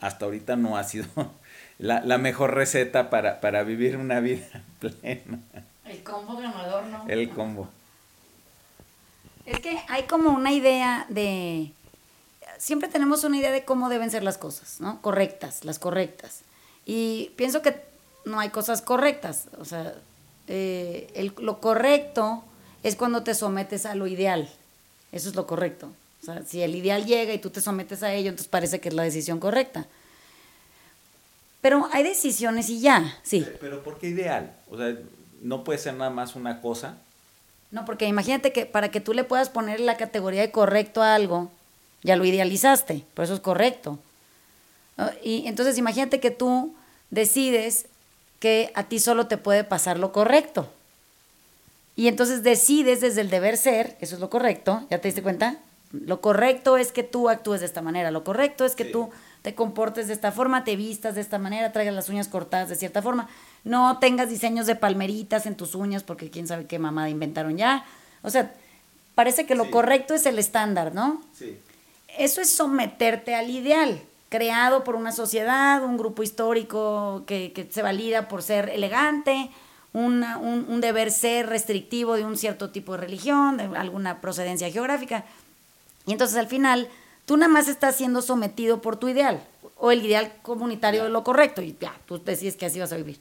hasta 0.00 0.24
ahorita 0.24 0.56
no 0.56 0.76
ha 0.76 0.82
sido 0.82 1.06
la, 1.78 2.00
la 2.00 2.18
mejor 2.18 2.54
receta 2.54 3.08
para, 3.08 3.40
para 3.40 3.62
vivir 3.62 3.96
una 3.96 4.18
vida 4.18 4.64
plena. 4.80 5.38
El 5.84 6.02
combo 6.02 6.38
ganador, 6.38 6.86
¿no? 6.86 7.06
El 7.06 7.30
combo. 7.30 7.68
Es 9.46 9.60
que 9.60 9.78
hay 9.88 10.02
como 10.08 10.30
una 10.30 10.50
idea 10.50 11.06
de 11.08 11.70
siempre 12.62 12.88
tenemos 12.88 13.24
una 13.24 13.36
idea 13.36 13.50
de 13.50 13.64
cómo 13.64 13.88
deben 13.88 14.10
ser 14.10 14.22
las 14.22 14.38
cosas, 14.38 14.80
¿no? 14.80 15.02
Correctas, 15.02 15.64
las 15.64 15.80
correctas. 15.80 16.42
Y 16.86 17.32
pienso 17.34 17.60
que 17.60 17.74
no 18.24 18.38
hay 18.38 18.50
cosas 18.50 18.82
correctas. 18.82 19.46
O 19.58 19.64
sea, 19.64 19.94
eh, 20.46 21.10
el, 21.14 21.34
lo 21.38 21.60
correcto 21.60 22.44
es 22.84 22.94
cuando 22.94 23.24
te 23.24 23.34
sometes 23.34 23.84
a 23.84 23.96
lo 23.96 24.06
ideal. 24.06 24.48
Eso 25.10 25.28
es 25.28 25.34
lo 25.34 25.44
correcto. 25.44 25.88
O 26.22 26.24
sea, 26.24 26.44
si 26.46 26.62
el 26.62 26.76
ideal 26.76 27.04
llega 27.04 27.34
y 27.34 27.38
tú 27.38 27.50
te 27.50 27.60
sometes 27.60 28.04
a 28.04 28.12
ello, 28.12 28.28
entonces 28.28 28.48
parece 28.48 28.80
que 28.80 28.90
es 28.90 28.94
la 28.94 29.02
decisión 29.02 29.40
correcta. 29.40 29.86
Pero 31.62 31.88
hay 31.92 32.04
decisiones 32.04 32.70
y 32.70 32.80
ya, 32.80 33.18
sí. 33.24 33.40
Pero, 33.44 33.58
pero 33.60 33.82
¿por 33.82 33.98
qué 33.98 34.08
ideal? 34.08 34.54
O 34.70 34.76
sea, 34.76 34.96
no 35.42 35.64
puede 35.64 35.80
ser 35.80 35.94
nada 35.94 36.10
más 36.10 36.36
una 36.36 36.60
cosa. 36.60 36.96
No, 37.72 37.84
porque 37.84 38.06
imagínate 38.06 38.52
que 38.52 38.66
para 38.66 38.92
que 38.92 39.00
tú 39.00 39.14
le 39.14 39.24
puedas 39.24 39.48
poner 39.48 39.80
la 39.80 39.96
categoría 39.96 40.42
de 40.42 40.52
correcto 40.52 41.02
a 41.02 41.16
algo, 41.16 41.50
ya 42.02 42.16
lo 42.16 42.24
idealizaste, 42.24 43.04
por 43.14 43.24
eso 43.24 43.34
es 43.34 43.40
correcto. 43.40 43.98
Y 45.22 45.46
entonces 45.46 45.78
imagínate 45.78 46.20
que 46.20 46.30
tú 46.30 46.74
decides 47.10 47.86
que 48.38 48.72
a 48.74 48.84
ti 48.84 48.98
solo 48.98 49.26
te 49.26 49.38
puede 49.38 49.64
pasar 49.64 49.98
lo 49.98 50.12
correcto. 50.12 50.68
Y 51.94 52.08
entonces 52.08 52.42
decides 52.42 53.00
desde 53.00 53.20
el 53.20 53.30
deber 53.30 53.56
ser, 53.56 53.96
eso 54.00 54.14
es 54.14 54.20
lo 54.20 54.30
correcto, 54.30 54.86
¿ya 54.90 54.98
te 55.00 55.08
diste 55.08 55.22
cuenta? 55.22 55.58
Lo 55.92 56.20
correcto 56.20 56.76
es 56.78 56.90
que 56.90 57.02
tú 57.02 57.28
actúes 57.28 57.60
de 57.60 57.66
esta 57.66 57.82
manera, 57.82 58.10
lo 58.10 58.24
correcto 58.24 58.64
es 58.64 58.74
que 58.74 58.84
sí. 58.84 58.92
tú 58.92 59.10
te 59.42 59.54
comportes 59.54 60.06
de 60.06 60.14
esta 60.14 60.32
forma, 60.32 60.64
te 60.64 60.74
vistas 60.74 61.14
de 61.14 61.20
esta 61.20 61.38
manera, 61.38 61.72
traigas 61.72 61.94
las 61.94 62.08
uñas 62.08 62.28
cortadas 62.28 62.70
de 62.70 62.76
cierta 62.76 63.02
forma, 63.02 63.28
no 63.64 63.98
tengas 63.98 64.30
diseños 64.30 64.66
de 64.66 64.74
palmeritas 64.74 65.44
en 65.44 65.54
tus 65.54 65.74
uñas 65.74 66.02
porque 66.02 66.30
quién 66.30 66.48
sabe 66.48 66.66
qué 66.66 66.78
mamada 66.78 67.10
inventaron 67.10 67.58
ya. 67.58 67.84
O 68.22 68.30
sea, 68.30 68.54
parece 69.14 69.44
que 69.44 69.54
lo 69.54 69.64
sí. 69.64 69.70
correcto 69.70 70.14
es 70.14 70.24
el 70.24 70.38
estándar, 70.38 70.94
¿no? 70.94 71.20
Sí 71.34 71.58
eso 72.18 72.40
es 72.40 72.54
someterte 72.54 73.34
al 73.34 73.50
ideal, 73.50 74.02
creado 74.28 74.84
por 74.84 74.96
una 74.96 75.12
sociedad, 75.12 75.84
un 75.84 75.96
grupo 75.96 76.22
histórico 76.22 77.24
que, 77.26 77.52
que 77.52 77.68
se 77.70 77.82
valida 77.82 78.28
por 78.28 78.42
ser 78.42 78.68
elegante, 78.70 79.50
una, 79.92 80.38
un, 80.38 80.66
un, 80.68 80.80
deber 80.80 81.10
ser 81.10 81.48
restrictivo 81.48 82.14
de 82.14 82.24
un 82.24 82.36
cierto 82.36 82.70
tipo 82.70 82.92
de 82.92 82.98
religión, 82.98 83.58
de 83.58 83.64
alguna 83.76 84.20
procedencia 84.20 84.70
geográfica. 84.70 85.24
Y 86.06 86.12
entonces 86.12 86.36
al 86.38 86.46
final, 86.46 86.88
tú 87.26 87.36
nada 87.36 87.52
más 87.52 87.68
estás 87.68 87.96
siendo 87.96 88.22
sometido 88.22 88.80
por 88.80 88.96
tu 88.96 89.08
ideal, 89.08 89.42
o 89.76 89.90
el 89.90 90.04
ideal 90.04 90.32
comunitario 90.42 91.04
de 91.04 91.10
lo 91.10 91.24
correcto, 91.24 91.60
y 91.60 91.76
ya, 91.78 91.94
tú 92.06 92.22
decides 92.22 92.56
que 92.56 92.66
así 92.66 92.80
vas 92.80 92.92
a 92.92 92.96
vivir. 92.96 93.18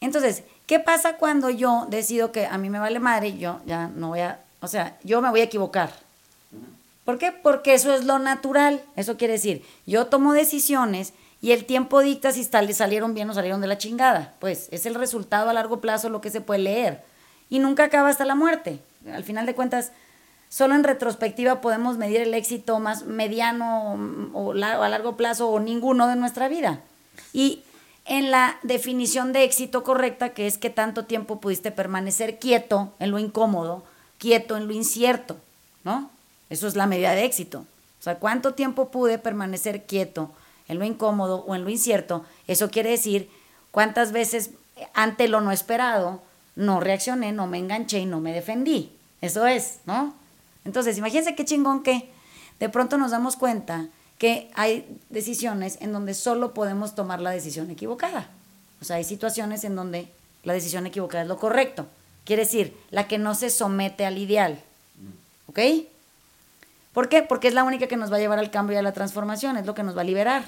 Entonces, 0.00 0.44
¿qué 0.66 0.80
pasa 0.80 1.16
cuando 1.16 1.50
yo 1.50 1.86
decido 1.88 2.32
que 2.32 2.46
a 2.46 2.58
mí 2.58 2.70
me 2.70 2.78
vale 2.78 2.98
madre, 2.98 3.36
yo 3.36 3.60
ya 3.66 3.88
no 3.88 4.08
voy 4.08 4.20
a, 4.20 4.40
o 4.60 4.68
sea, 4.68 4.98
yo 5.04 5.20
me 5.20 5.30
voy 5.30 5.40
a 5.40 5.44
equivocar? 5.44 5.92
¿Por 7.04 7.18
qué? 7.18 7.32
Porque 7.32 7.74
eso 7.74 7.92
es 7.94 8.04
lo 8.04 8.18
natural. 8.18 8.82
Eso 8.96 9.16
quiere 9.16 9.34
decir, 9.34 9.64
yo 9.86 10.06
tomo 10.06 10.32
decisiones 10.32 11.14
y 11.40 11.50
el 11.50 11.64
tiempo 11.64 12.00
dicta 12.00 12.30
si 12.30 12.44
salieron 12.44 13.14
bien 13.14 13.28
o 13.28 13.34
salieron 13.34 13.60
de 13.60 13.66
la 13.66 13.78
chingada. 13.78 14.34
Pues 14.38 14.68
es 14.70 14.86
el 14.86 14.94
resultado 14.94 15.50
a 15.50 15.52
largo 15.52 15.80
plazo 15.80 16.08
lo 16.08 16.20
que 16.20 16.30
se 16.30 16.40
puede 16.40 16.60
leer. 16.60 17.02
Y 17.50 17.58
nunca 17.58 17.84
acaba 17.84 18.08
hasta 18.08 18.24
la 18.24 18.36
muerte. 18.36 18.78
Al 19.12 19.24
final 19.24 19.46
de 19.46 19.54
cuentas, 19.54 19.90
solo 20.48 20.76
en 20.76 20.84
retrospectiva 20.84 21.60
podemos 21.60 21.98
medir 21.98 22.20
el 22.20 22.34
éxito 22.34 22.78
más 22.78 23.04
mediano 23.06 23.98
o, 24.32 24.52
a 24.52 24.88
largo 24.88 25.16
plazo 25.16 25.48
o 25.48 25.58
ninguno 25.58 26.06
de 26.06 26.14
nuestra 26.14 26.46
vida. 26.46 26.80
Y 27.32 27.64
en 28.04 28.30
la 28.30 28.58
definición 28.62 29.32
de 29.32 29.42
éxito 29.42 29.82
correcta, 29.82 30.30
que 30.30 30.46
es 30.46 30.58
que 30.58 30.70
tanto 30.70 31.06
tiempo 31.06 31.40
pudiste 31.40 31.72
permanecer 31.72 32.38
quieto 32.38 32.92
en 33.00 33.10
lo 33.10 33.18
incómodo, 33.18 33.84
quieto 34.18 34.56
en 34.56 34.68
lo 34.68 34.72
incierto, 34.72 35.36
¿no? 35.82 36.10
Eso 36.52 36.68
es 36.68 36.76
la 36.76 36.86
medida 36.86 37.12
de 37.12 37.24
éxito. 37.24 37.60
O 37.98 38.02
sea, 38.02 38.16
cuánto 38.16 38.52
tiempo 38.52 38.90
pude 38.90 39.16
permanecer 39.18 39.84
quieto 39.84 40.30
en 40.68 40.78
lo 40.78 40.84
incómodo 40.84 41.44
o 41.46 41.54
en 41.54 41.64
lo 41.64 41.70
incierto. 41.70 42.26
Eso 42.46 42.70
quiere 42.70 42.90
decir 42.90 43.30
cuántas 43.70 44.12
veces 44.12 44.50
ante 44.92 45.28
lo 45.28 45.40
no 45.40 45.50
esperado 45.50 46.20
no 46.54 46.80
reaccioné, 46.80 47.32
no 47.32 47.46
me 47.46 47.56
enganché 47.56 48.00
y 48.00 48.06
no 48.06 48.20
me 48.20 48.34
defendí. 48.34 48.92
Eso 49.22 49.46
es, 49.46 49.78
¿no? 49.86 50.14
Entonces, 50.66 50.98
imagínense 50.98 51.34
qué 51.34 51.46
chingón 51.46 51.82
que 51.82 52.10
de 52.60 52.68
pronto 52.68 52.98
nos 52.98 53.12
damos 53.12 53.36
cuenta 53.36 53.88
que 54.18 54.50
hay 54.54 54.86
decisiones 55.08 55.78
en 55.80 55.92
donde 55.92 56.12
solo 56.12 56.52
podemos 56.52 56.94
tomar 56.94 57.22
la 57.22 57.30
decisión 57.30 57.70
equivocada. 57.70 58.28
O 58.82 58.84
sea, 58.84 58.96
hay 58.96 59.04
situaciones 59.04 59.64
en 59.64 59.74
donde 59.74 60.08
la 60.44 60.52
decisión 60.52 60.86
equivocada 60.86 61.22
es 61.22 61.28
lo 61.28 61.38
correcto. 61.38 61.86
Quiere 62.26 62.42
decir, 62.42 62.76
la 62.90 63.08
que 63.08 63.16
no 63.16 63.34
se 63.34 63.48
somete 63.48 64.04
al 64.04 64.18
ideal. 64.18 64.60
¿Ok? 65.48 65.58
¿Por 66.92 67.08
qué? 67.08 67.22
Porque 67.22 67.48
es 67.48 67.54
la 67.54 67.64
única 67.64 67.86
que 67.86 67.96
nos 67.96 68.12
va 68.12 68.16
a 68.16 68.20
llevar 68.20 68.38
al 68.38 68.50
cambio 68.50 68.76
y 68.76 68.78
a 68.78 68.82
la 68.82 68.92
transformación, 68.92 69.56
es 69.56 69.66
lo 69.66 69.74
que 69.74 69.82
nos 69.82 69.96
va 69.96 70.02
a 70.02 70.04
liberar. 70.04 70.44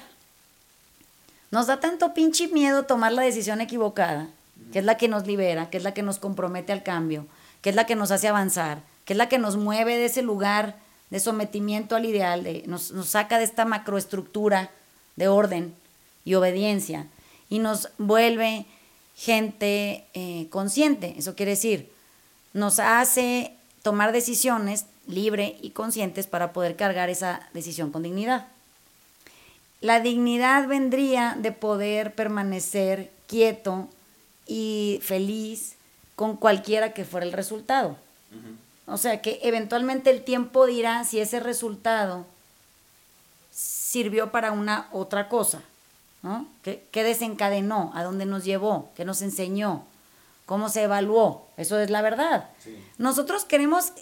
Nos 1.51 1.67
da 1.67 1.79
tanto 1.79 2.13
pinche 2.13 2.47
miedo 2.49 2.83
tomar 2.83 3.11
la 3.13 3.23
decisión 3.23 3.61
equivocada, 3.61 4.27
que 4.71 4.79
es 4.79 4.85
la 4.85 4.97
que 4.97 5.07
nos 5.07 5.25
libera, 5.25 5.69
que 5.69 5.77
es 5.77 5.83
la 5.83 5.93
que 5.93 6.03
nos 6.03 6.19
compromete 6.19 6.71
al 6.73 6.83
cambio, 6.83 7.25
que 7.61 7.69
es 7.69 7.75
la 7.75 7.85
que 7.85 7.95
nos 7.95 8.11
hace 8.11 8.27
avanzar, 8.27 8.79
que 9.05 9.13
es 9.13 9.17
la 9.17 9.29
que 9.29 9.39
nos 9.39 9.57
mueve 9.57 9.97
de 9.97 10.05
ese 10.05 10.21
lugar 10.21 10.75
de 11.09 11.19
sometimiento 11.19 11.95
al 11.95 12.05
ideal, 12.05 12.43
de, 12.43 12.63
nos, 12.67 12.93
saca 13.05 13.37
de 13.37 13.43
esta 13.43 13.65
macroestructura 13.65 14.69
de 15.15 15.27
orden 15.27 15.75
y 16.25 16.35
obediencia 16.35 17.07
y 17.49 17.59
nos 17.59 17.89
vuelve 17.97 18.65
gente 19.15 20.05
eh, 20.13 20.47
consciente. 20.49 21.15
Eso 21.17 21.35
quiere 21.35 21.51
decir, 21.51 21.91
nos 22.53 22.79
hace 22.79 23.53
tomar 23.81 24.11
decisiones 24.11 24.85
libre 25.07 25.57
y 25.61 25.71
conscientes 25.71 26.27
para 26.27 26.53
poder 26.53 26.75
cargar 26.75 27.09
esa 27.09 27.47
decisión 27.53 27.91
con 27.91 28.03
dignidad. 28.03 28.47
La 29.81 29.99
dignidad 29.99 30.67
vendría 30.67 31.35
de 31.37 31.51
poder 31.51 32.15
permanecer 32.15 33.11
quieto 33.27 33.87
y 34.47 34.99
feliz 35.03 35.75
con 36.15 36.37
cualquiera 36.37 36.93
que 36.93 37.05
fuera 37.05 37.25
el 37.25 37.33
resultado. 37.33 37.97
Uh 38.31 38.35
-huh. 38.35 38.93
O 38.93 38.97
sea 38.97 39.21
que 39.21 39.39
eventualmente 39.43 40.09
el 40.11 40.23
tiempo 40.23 40.65
dirá 40.65 41.03
si 41.03 41.19
ese 41.19 41.39
resultado 41.39 42.25
sirvió 43.51 44.31
para 44.31 44.51
una 44.51 44.87
otra 44.91 45.27
cosa, 45.29 45.61
¿no? 46.21 46.47
¿Qué, 46.63 46.83
qué 46.91 47.03
desencadenó? 47.03 47.91
¿A 47.95 48.03
dónde 48.03 48.25
nos 48.25 48.43
llevó? 48.43 48.89
¿Qué 48.95 49.05
nos 49.05 49.21
enseñó? 49.21 49.85
¿Cómo 50.45 50.69
se 50.69 50.83
evaluó? 50.83 51.47
Eso 51.57 51.79
es 51.79 51.89
la 51.89 52.01
verdad. 52.01 52.49
Sí. 52.63 52.77
Nosotros 52.97 53.45
queremos 53.45 53.93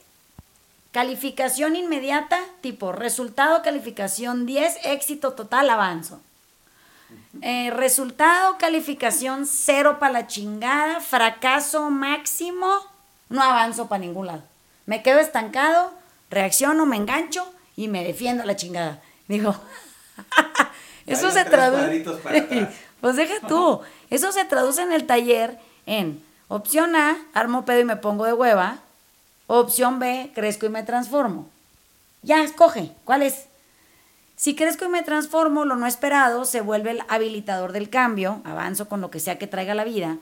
calificación 0.93 1.75
inmediata, 1.75 2.39
tipo 2.61 2.91
resultado, 2.91 3.63
calificación 3.63 4.45
10, 4.45 4.85
éxito 4.85 5.33
total, 5.33 5.69
avanzo. 5.71 6.21
Eh, 7.41 7.71
resultado, 7.71 8.57
calificación 8.59 9.47
cero 9.47 9.97
para 9.99 10.13
la 10.13 10.27
chingada, 10.27 11.01
fracaso 11.01 11.89
máximo, 11.89 12.69
no 13.27 13.41
avanzo 13.41 13.89
para 13.89 13.99
ningún 13.99 14.27
lado. 14.27 14.43
Me 14.85 15.01
quedo 15.01 15.19
estancado, 15.19 15.91
reacciono, 16.29 16.85
me 16.85 16.97
engancho 16.97 17.51
y 17.75 17.87
me 17.87 18.03
defiendo 18.03 18.43
a 18.43 18.45
la 18.45 18.55
chingada. 18.55 19.01
Digo, 19.27 19.55
eso 21.07 21.31
se 21.31 21.43
traduce. 21.43 22.05
pues 23.01 23.15
deja 23.15 23.47
tú. 23.47 23.81
Eso 24.11 24.31
se 24.31 24.45
traduce 24.45 24.83
en 24.83 24.91
el 24.91 25.07
taller 25.07 25.57
en 25.87 26.23
opción 26.49 26.95
A, 26.95 27.17
armo 27.33 27.65
pedo 27.65 27.79
y 27.79 27.85
me 27.85 27.95
pongo 27.95 28.25
de 28.25 28.33
hueva. 28.33 28.77
Opción 29.47 29.99
B, 29.99 30.31
crezco 30.33 30.65
y 30.65 30.69
me 30.69 30.83
transformo. 30.83 31.49
Ya, 32.21 32.43
escoge. 32.43 32.91
¿Cuál 33.03 33.23
es? 33.23 33.47
Si 34.35 34.55
crezco 34.55 34.85
y 34.85 34.89
me 34.89 35.03
transformo, 35.03 35.65
lo 35.65 35.75
no 35.75 35.87
esperado 35.87 36.45
se 36.45 36.61
vuelve 36.61 36.91
el 36.91 37.01
habilitador 37.07 37.71
del 37.71 37.89
cambio, 37.89 38.41
avanzo 38.43 38.89
con 38.89 39.01
lo 39.01 39.11
que 39.11 39.19
sea 39.19 39.37
que 39.37 39.47
traiga 39.47 39.75
la 39.75 39.83
vida. 39.83 40.17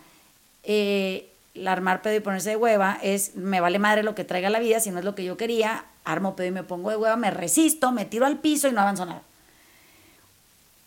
Eh, 0.63 1.31
el 1.53 1.67
armar 1.67 2.01
pedo 2.01 2.15
y 2.15 2.19
ponerse 2.19 2.51
de 2.51 2.55
hueva 2.55 2.97
es, 3.01 3.35
me 3.35 3.61
vale 3.61 3.79
madre 3.79 4.03
lo 4.03 4.15
que 4.15 4.23
traiga 4.23 4.49
la 4.49 4.59
vida, 4.59 4.79
si 4.79 4.91
no 4.91 4.99
es 4.99 5.05
lo 5.05 5.15
que 5.15 5.23
yo 5.23 5.37
quería, 5.37 5.85
armo 6.03 6.35
pedo 6.35 6.47
y 6.47 6.51
me 6.51 6.63
pongo 6.63 6.89
de 6.89 6.97
hueva, 6.97 7.15
me 7.15 7.31
resisto, 7.31 7.91
me 7.91 8.05
tiro 8.05 8.25
al 8.25 8.39
piso 8.39 8.67
y 8.67 8.71
no 8.71 8.81
avanzo 8.81 9.05
nada. 9.05 9.21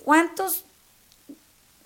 ¿Cuántos, 0.05 0.65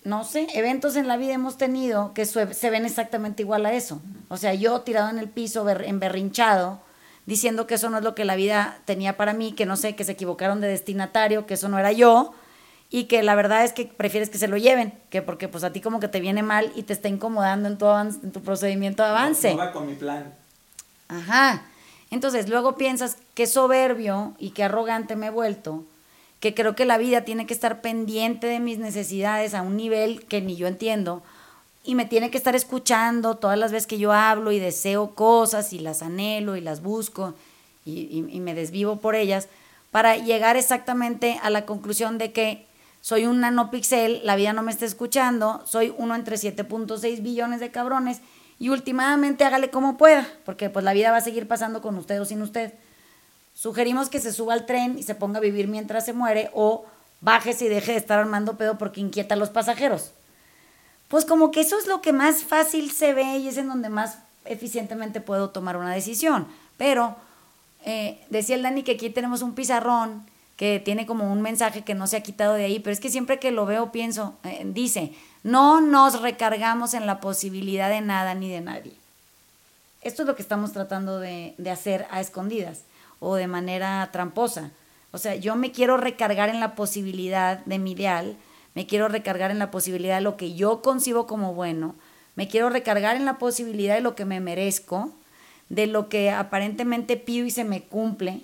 no 0.09 0.25
sé, 0.25 0.47
eventos 0.55 0.97
en 0.97 1.07
la 1.07 1.16
vida 1.16 1.35
hemos 1.35 1.57
tenido 1.59 2.12
que 2.14 2.25
se 2.27 2.71
ven 2.71 2.85
exactamente 2.87 3.42
igual 3.42 3.66
a 3.66 3.73
eso? 3.75 4.01
O 4.29 4.37
sea, 4.37 4.55
yo 4.55 4.81
tirado 4.81 5.09
en 5.11 5.18
el 5.18 5.29
piso, 5.29 5.64
ber- 5.64 5.85
emberrinchado, 5.85 6.81
diciendo 7.27 7.66
que 7.66 7.75
eso 7.75 7.90
no 7.90 7.99
es 7.99 8.05
lo 8.05 8.14
que 8.14 8.25
la 8.25 8.35
vida 8.37 8.79
tenía 8.87 9.16
para 9.16 9.33
mí, 9.35 9.53
que 9.53 9.66
no 9.66 9.77
sé, 9.77 9.94
que 9.94 10.05
se 10.05 10.12
equivocaron 10.12 10.61
de 10.61 10.68
destinatario, 10.68 11.47
que 11.47 11.55
eso 11.55 11.68
no 11.68 11.79
era 11.79 11.92
yo, 11.92 12.33
y 12.90 13.05
que 13.05 13.23
la 13.23 13.35
verdad 13.35 13.64
es 13.64 13.75
que 13.75 13.85
prefieres 13.85 14.31
que 14.31 14.38
se 14.38 14.49
lo 14.49 14.57
lleven, 14.57 14.94
que 15.11 15.21
porque 15.21 15.47
pues 15.47 15.62
a 15.62 15.73
ti 15.73 15.81
como 15.83 16.01
que 16.01 16.09
te 16.09 16.21
viene 16.21 16.42
mal 16.42 16.73
y 16.75 16.85
te 16.85 16.94
está 16.94 17.09
incomodando 17.09 17.68
en 17.68 17.77
tu, 17.77 17.87
en 17.87 18.33
tu 18.33 18.40
procedimiento 18.42 19.03
de 19.03 19.11
avance. 19.11 19.51
No, 19.51 19.59
no 19.59 19.64
va 19.66 19.73
con 19.73 19.87
mi 19.87 19.94
plan. 19.94 20.33
Ajá. 21.09 21.62
Entonces 22.11 22.49
luego 22.49 22.77
piensas 22.77 23.18
qué 23.35 23.47
soberbio 23.47 24.33
y 24.38 24.51
qué 24.53 24.64
arrogante 24.64 25.16
me 25.16 25.27
he 25.27 25.31
vuelto, 25.31 25.85
que 26.40 26.55
creo 26.55 26.74
que 26.74 26.85
la 26.85 26.98
vida 26.98 27.22
tiene 27.24 27.46
que 27.46 27.55
estar 27.55 27.81
pendiente 27.81 28.46
de 28.46 28.61
mis 28.61 28.79
necesidades 28.79 29.55
a 29.55 29.62
un 29.62 29.77
nivel 29.77 30.24
que 30.27 30.40
ni 30.40 30.57
yo 30.57 30.66
entiendo 30.66 31.22
y 31.85 31.94
me 31.94 32.05
tiene 32.05 32.31
que 32.31 32.38
estar 32.38 32.55
escuchando 32.55 33.37
todas 33.37 33.59
las 33.59 33.72
veces 33.72 33.87
que 33.87 33.98
yo 33.98 34.12
hablo 34.12 34.53
y 34.53 34.59
deseo 34.59 35.14
cosas 35.14 35.72
y 35.72 35.79
las 35.79 36.03
anhelo 36.03 36.57
y 36.57 36.61
las 36.61 36.83
busco 36.83 37.35
y, 37.85 38.24
y- 38.31 38.40
me 38.40 38.55
desvivo 38.55 38.96
por 38.96 39.14
ellas 39.14 39.48
para 39.90 40.16
llegar 40.16 40.57
exactamente 40.57 41.40
a 41.42 41.48
la 41.51 41.64
conclusión 41.64 42.18
de 42.18 42.33
que 42.33 42.66
soy 43.01 43.24
un 43.27 43.40
nanopixel, 43.40 44.20
la 44.24 44.37
vida 44.37 44.53
no 44.53 44.62
me 44.62 44.70
está 44.72 44.85
escuchando, 44.85 45.62
soy 45.64 45.94
uno 45.96 46.14
entre 46.14 46.37
7.6 46.37 47.22
billones 47.22 47.61
de 47.61 47.70
cabrones 47.70 48.20
y 48.59 48.68
últimamente 48.68 49.44
hágale 49.44 49.70
como 49.70 49.96
pueda, 49.96 50.27
porque 50.44 50.68
pues 50.68 50.85
la 50.85 50.92
vida 50.92 51.11
va 51.12 51.18
a 51.18 51.22
seguir 51.22 51.48
pasando 51.48 51.81
con 51.81 51.96
usted 51.96 52.20
o 52.20 52.24
sin 52.27 52.42
usted. 52.42 52.74
Sugerimos 53.61 54.09
que 54.09 54.21
se 54.21 54.33
suba 54.33 54.55
al 54.55 54.66
tren 54.66 54.97
y 55.01 55.03
se 55.03 55.16
ponga 55.16 55.38
a 55.38 55.40
vivir 55.40 55.66
mientras 55.66 56.05
se 56.05 56.12
muere 56.12 56.49
o 56.55 56.87
bájese 57.21 57.64
y 57.64 57.68
deje 57.68 57.90
de 57.90 57.99
estar 57.99 58.21
armando 58.21 58.57
pedo 58.57 58.79
porque 58.79 59.01
inquieta 59.01 59.35
a 59.35 59.37
los 59.37 59.51
pasajeros. 59.51 60.12
Pues 61.09 61.25
como 61.25 61.51
que 61.51 61.62
eso 61.62 61.77
es 61.77 61.88
lo 61.88 62.01
que 62.01 62.12
más 62.12 62.44
fácil 62.44 62.92
se 62.92 63.14
ve 63.14 63.38
y 63.38 63.49
es 63.49 63.57
en 63.57 63.66
donde 63.66 63.88
más 63.88 64.18
eficientemente 64.44 65.21
puedo 65.21 65.51
tomar 65.51 65.77
una 65.77 65.92
decisión. 65.92 66.47
Pero 66.77 67.16
eh, 67.85 68.25
decía 68.31 68.55
el 68.55 68.62
Dani 68.62 68.85
que 68.85 68.92
aquí 68.92 69.11
tenemos 69.11 69.42
un 69.42 69.57
pizarrón 69.57 70.25
que 70.57 70.79
tiene 70.79 71.05
como 71.05 71.33
un 71.33 71.42
mensaje 71.42 71.83
que 71.83 71.97
no 71.97 72.07
se 72.07 72.16
ha 72.16 72.23
quitado 72.23 72.55
de 72.55 72.64
ahí, 72.64 72.79
pero 72.79 72.92
es 72.92 73.01
que 73.01 73.11
siempre 73.11 73.40
que 73.40 73.51
lo 73.51 73.66
veo 73.66 73.90
pienso, 73.90 74.37
eh, 74.44 74.62
dice, 74.66 75.12
no 75.42 75.81
nos 75.81 76.23
recargamos 76.23 76.94
en 76.94 77.07
la 77.07 77.18
posibilidad 77.18 77.90
de 77.90 78.03
nada 78.03 78.35
ni 78.35 78.53
de 78.53 78.61
nadie. 78.61 78.94
Esto 80.03 80.23
es 80.23 80.29
lo 80.29 80.37
que 80.37 80.42
estamos 80.42 80.73
tratando 80.73 81.18
de, 81.18 81.57
de 81.59 81.71
hacer 81.73 82.07
a 82.12 82.21
escondidas 82.21 82.83
o 83.20 83.35
de 83.35 83.46
manera 83.46 84.09
tramposa. 84.12 84.70
O 85.12 85.18
sea, 85.18 85.35
yo 85.35 85.57
me 85.57 85.72
quiero 85.72 85.96
recargar 85.96 86.48
en 86.48 86.61
la 86.61 86.74
posibilidad 86.74 87.64
de 87.64 87.78
mi 87.78 87.92
ideal, 87.92 88.37
me 88.74 88.87
quiero 88.87 89.09
recargar 89.09 89.50
en 89.50 89.59
la 89.59 89.70
posibilidad 89.70 90.16
de 90.16 90.22
lo 90.22 90.37
que 90.37 90.54
yo 90.54 90.83
concibo 90.83 91.26
como 91.26 91.54
bueno, 91.54 91.94
me 92.37 92.46
quiero 92.46 92.70
recargar 92.70 93.16
en 93.16 93.24
la 93.24 93.38
posibilidad 93.38 93.94
de 93.94 94.00
lo 94.00 94.14
que 94.14 94.24
me 94.24 94.40
merezco, 94.40 95.12
de 95.68 95.87
lo 95.87 96.09
que 96.09 96.31
aparentemente 96.31 97.16
pido 97.16 97.46
y 97.46 97.50
se 97.50 97.64
me 97.64 97.83
cumple. 97.83 98.42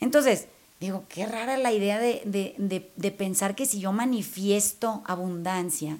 Entonces, 0.00 0.46
digo, 0.80 1.04
qué 1.08 1.26
rara 1.26 1.56
la 1.56 1.72
idea 1.72 1.98
de, 1.98 2.22
de, 2.24 2.54
de, 2.58 2.90
de 2.94 3.10
pensar 3.10 3.54
que 3.54 3.66
si 3.66 3.80
yo 3.80 3.92
manifiesto 3.92 5.02
abundancia, 5.06 5.98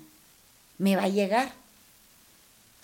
me 0.79 0.95
va 0.95 1.05
a 1.05 1.09
llegar. 1.09 1.53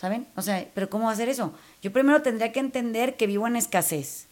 ¿Saben? 0.00 0.26
O 0.34 0.42
sea, 0.42 0.66
pero 0.74 0.90
¿cómo 0.90 1.08
hacer 1.08 1.28
eso? 1.28 1.52
Yo 1.80 1.92
primero 1.92 2.22
tendría 2.22 2.50
que 2.50 2.58
entender 2.58 3.16
que 3.16 3.28
vivo 3.28 3.46
en 3.46 3.54
escasez. 3.54 4.26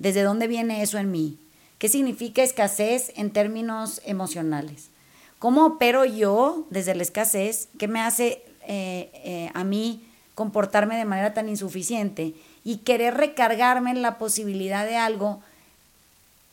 ¿Desde 0.00 0.22
dónde 0.22 0.48
viene 0.48 0.82
eso 0.82 0.98
en 0.98 1.12
mí? 1.12 1.38
¿Qué 1.78 1.88
significa 1.88 2.42
escasez 2.42 3.12
en 3.16 3.30
términos 3.30 4.00
emocionales? 4.04 4.88
¿Cómo 5.38 5.66
opero 5.66 6.06
yo 6.06 6.66
desde 6.70 6.94
la 6.94 7.02
escasez? 7.02 7.68
¿Qué 7.78 7.86
me 7.86 8.00
hace 8.00 8.42
eh, 8.66 9.10
eh, 9.14 9.50
a 9.52 9.62
mí 9.62 10.02
comportarme 10.34 10.96
de 10.96 11.04
manera 11.04 11.34
tan 11.34 11.50
insuficiente 11.50 12.34
y 12.64 12.78
querer 12.78 13.14
recargarme 13.14 13.90
en 13.90 14.00
la 14.00 14.16
posibilidad 14.16 14.86
de 14.86 14.96
algo 14.96 15.42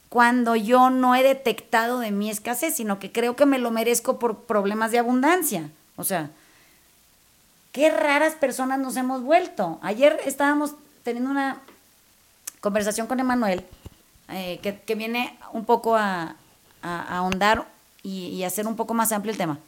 cuando 0.10 0.58
yo 0.58 0.90
no 0.90 1.16
he 1.16 1.24
detectado 1.24 2.00
de 2.00 2.12
mi 2.12 2.30
escasez, 2.30 2.76
sino 2.76 3.00
que 3.00 3.14
creo 3.14 3.38
que 3.38 3.46
me 3.46 3.60
lo 3.60 3.72
merezco 3.72 4.20
por 4.20 4.44
problemas 4.44 4.92
de 4.92 5.00
abundancia? 5.00 5.70
O 5.96 6.04
sea, 6.04 6.32
qué 7.72 7.90
raras 7.90 8.36
personas 8.36 8.80
nos 8.80 8.98
hemos 8.98 9.24
vuelto. 9.24 9.80
Ayer 9.82 10.20
estábamos 10.26 10.76
teniendo 11.04 11.32
una 11.32 11.62
conversación 12.62 13.08
con 13.08 13.20
Emanuel 13.20 13.63
eh, 14.30 14.60
que, 14.62 14.80
que 14.80 14.96
viene 14.96 15.38
un 15.54 15.65
poco 15.65 15.96
a, 15.96 16.36
a- 16.82 17.17
ahondar 17.17 17.65
y, 18.04 18.28
y 18.28 18.43
hacer 18.43 18.67
un 18.67 18.76
poco 18.76 18.93
más 18.93 19.12
amplio 19.12 19.32
el 19.32 19.38
tema. 19.38 19.60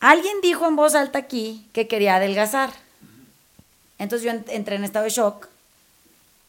Alguien 0.00 0.40
dijo 0.42 0.66
en 0.66 0.76
voz 0.76 0.94
alta 0.94 1.18
aquí 1.18 1.66
que 1.72 1.88
quería 1.88 2.16
adelgazar. 2.16 2.70
Entonces 3.98 4.24
yo 4.24 4.30
en- 4.30 4.44
entré 4.48 4.76
en 4.76 4.84
estado 4.84 5.04
de 5.04 5.10
shock 5.10 5.48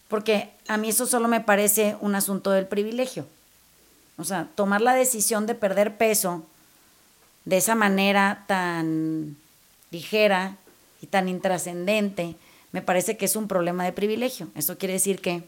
porque 0.08 0.50
a 0.68 0.78
mí 0.78 0.90
eso 0.90 1.06
solo 1.06 1.28
me 1.28 1.42
parece 1.42 1.96
un 2.02 2.16
asunto 2.16 2.52
del 2.52 2.68
privilegio. 2.68 3.28
O 4.18 4.24
sea, 4.24 4.48
tomar 4.56 4.82
la 4.82 4.94
decisión 4.94 5.46
de 5.46 5.56
perder 5.56 5.98
peso 5.98 6.44
de 7.46 7.58
esa 7.58 7.76
manera 7.76 8.44
tan 8.48 9.38
ligera 9.92 10.58
y 11.02 11.08
tan 11.08 11.30
intrascendente, 11.30 12.36
me 12.72 12.82
parece 12.82 13.18
que 13.18 13.26
es 13.26 13.36
un 13.36 13.48
problema 13.48 13.84
de 13.84 13.92
privilegio. 13.94 14.48
Eso 14.56 14.78
quiere 14.78 14.94
decir 14.94 15.20
que 15.22 15.44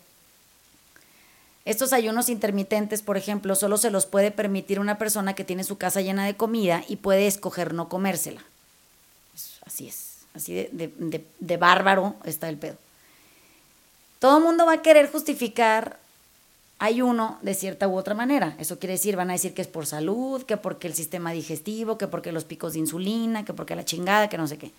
estos 1.66 1.94
ayunos 1.94 2.30
intermitentes, 2.30 3.02
por 3.04 3.18
ejemplo, 3.18 3.56
solo 3.56 3.78
se 3.78 3.92
los 3.92 4.06
puede 4.08 4.32
permitir 4.32 4.80
una 4.80 4.98
persona 4.98 5.36
que 5.36 5.44
tiene 5.44 5.64
su 5.64 5.78
casa 5.78 6.02
llena 6.02 6.26
de 6.26 6.36
comida 6.36 6.84
y 6.88 6.96
puede 6.96 7.28
escoger 7.28 7.74
no 7.74 7.88
comérsela. 7.88 8.42
Así 9.66 9.88
es, 9.88 10.18
así 10.34 10.54
de- 10.54 11.24
de 11.40 11.58
bárbaro 11.58 12.16
está 12.26 12.50
el 12.50 12.58
pedo. 12.58 12.78
Todo 14.20 14.38
el 14.40 14.44
mundo 14.44 14.66
va 14.66 14.74
a 14.74 14.82
querer 14.82 15.12
justificar 15.12 16.00
ayuno 16.80 17.38
de 17.44 17.54
cierta 17.54 17.88
u 17.88 17.96
otra 17.96 18.16
manera. 18.16 18.56
Eso 18.58 18.80
quiere 18.80 18.94
decir, 18.94 19.16
van 19.16 19.30
a 19.30 19.34
decir 19.34 19.54
que 19.54 19.62
es 19.62 19.68
por 19.68 19.86
salud, 19.86 20.44
que 20.44 20.58
porque 20.58 20.88
el 20.88 20.96
sistema 20.96 21.32
digestivo, 21.32 21.98
que 22.00 22.08
porque 22.08 22.32
los 22.32 22.44
picos 22.44 22.74
de 22.74 22.80
insulina, 22.80 23.46
que 23.46 23.54
porque 23.54 23.76
la 23.76 23.86
chingada, 23.86 24.30
que 24.30 24.38
no 24.40 24.48
sé 24.48 24.58
qué. 24.58 24.72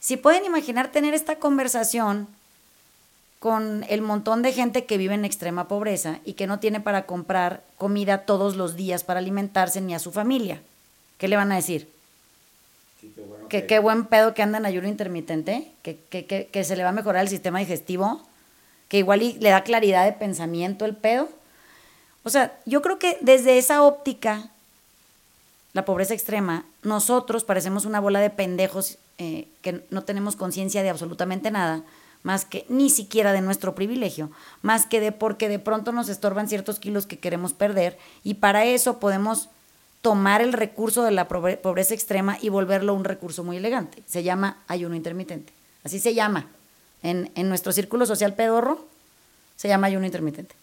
Si 0.00 0.16
pueden 0.16 0.46
imaginar 0.46 0.90
tener 0.90 1.14
esta 1.14 1.36
conversación 1.36 2.26
con 3.38 3.84
el 3.88 4.02
montón 4.02 4.42
de 4.42 4.52
gente 4.52 4.84
que 4.84 4.98
vive 4.98 5.14
en 5.14 5.24
extrema 5.24 5.68
pobreza 5.68 6.18
y 6.24 6.32
que 6.34 6.46
no 6.46 6.58
tiene 6.58 6.80
para 6.80 7.06
comprar 7.06 7.62
comida 7.78 8.24
todos 8.24 8.56
los 8.56 8.76
días 8.76 9.04
para 9.04 9.20
alimentarse 9.20 9.80
ni 9.80 9.94
a 9.94 9.98
su 9.98 10.10
familia, 10.10 10.60
¿qué 11.18 11.28
le 11.28 11.36
van 11.36 11.52
a 11.52 11.56
decir? 11.56 11.88
Sí, 13.00 13.12
qué 13.14 13.22
bueno 13.22 13.48
que 13.48 13.66
qué 13.66 13.78
buen 13.78 14.06
pedo 14.06 14.34
que 14.34 14.42
anda 14.42 14.58
en 14.58 14.66
ayuno 14.66 14.88
intermitente, 14.88 15.70
que, 15.82 15.98
que, 16.08 16.24
que, 16.26 16.46
que 16.46 16.64
se 16.64 16.76
le 16.76 16.82
va 16.82 16.90
a 16.90 16.92
mejorar 16.92 17.22
el 17.22 17.28
sistema 17.28 17.58
digestivo, 17.58 18.22
que 18.88 18.98
igual 18.98 19.22
y 19.22 19.34
le 19.34 19.50
da 19.50 19.64
claridad 19.64 20.04
de 20.04 20.12
pensamiento 20.12 20.84
el 20.84 20.96
pedo. 20.96 21.28
O 22.22 22.30
sea, 22.30 22.58
yo 22.66 22.82
creo 22.82 22.98
que 22.98 23.18
desde 23.20 23.58
esa 23.58 23.82
óptica, 23.82 24.50
la 25.72 25.84
pobreza 25.84 26.14
extrema, 26.14 26.64
nosotros 26.82 27.44
parecemos 27.44 27.84
una 27.84 28.00
bola 28.00 28.20
de 28.20 28.30
pendejos 28.30 28.98
eh, 29.20 29.46
que 29.62 29.84
no 29.90 30.02
tenemos 30.02 30.34
conciencia 30.34 30.82
de 30.82 30.90
absolutamente 30.90 31.52
nada, 31.52 31.84
más 32.24 32.44
que 32.44 32.66
ni 32.68 32.90
siquiera 32.90 33.32
de 33.32 33.40
nuestro 33.40 33.74
privilegio, 33.74 34.30
más 34.62 34.84
que 34.86 34.98
de 34.98 35.12
porque 35.12 35.48
de 35.48 35.58
pronto 35.58 35.92
nos 35.92 36.08
estorban 36.08 36.48
ciertos 36.48 36.80
kilos 36.80 37.06
que 37.06 37.18
queremos 37.18 37.52
perder 37.52 37.96
y 38.24 38.34
para 38.34 38.64
eso 38.64 38.98
podemos 38.98 39.48
tomar 40.02 40.40
el 40.40 40.52
recurso 40.52 41.02
de 41.02 41.12
la 41.12 41.28
pobre- 41.28 41.56
pobreza 41.56 41.94
extrema 41.94 42.36
y 42.40 42.48
volverlo 42.48 42.94
un 42.94 43.04
recurso 43.04 43.44
muy 43.44 43.58
elegante. 43.58 44.02
Se 44.06 44.22
llama 44.22 44.56
ayuno 44.66 44.96
intermitente. 44.96 45.52
Así 45.84 45.98
se 46.00 46.14
llama. 46.14 46.46
En, 47.02 47.30
en 47.34 47.48
nuestro 47.48 47.72
círculo 47.72 48.04
social 48.04 48.34
pedorro 48.34 48.84
se 49.56 49.68
llama 49.68 49.86
ayuno 49.86 50.04
intermitente. 50.06 50.54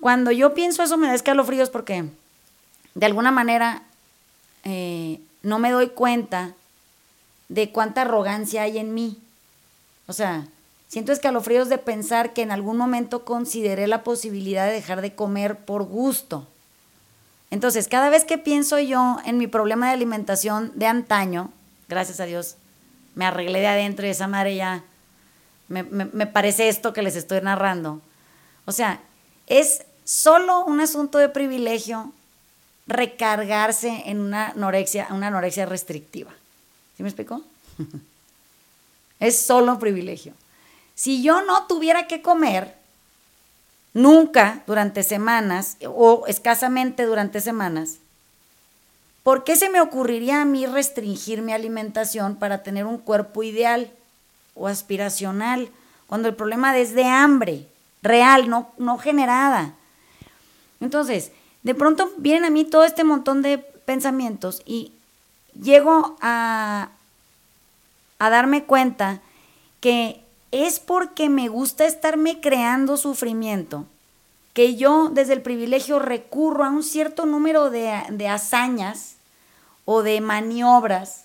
Cuando 0.00 0.30
yo 0.30 0.54
pienso 0.54 0.82
eso 0.82 0.96
me 0.96 1.08
da 1.08 1.14
escalofríos 1.14 1.70
porque 1.70 2.04
de 2.94 3.06
alguna 3.06 3.30
manera 3.30 3.82
eh, 4.64 5.18
no 5.42 5.58
me 5.58 5.70
doy 5.70 5.88
cuenta 5.88 6.54
de 7.48 7.70
cuánta 7.70 8.02
arrogancia 8.02 8.62
hay 8.62 8.78
en 8.78 8.94
mí. 8.94 9.18
O 10.06 10.12
sea, 10.12 10.46
siento 10.88 11.12
escalofríos 11.12 11.68
de 11.68 11.78
pensar 11.78 12.32
que 12.32 12.42
en 12.42 12.50
algún 12.52 12.76
momento 12.76 13.24
consideré 13.24 13.86
la 13.86 14.02
posibilidad 14.04 14.66
de 14.66 14.72
dejar 14.72 15.00
de 15.00 15.14
comer 15.14 15.56
por 15.58 15.84
gusto. 15.84 16.46
Entonces, 17.50 17.88
cada 17.88 18.10
vez 18.10 18.24
que 18.24 18.36
pienso 18.38 18.78
yo 18.78 19.18
en 19.24 19.38
mi 19.38 19.46
problema 19.46 19.86
de 19.88 19.94
alimentación 19.94 20.72
de 20.74 20.86
antaño, 20.86 21.50
gracias 21.88 22.20
a 22.20 22.24
Dios, 22.26 22.56
me 23.14 23.24
arreglé 23.24 23.60
de 23.60 23.66
adentro 23.66 24.06
y 24.06 24.10
esa 24.10 24.28
madre 24.28 24.54
ya 24.56 24.82
me, 25.68 25.82
me- 25.82 26.04
me 26.06 26.26
parece 26.26 26.68
esto 26.68 26.92
que 26.92 27.02
les 27.02 27.16
estoy 27.16 27.40
narrando. 27.40 28.00
O 28.66 28.72
sea, 28.72 29.00
es 29.46 29.82
solo 30.04 30.64
un 30.64 30.80
asunto 30.80 31.16
de 31.18 31.28
privilegio 31.30 32.12
recargarse 32.86 34.02
en 34.06 34.20
una 34.20 34.48
anorexia, 34.48 35.08
una 35.10 35.28
anorexia 35.28 35.66
restrictiva. 35.66 36.30
¿Sí 36.98 37.04
me 37.04 37.10
explicó? 37.10 37.42
es 39.20 39.38
solo 39.38 39.70
un 39.70 39.78
privilegio. 39.78 40.34
Si 40.96 41.22
yo 41.22 41.42
no 41.42 41.68
tuviera 41.68 42.08
que 42.08 42.22
comer 42.22 42.74
nunca 43.94 44.64
durante 44.66 45.04
semanas 45.04 45.76
o 45.86 46.24
escasamente 46.26 47.04
durante 47.04 47.40
semanas, 47.40 47.98
¿por 49.22 49.44
qué 49.44 49.54
se 49.54 49.70
me 49.70 49.80
ocurriría 49.80 50.42
a 50.42 50.44
mí 50.44 50.66
restringir 50.66 51.40
mi 51.40 51.52
alimentación 51.52 52.34
para 52.34 52.64
tener 52.64 52.84
un 52.84 52.98
cuerpo 52.98 53.44
ideal 53.44 53.92
o 54.56 54.66
aspiracional 54.66 55.70
cuando 56.08 56.26
el 56.26 56.34
problema 56.34 56.76
es 56.76 56.96
de 56.96 57.04
hambre, 57.04 57.68
real, 58.02 58.50
no, 58.50 58.72
no 58.76 58.98
generada? 58.98 59.72
Entonces, 60.80 61.30
de 61.62 61.76
pronto 61.76 62.10
vienen 62.16 62.46
a 62.46 62.50
mí 62.50 62.64
todo 62.64 62.84
este 62.84 63.04
montón 63.04 63.40
de 63.42 63.58
pensamientos 63.58 64.62
y 64.66 64.90
llego 65.62 66.16
a, 66.20 66.90
a 68.18 68.30
darme 68.30 68.64
cuenta 68.64 69.20
que 69.80 70.22
es 70.50 70.80
porque 70.80 71.28
me 71.28 71.48
gusta 71.48 71.86
estarme 71.86 72.40
creando 72.40 72.96
sufrimiento 72.96 73.86
que 74.58 74.74
yo 74.74 75.08
desde 75.08 75.34
el 75.34 75.42
privilegio 75.42 76.00
recurro 76.00 76.64
a 76.64 76.70
un 76.70 76.82
cierto 76.82 77.26
número 77.26 77.70
de, 77.70 78.02
de 78.10 78.28
hazañas 78.28 79.14
o 79.84 80.02
de 80.02 80.20
maniobras 80.20 81.24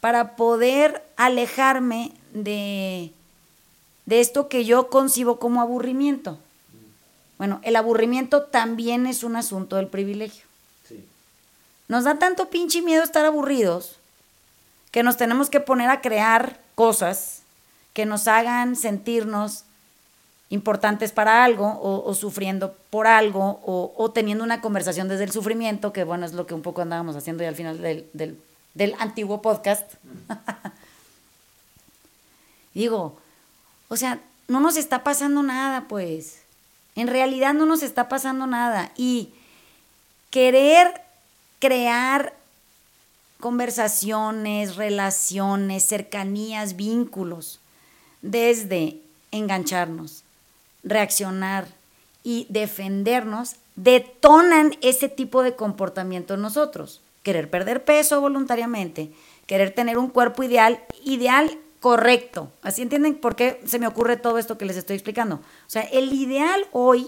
para 0.00 0.36
poder 0.36 1.02
alejarme 1.16 2.12
de, 2.34 3.12
de 4.04 4.20
esto 4.20 4.48
que 4.48 4.64
yo 4.64 4.88
concibo 4.88 5.38
como 5.38 5.60
aburrimiento. 5.60 6.38
Bueno, 7.38 7.60
el 7.62 7.76
aburrimiento 7.76 8.42
también 8.42 9.06
es 9.06 9.24
un 9.24 9.36
asunto 9.36 9.76
del 9.76 9.88
privilegio. 9.88 10.45
Nos 11.88 12.04
da 12.04 12.18
tanto 12.18 12.50
pinche 12.50 12.82
miedo 12.82 13.02
estar 13.02 13.24
aburridos 13.24 13.96
que 14.90 15.02
nos 15.02 15.16
tenemos 15.16 15.50
que 15.50 15.60
poner 15.60 15.90
a 15.90 16.00
crear 16.00 16.58
cosas 16.74 17.42
que 17.92 18.06
nos 18.06 18.28
hagan 18.28 18.76
sentirnos 18.76 19.64
importantes 20.48 21.12
para 21.12 21.44
algo 21.44 21.80
o, 21.82 22.14
sufriendo 22.14 22.74
por 22.90 23.06
algo 23.06 23.60
o, 23.64 23.92
o 23.96 24.10
teniendo 24.10 24.44
una 24.44 24.60
conversación 24.60 25.08
desde 25.08 25.24
el 25.24 25.32
sufrimiento, 25.32 25.92
que 25.92 26.04
bueno, 26.04 26.24
es 26.24 26.32
lo 26.32 26.46
que 26.46 26.54
un 26.54 26.62
poco 26.62 26.82
andábamos 26.82 27.16
haciendo 27.16 27.42
ya 27.42 27.48
al 27.48 27.56
final 27.56 27.80
del, 27.80 28.08
del, 28.12 28.38
del 28.74 28.94
antiguo 28.98 29.42
podcast. 29.42 29.92
Digo, 32.74 33.16
o 33.88 33.96
sea, 33.96 34.20
no 34.48 34.60
nos 34.60 34.76
está 34.76 35.02
pasando 35.02 35.42
nada, 35.42 35.86
pues. 35.88 36.42
En 36.94 37.08
realidad 37.08 37.54
no 37.54 37.66
nos 37.66 37.82
está 37.82 38.08
pasando 38.08 38.46
nada. 38.46 38.92
Y 38.96 39.30
querer 40.30 41.05
crear 41.58 42.34
conversaciones, 43.40 44.76
relaciones, 44.76 45.84
cercanías, 45.84 46.76
vínculos, 46.76 47.60
desde 48.22 48.98
engancharnos, 49.30 50.24
reaccionar 50.82 51.68
y 52.24 52.46
defendernos, 52.48 53.56
detonan 53.76 54.76
ese 54.80 55.08
tipo 55.08 55.42
de 55.42 55.54
comportamiento 55.54 56.34
en 56.34 56.42
nosotros. 56.42 57.02
Querer 57.22 57.50
perder 57.50 57.84
peso 57.84 58.20
voluntariamente, 58.20 59.10
querer 59.46 59.72
tener 59.74 59.98
un 59.98 60.08
cuerpo 60.08 60.42
ideal, 60.42 60.80
ideal 61.04 61.58
correcto. 61.80 62.50
¿Así 62.62 62.82
entienden 62.82 63.16
por 63.16 63.36
qué 63.36 63.60
se 63.66 63.78
me 63.78 63.86
ocurre 63.86 64.16
todo 64.16 64.38
esto 64.38 64.58
que 64.58 64.64
les 64.64 64.76
estoy 64.76 64.96
explicando? 64.96 65.36
O 65.36 65.70
sea, 65.70 65.82
el 65.82 66.12
ideal 66.12 66.66
hoy 66.72 67.06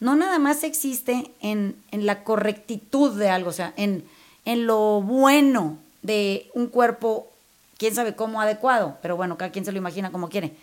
no 0.00 0.14
nada 0.14 0.38
más 0.38 0.62
existe 0.64 1.30
en, 1.40 1.76
en 1.90 2.06
la 2.06 2.22
correctitud 2.24 3.18
de 3.18 3.28
algo, 3.28 3.50
o 3.50 3.52
sea, 3.52 3.72
en, 3.76 4.04
en 4.44 4.66
lo 4.66 5.00
bueno 5.00 5.78
de 6.02 6.50
un 6.54 6.68
cuerpo, 6.68 7.28
quién 7.78 7.94
sabe 7.94 8.14
cómo 8.14 8.40
adecuado, 8.40 8.98
pero 9.02 9.16
bueno, 9.16 9.36
cada 9.36 9.52
quien 9.52 9.64
se 9.64 9.72
lo 9.72 9.78
imagina 9.78 10.12
como 10.12 10.28
quiere. 10.28 10.54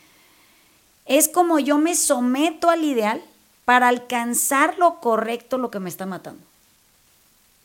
Es 1.05 1.27
como 1.27 1.59
yo 1.59 1.77
me 1.77 1.95
someto 1.95 2.69
al 2.69 2.83
ideal 2.83 3.21
para 3.65 3.87
alcanzar 3.87 4.77
lo 4.77 4.99
correcto, 4.99 5.57
lo 5.57 5.71
que 5.71 5.79
me 5.79 5.89
está 5.89 6.05
matando. 6.05 6.41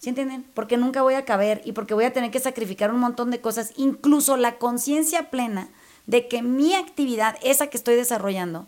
¿Sí 0.00 0.08
entienden? 0.10 0.44
Porque 0.54 0.76
nunca 0.76 1.02
voy 1.02 1.14
a 1.14 1.24
caber 1.24 1.60
y 1.64 1.72
porque 1.72 1.94
voy 1.94 2.04
a 2.04 2.12
tener 2.12 2.30
que 2.30 2.38
sacrificar 2.40 2.92
un 2.92 3.00
montón 3.00 3.30
de 3.30 3.40
cosas, 3.40 3.72
incluso 3.76 4.36
la 4.36 4.56
conciencia 4.56 5.30
plena 5.30 5.68
de 6.06 6.28
que 6.28 6.40
mi 6.40 6.74
actividad, 6.74 7.36
esa 7.42 7.66
que 7.66 7.76
estoy 7.76 7.96
desarrollando, 7.96 8.66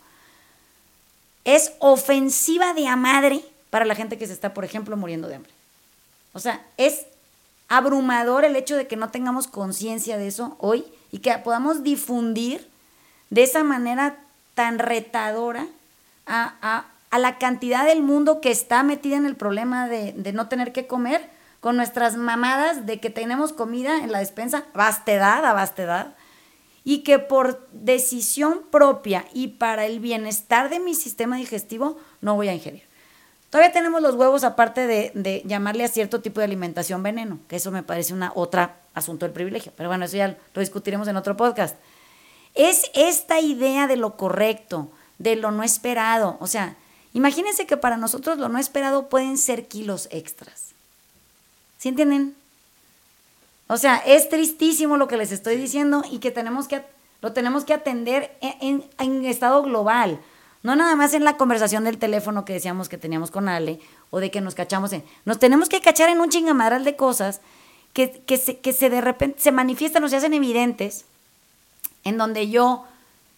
es 1.44 1.72
ofensiva 1.79 2.74
de 2.74 2.87
a 2.88 2.96
madre 2.96 3.44
para 3.70 3.85
la 3.85 3.94
gente 3.94 4.18
que 4.18 4.26
se 4.26 4.33
está, 4.33 4.53
por 4.53 4.64
ejemplo, 4.64 4.96
muriendo 4.96 5.29
de 5.29 5.37
hambre. 5.37 5.53
O 6.33 6.40
sea, 6.40 6.64
es 6.76 7.07
abrumador 7.68 8.44
el 8.44 8.57
hecho 8.57 8.76
de 8.76 8.87
que 8.87 8.96
no 8.96 9.11
tengamos 9.11 9.46
conciencia 9.46 10.18
de 10.18 10.26
eso 10.26 10.57
hoy 10.59 10.85
y 11.12 11.18
que 11.18 11.37
podamos 11.38 11.83
difundir 11.83 12.68
de 13.31 13.44
esa 13.44 13.64
manera 13.64 14.16
tan 14.55 14.79
retadora 14.79 15.66
a, 16.26 16.55
a, 16.61 16.87
a 17.11 17.18
la 17.18 17.38
cantidad 17.38 17.85
del 17.85 18.03
mundo 18.03 18.40
que 18.40 18.50
está 18.50 18.83
metida 18.83 19.16
en 19.16 19.26
el 19.26 19.37
problema 19.37 19.88
de, 19.88 20.12
de, 20.12 20.33
no 20.33 20.48
tener 20.48 20.72
que 20.72 20.87
comer 20.87 21.29
con 21.61 21.76
nuestras 21.76 22.16
mamadas 22.16 22.87
de 22.87 23.00
que 23.00 23.11
tenemos 23.11 23.53
comida 23.53 23.98
en 23.98 24.12
la 24.12 24.18
despensa, 24.18 24.64
vastedad 24.74 25.44
a 25.44 25.53
y 26.85 26.99
que 26.99 27.19
por 27.19 27.66
decisión 27.73 28.62
propia 28.71 29.27
y 29.33 29.49
para 29.49 29.87
el 29.87 30.01
bienestar 30.01 30.71
de 30.71 30.81
mi 30.81 30.95
sistema 30.95 31.37
digestivo 31.37 31.99
no 32.21 32.37
voy 32.37 32.49
a 32.49 32.55
ingerir. 32.55 32.83
Todavía 33.51 33.73
tenemos 33.73 34.01
los 34.01 34.14
huevos 34.14 34.45
aparte 34.45 34.87
de, 34.87 35.11
de, 35.14 35.43
llamarle 35.45 35.85
a 35.85 35.88
cierto 35.88 36.21
tipo 36.21 36.40
de 36.40 36.45
alimentación 36.45 37.03
veneno, 37.03 37.40
que 37.49 37.57
eso 37.57 37.73
me 37.73 37.83
parece 37.83 38.14
una 38.14 38.33
otra 38.35 38.77
asunto 38.95 39.27
del 39.27 39.33
privilegio, 39.33 39.73
pero 39.77 39.88
bueno, 39.88 40.05
eso 40.05 40.16
ya 40.16 40.38
lo 40.55 40.61
discutiremos 40.61 41.09
en 41.09 41.16
otro 41.16 41.37
podcast. 41.37 41.77
Es 42.55 42.90
esta 42.95 43.40
idea 43.40 43.87
de 43.87 43.97
lo 43.97 44.16
correcto, 44.16 44.88
de 45.19 45.37
lo 45.37 45.51
no 45.51 45.64
esperado, 45.64 46.37
o 46.40 46.47
sea, 46.47 46.77
imagínense 47.12 47.66
que 47.66 47.77
para 47.77 47.97
nosotros 47.97 48.38
lo 48.38 48.49
no 48.49 48.59
esperado 48.59 49.09
pueden 49.09 49.37
ser 49.37 49.66
kilos 49.66 50.09
extras. 50.12 50.71
¿Sí 51.79 51.88
entienden? 51.88 52.37
O 53.70 53.76
sea, 53.76 53.98
es 53.98 54.28
tristísimo 54.28 54.96
lo 54.96 55.06
que 55.06 55.16
les 55.16 55.30
estoy 55.30 55.54
diciendo 55.54 56.02
y 56.11 56.18
que 56.18 56.33
tenemos 56.33 56.66
que, 56.66 56.83
lo 57.22 57.33
tenemos 57.33 57.64
que 57.64 57.72
atender 57.72 58.37
en, 58.40 58.56
en, 58.61 58.90
en 58.99 59.24
estado 59.24 59.62
global. 59.62 60.18
No 60.64 60.74
nada 60.74 60.97
más 60.97 61.14
en 61.14 61.22
la 61.22 61.36
conversación 61.36 61.84
del 61.84 61.97
teléfono 61.97 62.45
que 62.45 62.53
decíamos 62.53 62.88
que 62.88 62.99
teníamos 62.99 63.30
con 63.30 63.49
Ale 63.49 63.78
o 64.11 64.18
de 64.18 64.32
que 64.32 64.40
nos 64.40 64.57
cachamos 64.57 64.92
en... 64.92 65.05
Nos 65.24 65.38
tenemos 65.38 65.68
que 65.68 65.80
cachar 65.80 66.09
en 66.09 66.20
un 66.20 66.30
chingamadral 66.30 66.82
de 66.82 66.97
cosas 66.97 67.42
que, 67.92 68.11
que, 68.11 68.38
se, 68.38 68.59
que 68.59 68.72
se 68.72 68.90
de 68.90 69.01
repente 69.01 69.40
se 69.40 69.53
manifiestan 69.53 70.03
o 70.03 70.09
se 70.09 70.16
hacen 70.16 70.34
evidentes 70.34 71.05
en 72.03 72.18
donde 72.18 72.51
yo, 72.51 72.84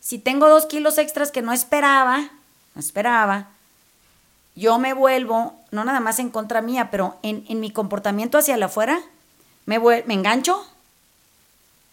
si 0.01 0.19
tengo 0.19 0.49
dos 0.49 0.65
kilos 0.65 0.97
extras 0.97 1.31
que 1.31 1.43
no 1.43 1.53
esperaba, 1.53 2.31
no 2.75 2.81
esperaba, 2.81 3.51
yo 4.57 4.79
me 4.79 4.95
vuelvo, 4.95 5.61
no 5.73 5.85
nada 5.85 6.01
más 6.01 6.19
en 6.21 6.31
contra 6.31 6.63
mía, 6.63 6.89
pero 6.91 7.19
en, 7.23 7.45
en 7.51 7.61
mi 7.61 7.71
comportamiento 7.71 8.39
hacia 8.39 8.55
el 8.55 8.63
afuera, 8.63 8.99
me, 9.67 9.79
me 9.79 10.15
engancho, 10.15 10.65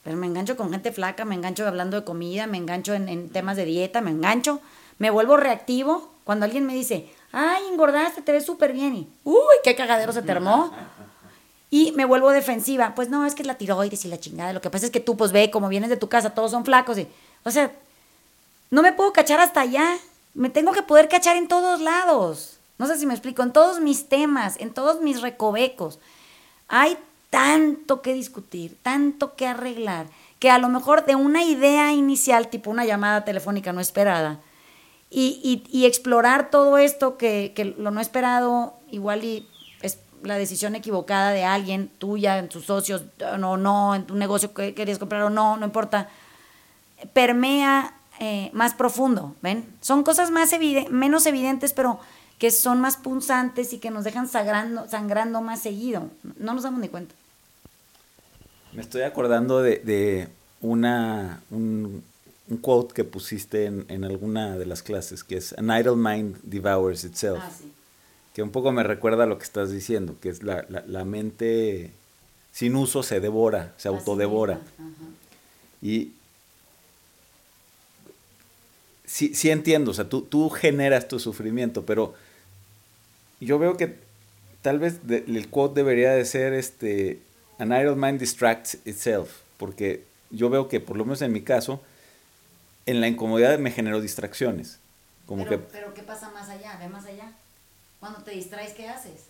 pero 0.03 0.17
me 0.17 0.27
engancho 0.27 0.57
con 0.57 0.71
gente 0.71 0.91
flaca, 0.91 1.25
me 1.25 1.35
engancho 1.35 1.67
hablando 1.67 1.99
de 1.99 2.05
comida, 2.05 2.47
me 2.47 2.57
engancho 2.57 2.93
en, 2.93 3.29
temas 3.29 3.57
de 3.57 3.65
dieta, 3.65 4.01
me 4.01 4.11
engancho, 4.11 4.61
me 4.97 5.09
vuelvo 5.09 5.37
reactivo 5.37 6.11
cuando 6.23 6.45
alguien 6.45 6.65
me 6.65 6.73
dice, 6.73 7.09
ay, 7.31 7.63
engordaste, 7.71 8.21
te 8.21 8.31
ves 8.31 8.45
súper 8.45 8.73
bien, 8.73 8.95
y, 8.95 9.07
uy, 9.23 9.55
qué 9.63 9.75
cagadero 9.75 10.13
se 10.13 10.21
te 10.21 10.31
armó. 10.31 10.71
Y 11.71 11.91
me 11.91 12.05
vuelvo 12.05 12.31
defensiva, 12.31 12.95
pues 12.95 13.09
no, 13.09 13.25
es 13.27 13.35
que 13.35 13.43
es 13.43 13.47
la 13.47 13.57
tiroides 13.57 14.03
y 14.05 14.07
la 14.07 14.19
chingada, 14.19 14.53
lo 14.53 14.61
que 14.61 14.71
pasa 14.71 14.85
es 14.85 14.91
que 14.91 14.99
tú, 14.99 15.15
pues 15.15 15.31
ve, 15.31 15.51
como 15.51 15.69
vienes 15.69 15.89
de 15.89 15.97
tu 15.97 16.09
casa, 16.09 16.31
todos 16.31 16.51
son 16.51 16.65
flacos, 16.65 16.97
y, 16.97 17.07
o 17.43 17.51
sea, 17.51 17.71
no 18.71 18.81
me 18.81 18.93
puedo 18.93 19.13
cachar 19.13 19.39
hasta 19.39 19.61
allá. 19.61 19.97
Me 20.33 20.49
tengo 20.49 20.71
que 20.73 20.83
poder 20.83 21.09
cachar 21.09 21.37
en 21.37 21.47
todos 21.47 21.81
lados. 21.81 22.57
No 22.77 22.87
sé 22.87 22.97
si 22.97 23.05
me 23.05 23.13
explico, 23.13 23.43
en 23.43 23.51
todos 23.51 23.79
mis 23.79 24.07
temas, 24.07 24.55
en 24.59 24.73
todos 24.73 25.01
mis 25.01 25.21
recovecos. 25.21 25.99
Hay 26.67 26.97
tanto 27.29 28.01
que 28.01 28.13
discutir, 28.13 28.77
tanto 28.81 29.35
que 29.35 29.47
arreglar, 29.47 30.07
que 30.39 30.49
a 30.49 30.57
lo 30.57 30.69
mejor 30.69 31.05
de 31.05 31.15
una 31.15 31.43
idea 31.43 31.91
inicial, 31.93 32.49
tipo 32.49 32.71
una 32.71 32.85
llamada 32.85 33.25
telefónica 33.25 33.73
no 33.73 33.81
esperada, 33.81 34.39
y, 35.11 35.63
y, 35.71 35.85
explorar 35.85 36.51
todo 36.51 36.77
esto 36.77 37.17
que, 37.17 37.75
lo 37.79 37.89
no 37.89 37.99
esperado, 37.99 38.75
igual 38.91 39.23
y 39.23 39.47
es 39.81 39.97
la 40.21 40.37
decisión 40.37 40.75
equivocada 40.75 41.31
de 41.31 41.43
alguien, 41.43 41.89
tuya, 41.97 42.37
en 42.37 42.47
tus 42.47 42.65
socios, 42.65 43.05
no, 43.39 43.57
no, 43.57 43.95
en 43.95 44.05
tu 44.05 44.13
negocio 44.13 44.53
que 44.53 44.75
querías 44.75 44.99
comprar 44.99 45.23
o 45.23 45.31
no, 45.31 45.57
no 45.57 45.65
importa, 45.65 46.09
permea 47.13 47.95
eh, 48.19 48.51
más 48.53 48.75
profundo, 48.75 49.35
¿ven? 49.41 49.65
Son 49.81 50.03
cosas 50.03 50.29
más 50.29 50.51
menos 50.91 51.25
evidentes, 51.25 51.73
pero 51.73 51.99
que 52.37 52.51
son 52.51 52.79
más 52.79 52.97
punzantes 52.97 53.73
y 53.73 53.79
que 53.79 53.91
nos 53.91 54.03
dejan 54.03 54.27
sangrando, 54.27 54.87
sangrando 54.87 55.41
más 55.41 55.61
seguido. 55.61 56.09
No 56.37 56.53
nos 56.53 56.63
damos 56.63 56.79
ni 56.79 56.87
cuenta. 56.87 57.15
Me 58.73 58.81
estoy 58.81 59.01
acordando 59.01 59.61
de, 59.61 59.77
de 59.77 60.27
una, 60.61 61.41
un, 61.49 62.03
un, 62.47 62.57
quote 62.57 62.93
que 62.93 63.03
pusiste 63.03 63.65
en, 63.65 63.85
en, 63.89 64.03
alguna 64.03 64.57
de 64.57 64.65
las 64.65 64.83
clases, 64.83 65.23
que 65.23 65.37
es 65.37 65.53
An 65.57 65.65
idle 65.65 65.95
mind 65.95 66.37
devours 66.43 67.03
itself. 67.03 67.39
Ah, 67.41 67.51
sí. 67.57 67.71
Que 68.33 68.43
un 68.43 68.51
poco 68.51 68.71
me 68.71 68.83
recuerda 68.83 69.23
a 69.23 69.27
lo 69.27 69.37
que 69.37 69.43
estás 69.43 69.71
diciendo, 69.71 70.15
que 70.21 70.29
es 70.29 70.43
la, 70.43 70.65
la, 70.69 70.83
la 70.85 71.03
mente 71.03 71.91
sin 72.51 72.75
uso 72.75 73.03
se 73.03 73.19
devora, 73.19 73.73
se 73.77 73.87
autodevora. 73.87 74.59
Y 75.81 76.11
sí, 79.05 79.33
sí 79.33 79.49
entiendo, 79.49 79.91
o 79.91 79.93
sea, 79.93 80.09
tú, 80.09 80.21
tú 80.23 80.49
generas 80.49 81.07
tu 81.07 81.19
sufrimiento, 81.19 81.85
pero 81.85 82.13
yo 83.39 83.59
veo 83.59 83.77
que 83.77 83.95
tal 84.61 84.79
vez 84.79 85.07
de, 85.07 85.23
el 85.27 85.47
quote 85.49 85.75
debería 85.75 86.11
de 86.11 86.25
ser 86.25 86.53
este, 86.53 87.19
an 87.59 87.71
idle 87.71 87.95
mind 87.95 88.19
distracts 88.19 88.77
itself, 88.85 89.41
porque 89.57 90.03
yo 90.31 90.49
veo 90.49 90.67
que 90.67 90.79
por 90.79 90.97
lo 90.97 91.05
menos 91.05 91.21
en 91.21 91.31
mi 91.31 91.41
caso, 91.41 91.81
en 92.85 93.01
la 93.01 93.07
incomodidad 93.07 93.59
me 93.59 93.71
generó 93.71 94.01
distracciones. 94.01 94.79
Como 95.25 95.43
pero, 95.43 95.61
que, 95.61 95.67
pero 95.71 95.93
¿qué 95.93 96.01
pasa 96.01 96.31
más 96.31 96.49
allá? 96.49 96.77
Ve 96.79 96.89
más 96.89 97.05
allá. 97.05 97.31
Cuando 97.99 98.23
te 98.23 98.31
distraes, 98.31 98.73
¿qué 98.73 98.87
haces? 98.87 99.25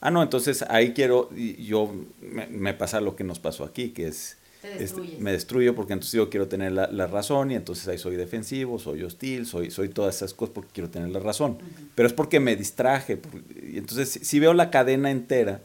Ah, 0.00 0.10
no, 0.10 0.22
entonces 0.22 0.62
ahí 0.68 0.92
quiero, 0.92 1.30
yo, 1.34 1.92
me, 2.20 2.46
me 2.46 2.74
pasa 2.74 3.00
lo 3.00 3.16
que 3.16 3.24
nos 3.24 3.38
pasó 3.38 3.64
aquí, 3.64 3.90
que 3.90 4.08
es 4.08 4.36
este, 4.62 5.00
me 5.18 5.32
destruyo 5.32 5.74
porque 5.74 5.92
entonces 5.92 6.16
yo 6.16 6.30
quiero 6.30 6.46
tener 6.46 6.70
la, 6.70 6.86
la, 6.86 7.08
razón 7.08 7.50
y 7.50 7.56
entonces 7.56 7.88
ahí 7.88 7.98
soy 7.98 8.14
defensivo, 8.14 8.78
soy 8.78 9.02
hostil, 9.02 9.44
soy, 9.44 9.72
soy 9.72 9.88
todas 9.88 10.14
esas 10.14 10.34
cosas 10.34 10.54
porque 10.54 10.70
quiero 10.72 10.88
tener 10.88 11.08
la 11.08 11.18
razón. 11.18 11.52
Uh 11.52 11.64
-huh. 11.64 11.88
Pero 11.96 12.06
es 12.06 12.12
porque 12.12 12.38
me 12.38 12.54
distraje. 12.54 13.18
y 13.60 13.78
entonces 13.78 14.08
si, 14.10 14.24
si, 14.24 14.38
veo 14.38 14.54
la 14.54 14.70
cadena 14.70 15.10
entera 15.10 15.60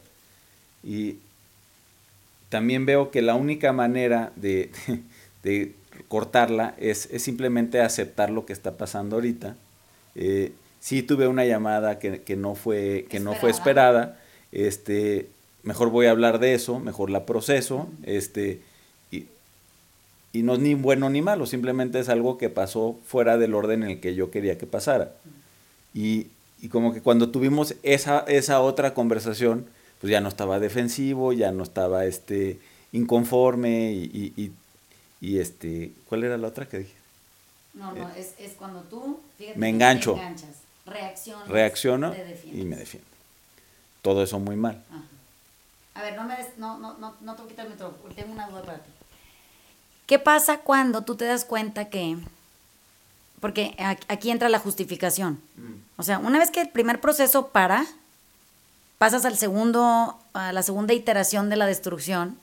y 0.88 1.18
también 2.48 2.86
veo 2.86 3.12
que 3.12 3.22
la 3.22 3.36
única 3.36 3.74
manera 3.74 4.32
de, 4.38 4.72
de 5.44 5.74
cortarla 6.08 6.76
es, 6.78 7.10
es, 7.12 7.24
simplemente 7.24 7.82
aceptar 7.82 8.30
lo 8.30 8.46
que 8.46 8.54
está 8.54 8.78
pasando 8.78 9.18
ahorita. 9.18 9.58
Eh, 10.16 10.54
sí 10.80 11.04
tuve 11.04 11.28
una 11.28 11.44
llamada 11.44 12.00
que, 12.00 12.22
que 12.22 12.38
no 12.38 12.56
fue, 12.56 13.06
que 13.10 13.20
no 13.20 13.36
fue 13.36 13.50
esperada. 13.50 14.18
Este, 14.54 15.28
mejor 15.64 15.90
voy 15.90 16.06
a 16.06 16.12
hablar 16.12 16.40
de 16.40 16.54
eso, 16.54 16.80
mejor 16.80 17.10
la 17.10 17.26
proceso. 17.26 17.90
Este, 18.04 18.62
y 20.38 20.44
no 20.44 20.54
es 20.54 20.60
ni 20.60 20.76
bueno 20.76 21.10
ni 21.10 21.22
malo, 21.22 21.46
simplemente 21.48 22.00
es 22.00 22.10
algo 22.10 22.38
que 22.38 22.50
pasó 22.50 22.96
fuera 23.06 23.38
del 23.38 23.56
orden 23.56 23.84
en 23.84 23.90
el 23.90 24.00
que 24.00 24.14
yo 24.14 24.30
quería 24.30 24.58
que 24.58 24.68
pasara. 24.68 25.14
Y, 25.94 26.28
y 26.62 26.68
como 26.70 26.94
que 26.94 27.02
cuando 27.02 27.30
tuvimos 27.30 27.76
esa, 27.82 28.20
esa 28.28 28.62
otra 28.62 28.94
conversación, 28.94 29.66
pues 30.00 30.12
ya 30.12 30.22
no 30.22 30.30
estaba 30.30 30.60
defensivo, 30.60 31.34
ya 31.34 31.52
no 31.52 31.64
estaba 31.64 32.06
este, 32.06 32.60
inconforme 32.92 33.92
y, 33.94 34.34
y, 34.36 34.52
y 35.22 35.40
este, 35.40 35.92
¿cuál 36.08 36.24
era 36.24 36.38
la 36.38 36.48
otra 36.48 36.68
que 36.68 36.80
dije? 36.80 36.94
No, 37.74 37.92
no, 37.92 37.98
eh, 37.98 38.08
es, 38.18 38.34
es, 38.40 38.54
cuando 38.58 38.82
tú 38.82 39.20
fíjate, 39.38 39.58
me 39.60 39.70
engancho, 39.70 40.14
te 40.14 40.20
enganchas, 40.20 40.56
reaccionas, 40.86 41.48
reacciono 41.48 42.16
y 42.52 42.64
me 42.64 42.76
defiendo. 42.76 43.08
Todo 44.02 44.24
eso 44.24 44.40
muy 44.40 44.56
mal. 44.56 44.84
Ajá. 44.90 45.04
A 45.96 46.02
ver, 46.04 46.16
no 46.16 46.26
me 46.26 46.38
des, 46.38 46.58
no, 46.58 46.78
no, 46.78 46.96
no, 47.00 47.16
no 47.22 47.36
te 47.36 47.42
voy 47.42 47.48
a 47.48 47.50
quitar 47.50 47.66
el 47.66 47.72
metro, 47.72 47.90
tengo 48.16 48.32
una 48.32 48.48
duda 48.48 48.62
para 48.62 48.78
ti. 48.78 48.92
¿Qué 50.06 50.20
pasa 50.20 50.60
cuando 50.60 51.02
tú 51.02 51.16
te 51.16 51.26
das 51.26 51.44
cuenta 51.44 51.90
que, 51.90 52.18
porque 53.40 53.76
aquí 54.08 54.30
entra 54.30 54.48
la 54.48 54.60
justificación, 54.60 55.42
o 55.98 56.04
sea, 56.04 56.20
una 56.20 56.38
vez 56.40 56.52
que 56.52 56.62
el 56.62 56.70
primer 56.70 57.02
proceso 57.02 57.48
para, 57.48 57.86
pasas 58.98 59.26
al 59.26 59.38
segundo, 59.38 60.18
a 60.34 60.52
la 60.52 60.64
segunda 60.64 60.94
iteración 60.94 61.50
de 61.50 61.56
la 61.56 61.66
destrucción, 61.66 62.38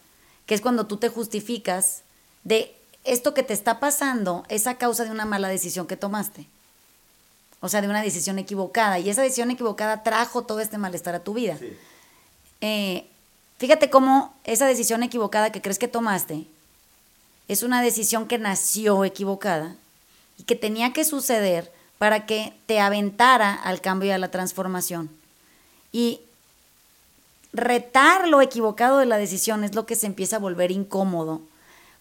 que 0.47 0.55
es 0.55 0.61
cuando 0.61 0.87
tú 0.87 0.97
te 0.97 1.09
justificas 1.09 2.03
de 2.45 2.75
esto 3.05 3.35
que 3.35 3.43
te 3.43 3.53
está 3.53 3.81
pasando 3.81 4.45
es 4.49 4.67
a 4.67 4.77
causa 4.77 5.05
de 5.05 5.11
una 5.11 5.25
mala 5.25 5.49
decisión 5.49 5.87
que 5.87 5.97
tomaste. 5.97 6.47
O 7.61 7.69
sea, 7.69 7.81
de 7.81 7.89
una 7.89 8.03
decisión 8.03 8.39
equivocada. 8.39 8.99
Y 8.99 9.09
esa 9.09 9.23
decisión 9.23 9.51
equivocada 9.51 10.03
trajo 10.03 10.43
todo 10.43 10.61
este 10.61 10.77
malestar 10.79 11.15
a 11.15 11.25
tu 11.25 11.35
vida. 11.35 11.57
Sí. 11.59 11.77
Eh, 12.61 13.07
fíjate 13.59 13.91
cómo 13.91 14.35
esa 14.45 14.67
decisión 14.67 15.03
equivocada 15.03 15.53
que 15.53 15.63
crees 15.63 15.79
que 15.79 15.89
tomaste 15.89 16.47
es 17.49 17.63
una 17.63 17.83
decisión 17.83 18.27
que 18.27 18.39
nació 18.39 19.05
equivocada 19.05 19.77
y 20.39 20.45
que 20.45 20.57
tenía 20.57 20.93
que 20.93 21.05
suceder 21.05 21.73
para 21.99 22.27
que 22.27 22.55
te 22.67 22.81
aventara 22.81 23.55
al 23.55 23.81
cambio 23.81 24.09
y 24.09 24.13
a 24.13 24.19
la 24.19 24.31
transformación. 24.31 25.11
Y 25.93 26.21
retar 27.55 28.29
lo 28.29 28.43
equivocado 28.43 28.99
de 28.99 29.07
la 29.07 29.17
decisión 29.17 29.65
es 29.65 29.75
lo 29.75 29.87
que 29.87 29.95
se 29.95 30.07
empieza 30.07 30.37
a 30.37 30.41
volver 30.41 30.71
incómodo, 30.71 31.41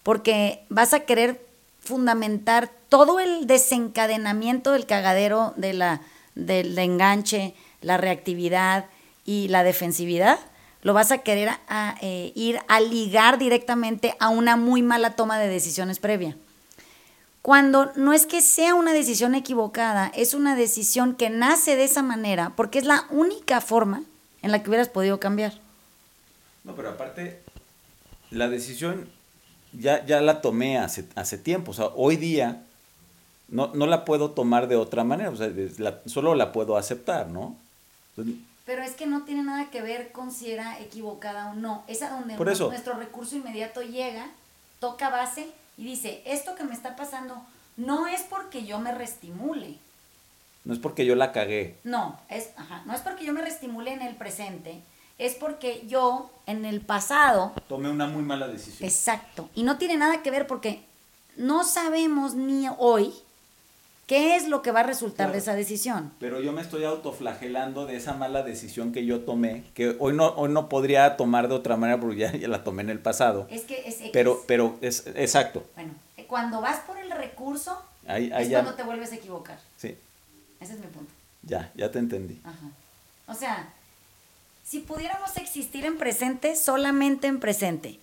porque 0.02 0.66
vas 0.70 0.94
a 0.94 1.02
querer 1.02 1.46
fundamentar 1.80 2.72
todo 2.90 3.20
el 3.20 3.48
desencadenamiento 3.48 4.72
del 4.72 4.86
cagadero, 4.86 5.54
de 5.56 5.74
la, 5.74 6.02
del 6.36 6.78
enganche, 6.78 7.54
la 7.82 7.98
reactividad 7.98 8.86
y 9.26 9.48
la 9.48 9.64
defensividad 9.64 10.40
lo 10.84 10.94
vas 10.94 11.12
a 11.12 11.20
querer 11.20 11.50
eh, 12.02 12.34
ir 12.36 12.60
a 12.68 12.82
ligar 12.82 13.38
directamente 13.38 14.16
a 14.20 14.30
una 14.30 14.58
muy 14.58 14.84
mala 14.84 15.16
toma 15.16 15.40
de 15.40 15.48
decisiones 15.48 16.00
previa. 16.00 16.36
Cuando 17.42 17.92
no 17.96 18.14
es 18.14 18.26
que 18.26 18.42
sea 18.42 18.76
una 18.76 18.94
decisión 18.94 19.34
equivocada, 19.34 20.12
es 20.14 20.34
una 20.34 20.56
decisión 20.56 21.16
que 21.16 21.30
nace 21.30 21.76
de 21.76 21.86
esa 21.86 22.04
manera, 22.04 22.52
porque 22.56 22.80
es 22.80 22.86
la 22.86 23.06
única 23.10 23.62
forma 23.62 24.04
en 24.44 24.52
la 24.52 24.62
que 24.62 24.70
hubieras 24.70 24.90
podido 24.90 25.20
cambiar. 25.20 25.54
No, 26.64 26.76
pero 26.76 26.90
aparte, 26.90 27.42
la 28.30 28.48
decisión 28.50 29.10
ya, 29.72 30.06
ya 30.06 30.22
la 30.22 30.42
tomé 30.42 30.78
hace, 30.78 31.06
hace 31.16 31.38
tiempo. 31.40 31.72
O 31.72 31.74
sea, 31.74 31.88
hoy 31.96 32.18
día 32.18 32.62
no, 33.48 33.72
no 33.74 33.88
la 33.88 34.06
puedo 34.06 34.32
tomar 34.32 34.68
de 34.68 34.76
otra 34.76 35.04
manera. 35.04 35.32
O 35.32 35.36
sea, 35.36 35.50
la, 35.80 36.00
solo 36.06 36.36
la 36.36 36.52
puedo 36.52 36.78
aceptar, 36.78 37.28
¿no? 37.28 37.56
Entonces, 38.16 38.36
pero 38.66 38.82
es 38.82 38.94
que 38.94 39.06
no 39.06 39.24
tiene 39.24 39.44
nada 39.44 39.70
que 39.70 39.82
ver 39.82 40.12
con 40.12 40.32
si 40.32 40.52
era 40.52 40.80
equivocada 40.80 41.52
o 41.52 41.56
no. 41.56 41.84
Es 41.88 42.02
a 42.02 42.10
donde 42.10 42.36
Por 42.36 42.50
eso. 42.50 42.70
nuestro 42.70 42.94
recurso 42.94 43.36
inmediato 43.36 43.82
llega, 43.82 44.28
toca 44.80 45.10
base 45.10 45.48
y 45.78 45.84
dice, 45.84 46.22
esto 46.26 46.56
que 46.56 46.64
me 46.64 46.74
está 46.74 46.96
pasando 46.96 47.44
no 47.76 48.08
es 48.08 48.22
porque 48.22 48.66
yo 48.66 48.80
me 48.80 48.94
restimule. 48.94 49.78
No 50.66 50.74
es 50.74 50.80
porque 50.80 51.06
yo 51.06 51.16
la 51.16 51.32
cagué. 51.32 51.78
No, 51.84 52.20
es, 52.30 52.52
ajá, 52.56 52.84
no 52.86 52.94
es 52.94 53.02
porque 53.02 53.26
yo 53.26 53.34
me 53.34 53.42
restimule 53.42 53.94
en 53.94 54.02
el 54.02 54.16
presente, 54.16 54.82
es 55.18 55.36
porque 55.36 55.84
yo 55.88 56.32
en 56.46 56.66
el 56.66 56.82
pasado... 56.82 57.54
Tomé 57.68 57.90
una 57.90 58.08
muy 58.08 58.24
mala 58.24 58.48
decisión. 58.48 58.88
Exacto. 58.88 59.50
Y 59.56 59.64
no 59.64 59.78
tiene 59.78 59.98
nada 59.98 60.22
que 60.24 60.32
ver 60.32 60.48
porque 60.48 60.84
no 61.36 61.64
sabemos 61.64 62.36
ni 62.36 62.68
hoy 62.78 63.14
¿Qué 64.06 64.36
es 64.36 64.50
lo 64.50 64.62
que 64.62 64.72
va 64.72 64.82
a 64.82 64.84
resultar 64.84 65.28
claro, 65.28 65.32
de 65.32 65.40
esa 65.40 65.56
decisión? 65.56 66.12
Pero 66.20 66.42
yo 66.42 66.52
me 66.52 66.62
estoy 66.62 66.84
autoflagelando 66.84 67.86
de 67.86 67.96
esa 67.96 68.14
mala 68.14 68.44
decisión 68.44 68.92
que 68.92 69.06
yo 69.06 69.22
tomé, 69.22 69.64
que 69.74 69.96
hoy 69.98 70.14
no, 70.14 70.28
hoy 70.36 70.50
no 70.50 70.68
podría 70.68 71.16
tomar 71.16 71.48
de 71.48 71.56
otra 71.56 71.78
manera 71.78 72.00
porque 72.00 72.18
ya, 72.18 72.32
ya 72.34 72.50
la 72.50 72.66
tomé 72.66 72.82
en 72.84 72.90
el 72.90 73.00
pasado. 73.00 73.48
Es 73.50 73.62
que 73.62 73.88
es 73.88 74.02
X. 74.02 74.10
Pero, 74.12 74.44
pero 74.46 74.78
es 74.82 75.08
exacto. 75.16 75.64
Bueno, 75.76 75.94
cuando 76.28 76.60
vas 76.60 76.82
por 76.82 76.98
el 76.98 77.12
recurso, 77.12 77.82
ahí, 78.06 78.30
ahí 78.34 78.44
es 78.44 78.50
ya, 78.50 78.62
cuando 78.62 78.76
te 78.76 78.84
vuelves 78.84 79.14
a 79.14 79.16
equivocar. 79.16 79.58
Sí. 79.78 79.98
Ese 80.64 80.74
es 80.74 80.80
mi 80.80 80.88
punto. 80.88 81.12
Ya, 81.44 81.72
ya 81.76 81.92
te 81.92 82.00
entendí. 82.00 82.40
Ajá. 82.44 82.72
O 83.28 83.34
sea, 83.34 83.74
si 84.64 84.80
pudiéramos 84.80 85.36
existir 85.38 85.86
en 85.86 85.98
presente, 85.98 86.56
solamente 86.56 87.28
en 87.28 87.40
presente, 87.40 88.00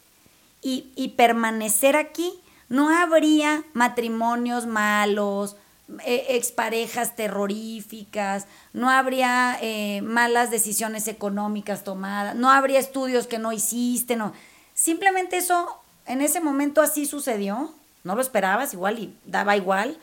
y, 0.63 0.93
y 0.95 1.09
permanecer 1.11 1.97
aquí, 1.97 2.39
no 2.69 2.91
habría 2.91 3.65
matrimonios 3.73 4.67
malos, 4.67 5.57
eh, 6.05 6.27
exparejas 6.31 7.17
terroríficas, 7.17 8.47
no 8.75 8.91
habría 8.91 9.59
eh, 9.63 10.03
malas 10.03 10.51
decisiones 10.51 11.09
económicas 11.09 11.83
tomadas, 11.83 12.37
no 12.37 12.51
habría 12.51 12.79
estudios 12.79 13.27
que 13.27 13.39
no 13.39 13.53
hiciste, 13.53 14.17
no. 14.17 14.35
Simplemente 14.75 15.39
eso, 15.39 15.81
en 16.07 16.21
ese 16.21 16.41
momento 16.41 16.83
así 16.83 17.07
sucedió 17.07 17.75
no 18.05 18.15
lo 18.15 18.23
esperabas 18.23 18.73
igual 18.73 18.99
y 18.99 19.15
daba 19.25 19.57
igual. 19.57 19.99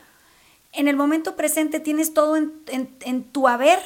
En 0.78 0.86
el 0.88 0.96
momento 0.96 1.34
presente 1.36 1.80
tienes 1.80 2.14
todo 2.14 2.36
en, 2.36 2.52
en- 2.68 2.88
en 3.00 3.24
tu 3.24 3.48
haber 3.48 3.78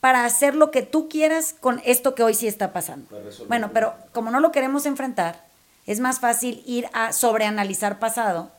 para 0.00 0.24
hacer 0.26 0.54
lo 0.54 0.70
que 0.70 0.82
tú 0.82 1.08
quieras 1.08 1.54
con 1.58 1.80
esto 1.84 2.14
que 2.14 2.22
hoy 2.22 2.34
sí 2.34 2.46
está 2.46 2.72
pasando. 2.72 3.06
Bueno, 3.48 3.70
pero 3.72 3.94
como 4.12 4.30
no 4.30 4.38
lo 4.40 4.52
queremos 4.52 4.84
enfrentar, 4.86 5.44
es 5.86 5.98
más 5.98 6.20
fácil 6.20 6.62
ir 6.66 6.88
a 6.92 7.12
sobreanalizar 7.12 7.98
pasado 7.98 8.50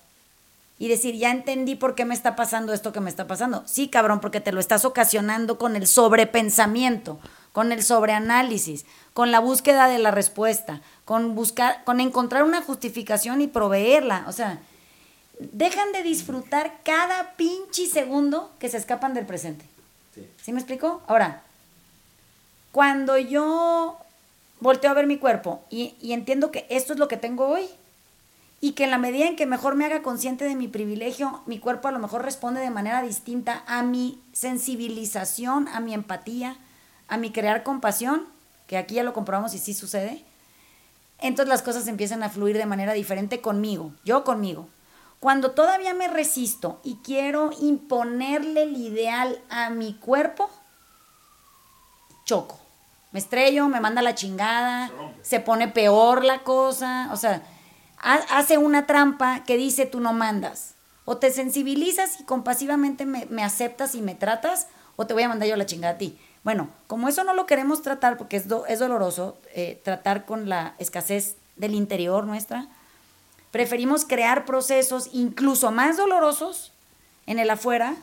y 0.80 0.88
decir, 0.88 1.16
ya 1.16 1.30
entendí 1.30 1.76
por 1.76 1.93
qué 1.93 2.03
me 2.05 2.16
está 2.16 2.36
pasando 2.36 2.74
esto 2.74 2.91
que 2.91 2.99
me 2.99 3.09
está 3.12 3.28
pasando. 3.28 3.62
Sí, 3.68 3.88
cabrón, 3.89 4.20
porque 4.22 4.41
te 4.41 4.51
lo 4.51 4.59
estás 4.59 4.84
ocasionando 4.84 5.59
con 5.59 5.76
el 5.76 5.86
sobrepensamiento, 5.86 7.20
con 7.51 7.72
el 7.72 7.84
sobreanálisis, 7.84 8.86
con 9.14 9.32
la 9.32 9.39
búsqueda 9.39 9.88
de 9.88 9.99
la 9.99 10.09
respuesta, 10.09 10.82
con 11.05 11.36
buscar, 11.36 11.84
con 11.84 11.99
encontrar 11.99 12.43
una 12.43 12.62
justificación 12.64 13.41
y 13.41 13.47
proveerla. 13.47 14.26
O 14.28 14.32
sea, 14.32 14.59
dejan 15.52 15.92
de 15.92 16.04
disfrutar 16.04 16.80
cada 16.84 17.34
pinche 17.36 17.88
segundo 17.88 18.52
que 18.60 18.70
se 18.70 18.78
escapan 18.78 19.14
del 19.14 19.26
presente. 19.26 19.66
Sí. 20.14 20.28
¿Sí 20.42 20.54
me 20.54 20.60
explico? 20.60 21.02
Ahora, 21.08 21.44
cuando 22.72 23.18
yo 23.18 23.98
volteo 24.60 24.92
a 24.92 24.94
ver 24.94 25.08
mi 25.08 25.18
cuerpo 25.18 25.64
y, 25.70 25.96
y 26.02 26.14
entiendo 26.14 26.52
que 26.52 26.66
esto 26.70 26.94
es 26.94 27.00
lo 27.00 27.08
que 27.08 27.18
tengo 27.18 27.48
hoy 27.48 27.68
y 28.62 28.74
que 28.74 28.84
en 28.84 28.92
la 28.92 29.00
medida 29.00 29.26
en 29.26 29.36
que 29.36 29.48
mejor 29.48 29.76
me 29.76 29.86
haga 29.86 30.04
consciente 30.04 30.46
de 30.46 30.56
mi 30.56 30.68
privilegio, 30.68 31.42
mi 31.48 31.60
cuerpo 31.60 31.88
a 31.88 31.92
lo 31.92 32.00
mejor 32.00 32.24
responde 32.24 32.62
de 32.62 32.70
manera 32.70 33.02
distinta 33.02 33.64
a 33.66 33.82
mi 33.82 34.22
sensibilización, 34.34 35.68
a 35.68 35.80
mi 35.80 35.96
empatía, 35.96 36.58
a 37.08 37.18
mi 37.18 37.32
crear 37.32 37.64
compasión, 37.64 38.26
que 38.68 38.78
aquí 38.78 38.96
ya 38.96 39.04
lo 39.04 39.14
comprobamos 39.14 39.56
y 39.56 39.58
sí 39.58 39.74
sucede, 39.74 40.24
entonces 41.20 41.50
las 41.50 41.64
cosas 41.64 41.88
empiezan 41.88 42.22
a 42.24 42.30
fluir 42.30 42.58
de 42.58 42.66
manera 42.66 42.94
diferente 42.94 43.42
conmigo, 43.42 43.92
yo 44.06 44.24
conmigo. 44.24 44.68
Cuando 45.22 45.51
todavía 45.51 45.93
me 45.93 46.07
resisto 46.09 46.82
y 46.84 46.95
quiero 47.03 47.51
imponerle 47.61 48.63
el 48.63 48.76
ideal 48.76 49.39
a 49.49 49.69
mi 49.69 49.93
cuerpo, 49.93 50.49
choco. 52.26 52.59
Me 53.11 53.19
estrello, 53.19 53.67
me 53.67 53.80
manda 53.82 54.01
la 54.01 54.15
chingada, 54.15 54.89
se 55.22 55.39
pone 55.39 55.67
peor 55.67 56.24
la 56.24 56.39
cosa, 56.43 57.09
o 57.11 57.17
sea, 57.17 57.41
ha- 57.99 58.26
hace 58.38 58.57
una 58.57 58.88
trampa 58.88 59.43
que 59.43 59.57
dice 59.57 59.86
tú 59.86 59.99
no 59.99 60.11
mandas. 60.13 60.74
O 61.05 61.17
te 61.17 61.32
sensibilizas 61.32 62.19
y 62.19 62.24
compasivamente 62.24 63.05
me, 63.05 63.26
me 63.28 63.43
aceptas 63.43 63.95
y 63.95 64.01
me 64.01 64.15
tratas, 64.15 64.67
o 64.95 65.05
te 65.07 65.13
voy 65.13 65.24
a 65.24 65.30
mandar 65.30 65.47
yo 65.49 65.55
la 65.55 65.65
chingada 65.65 65.95
a 65.95 65.97
ti. 65.97 66.17
Bueno, 66.43 66.69
como 66.88 67.07
eso 67.09 67.24
no 67.24 67.34
lo 67.34 67.45
queremos 67.45 67.82
tratar 67.82 68.17
porque 68.17 68.38
es, 68.38 68.47
do- 68.47 68.65
es 68.65 68.80
doloroso, 68.80 69.38
eh, 69.53 69.80
tratar 69.84 70.26
con 70.26 70.49
la 70.49 70.74
escasez 70.80 71.36
del 71.57 71.76
interior 71.76 72.24
nuestra, 72.26 72.69
preferimos 73.52 74.06
crear 74.06 74.45
procesos 74.45 75.10
incluso 75.14 75.72
más 75.72 75.97
dolorosos 75.97 76.72
en 77.28 77.39
el 77.39 77.49
afuera 77.49 77.95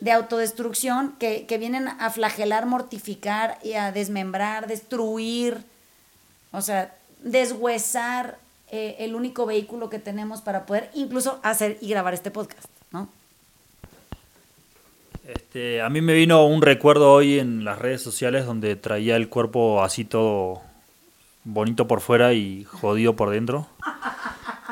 de 0.00 0.12
autodestrucción 0.12 1.14
que, 1.18 1.46
que 1.46 1.58
vienen 1.58 1.88
a 1.88 2.10
flagelar, 2.10 2.66
mortificar 2.66 3.58
y 3.62 3.74
a 3.74 3.92
desmembrar, 3.92 4.68
destruir, 4.68 5.58
o 6.52 6.62
sea, 6.62 6.94
deshuesar 7.22 8.38
eh, 8.70 8.96
el 9.00 9.14
único 9.14 9.46
vehículo 9.46 9.90
que 9.90 9.98
tenemos 9.98 10.42
para 10.42 10.66
poder 10.66 10.90
incluso 10.94 11.40
hacer 11.42 11.78
y 11.80 11.88
grabar 11.88 12.14
este 12.14 12.30
podcast, 12.30 12.68
¿no? 12.92 13.08
Este, 15.26 15.82
a 15.82 15.88
mí 15.90 16.00
me 16.00 16.14
vino 16.14 16.46
un 16.46 16.62
recuerdo 16.62 17.12
hoy 17.12 17.38
en 17.38 17.64
las 17.64 17.78
redes 17.78 18.02
sociales 18.02 18.46
donde 18.46 18.76
traía 18.76 19.16
el 19.16 19.28
cuerpo 19.28 19.82
así 19.82 20.04
todo 20.04 20.62
bonito 21.44 21.86
por 21.86 22.00
fuera 22.00 22.32
y 22.34 22.64
jodido 22.64 23.16
por 23.16 23.30
dentro. 23.30 23.66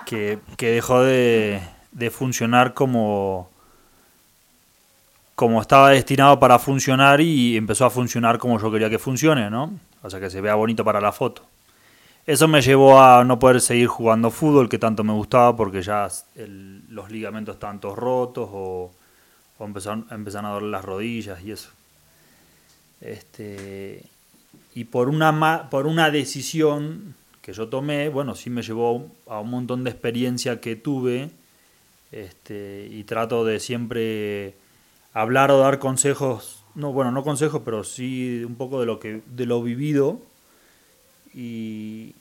Que, 0.07 0.39
dejó 0.59 1.03
de, 1.03 1.61
de 1.93 2.11
funcionar 2.11 2.73
como, 2.73 3.51
como 5.35 5.61
estaba 5.61 5.91
destinado 5.91 6.39
para 6.39 6.59
funcionar 6.59 7.21
y 7.21 7.57
empezó 7.57 7.85
a 7.85 7.91
funcionar 7.91 8.39
como 8.39 8.59
yo 8.59 8.71
quería 8.71 8.89
que 8.89 8.99
funcione, 8.99 9.51
¿no? 9.51 9.79
O 10.03 10.09
sea, 10.09 10.21
que 10.21 10.31
se 10.31 10.41
vea 10.41 10.55
bonito 10.55 10.85
para 10.85 11.01
la 11.01 11.13
foto. 11.13 11.43
Eso 12.27 12.49
me 12.49 12.61
llevó 12.61 13.01
a 13.01 13.23
no 13.25 13.39
poder 13.39 13.61
seguir 13.61 13.87
jugando 13.87 14.31
fútbol 14.31 14.69
que 14.69 14.79
tanto 14.79 15.05
me 15.05 15.13
gustaba 15.13 15.57
porque 15.57 15.83
ya 15.83 16.09
los 16.89 17.11
ligamentos 17.11 17.55
estaban 17.55 17.79
todos 17.81 17.97
rotos 17.97 18.49
o, 18.53 18.91
o 19.59 19.65
empezaron, 19.65 20.07
a 20.11 20.49
doler 20.51 20.71
las 20.71 20.85
rodillas 20.85 21.41
y 21.43 21.53
eso. 21.53 21.71
Este, 23.01 24.05
y 24.75 24.85
por 24.85 25.09
una, 25.09 25.69
por 25.71 25.87
una 25.87 26.11
decisión 26.11 27.15
que 27.47 27.55
yo 27.55 27.69
tomé, 27.71 28.11
bueno, 28.11 28.37
sí 28.37 28.51
me 28.51 28.63
llevó 28.63 29.09
a 29.29 29.41
un 29.41 29.51
montón 29.51 29.85
de 29.85 29.91
experiencia 29.93 30.61
que 30.61 30.77
tuve 30.77 31.31
este, 32.13 32.89
y 32.91 33.05
trato 33.05 33.45
de 33.45 33.61
siempre 33.61 34.55
hablar 35.15 35.51
o 35.53 35.59
dar 35.59 35.79
consejos, 35.79 36.65
no, 36.75 36.93
bueno, 36.93 37.13
no 37.13 37.25
consejos, 37.25 37.63
pero 37.65 37.85
sí 37.85 38.45
un 38.45 38.57
poco 38.57 38.81
de 38.81 38.87
lo, 38.87 39.01
que, 39.01 39.23
de 39.27 39.47
lo 39.47 39.63
vivido. 39.63 40.21
Y, 41.35 42.15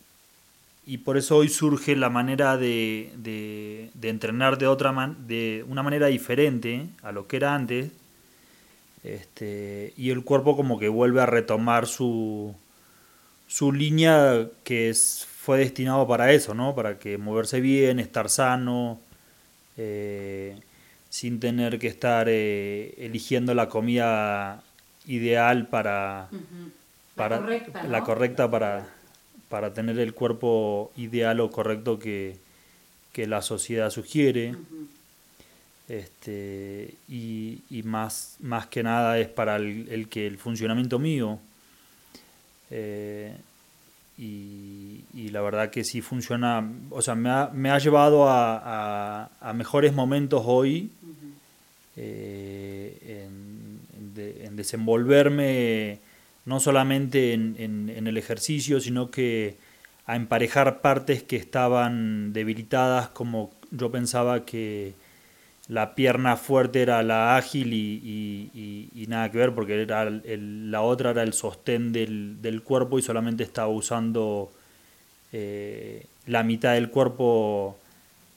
y 0.85 0.99
por 0.99 1.17
eso 1.17 1.37
hoy 1.37 1.49
surge 1.49 1.95
la 1.95 2.09
manera 2.09 2.57
de, 2.57 3.11
de- 3.17 3.91
de 3.93 4.09
entrenar 4.09 4.57
de 4.57 4.67
otra 4.67 4.91
man- 4.93 5.27
de 5.27 5.65
una 5.69 5.83
manera 5.83 6.07
diferente 6.07 6.87
a 7.03 7.11
lo 7.11 7.27
que 7.27 7.37
era 7.37 7.55
antes 7.55 7.91
este, 9.03 9.93
y 9.97 10.09
el 10.09 10.23
cuerpo 10.23 10.55
como 10.55 10.79
que 10.79 10.89
vuelve 10.89 11.21
a 11.21 11.25
retomar 11.25 11.85
su, 11.85 12.55
su 13.47 13.71
línea 13.71 14.47
que 14.63 14.89
es, 14.89 15.27
fue 15.29 15.59
destinado 15.59 16.07
para 16.07 16.31
eso, 16.31 16.53
¿no? 16.53 16.75
Para 16.75 16.97
que 16.97 17.17
moverse 17.17 17.61
bien, 17.61 17.99
estar 17.99 18.29
sano, 18.29 18.99
eh, 19.77 20.59
sin 21.09 21.39
tener 21.39 21.79
que 21.79 21.87
estar 21.87 22.27
eh, 22.29 22.93
eligiendo 22.97 23.53
la 23.53 23.69
comida 23.69 24.63
ideal 25.05 25.67
para, 25.67 26.29
para 27.15 27.39
correcta, 27.39 27.83
¿no? 27.83 27.89
la 27.89 28.01
correcta 28.03 28.49
para, 28.49 28.87
para 29.49 29.73
tener 29.73 29.99
el 29.99 30.13
cuerpo 30.13 30.91
ideal 30.97 31.39
o 31.39 31.51
correcto 31.51 31.99
que, 31.99 32.37
que 33.13 33.27
la 33.27 33.41
sociedad 33.41 33.89
sugiere. 33.91 34.55
Este, 35.87 36.95
y, 37.07 37.59
y 37.69 37.83
más, 37.83 38.37
más 38.39 38.65
que 38.65 38.81
nada 38.81 39.19
es 39.19 39.27
para 39.27 39.57
el, 39.57 39.87
el 39.89 40.09
que 40.09 40.25
el 40.25 40.37
funcionamiento 40.37 40.97
mío. 40.99 41.39
Eh, 42.77 43.33
y, 44.17 45.01
y 45.13 45.29
la 45.29 45.39
verdad 45.41 45.69
que 45.69 45.83
sí 45.85 46.01
funciona, 46.01 46.69
o 46.89 47.01
sea, 47.01 47.15
me 47.15 47.29
ha, 47.29 47.49
me 47.53 47.69
ha 47.69 47.77
llevado 47.79 48.27
a, 48.27 48.57
a- 49.23 49.29
a 49.39 49.53
mejores 49.53 49.93
momentos 49.93 50.43
hoy 50.45 50.89
eh, 51.97 52.97
en, 53.27 53.79
en 53.97 54.13
de- 54.13 54.45
en 54.45 54.55
desenvolverme 54.55 55.99
no 56.45 56.59
solamente 56.59 57.33
en, 57.33 57.55
en- 57.57 57.89
en 57.89 58.07
el 58.07 58.17
ejercicio, 58.17 58.79
sino 58.79 59.09
que 59.09 59.55
a 60.05 60.15
emparejar 60.15 60.81
partes 60.81 61.23
que 61.23 61.35
estaban 61.37 62.31
debilitadas, 62.33 63.07
como 63.09 63.51
yo 63.71 63.89
pensaba 63.89 64.45
que 64.45 64.93
la 65.67 65.95
pierna 65.95 66.37
fuerte 66.37 66.81
era 66.83 67.01
la 67.01 67.37
ágil 67.37 67.73
y, 67.73 67.99
y- 68.03 68.51
y- 68.93 69.03
y 69.03 69.07
nada 69.07 69.31
que 69.31 69.37
ver, 69.39 69.53
porque 69.55 69.81
era 69.81 70.03
el- 70.03 70.69
la 70.71 70.81
otra 70.81 71.09
era 71.11 71.23
el 71.23 71.33
sostén 71.33 71.91
del, 71.91 72.41
del 72.41 72.61
cuerpo 72.61 72.99
y 72.99 73.01
solamente 73.01 73.43
estaba 73.43 73.67
usando 73.67 74.51
eh, 75.33 76.05
la 76.27 76.43
mitad 76.43 76.73
del 76.73 76.89
cuerpo 76.89 77.77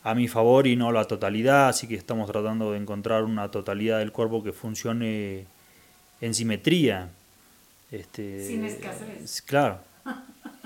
a 0.04 0.14
mi 0.14 0.26
favor 0.26 0.66
y 0.66 0.74
no 0.76 0.90
la 0.90 1.04
totalidad, 1.04 1.68
así 1.68 1.86
que 1.86 1.94
estamos 1.96 2.30
tratando 2.30 2.72
de 2.72 2.78
encontrar 2.78 3.24
una 3.24 3.50
totalidad 3.50 3.98
del 3.98 4.10
cuerpo 4.12 4.42
que 4.42 4.52
funcione 4.52 5.44
en 6.20 6.34
simetría. 6.34 7.10
Este, 7.90 8.46
Sin 8.46 8.64
escasez. 8.64 9.22
es- 9.22 9.42
Claro. 9.42 9.78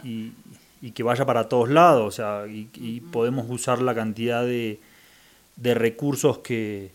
Y, 0.04 0.32
y 0.80 0.90
que 0.92 1.02
vaya 1.02 1.24
para 1.26 1.48
todos 1.48 1.68
lados, 1.70 2.06
o 2.06 2.10
sea, 2.16 2.46
y 2.46 3.00
podemos 3.12 3.46
usar 3.48 3.80
la 3.82 3.94
cantidad 3.94 4.44
de, 4.44 4.80
de 5.56 5.74
recursos 5.74 6.38
que, 6.38 6.90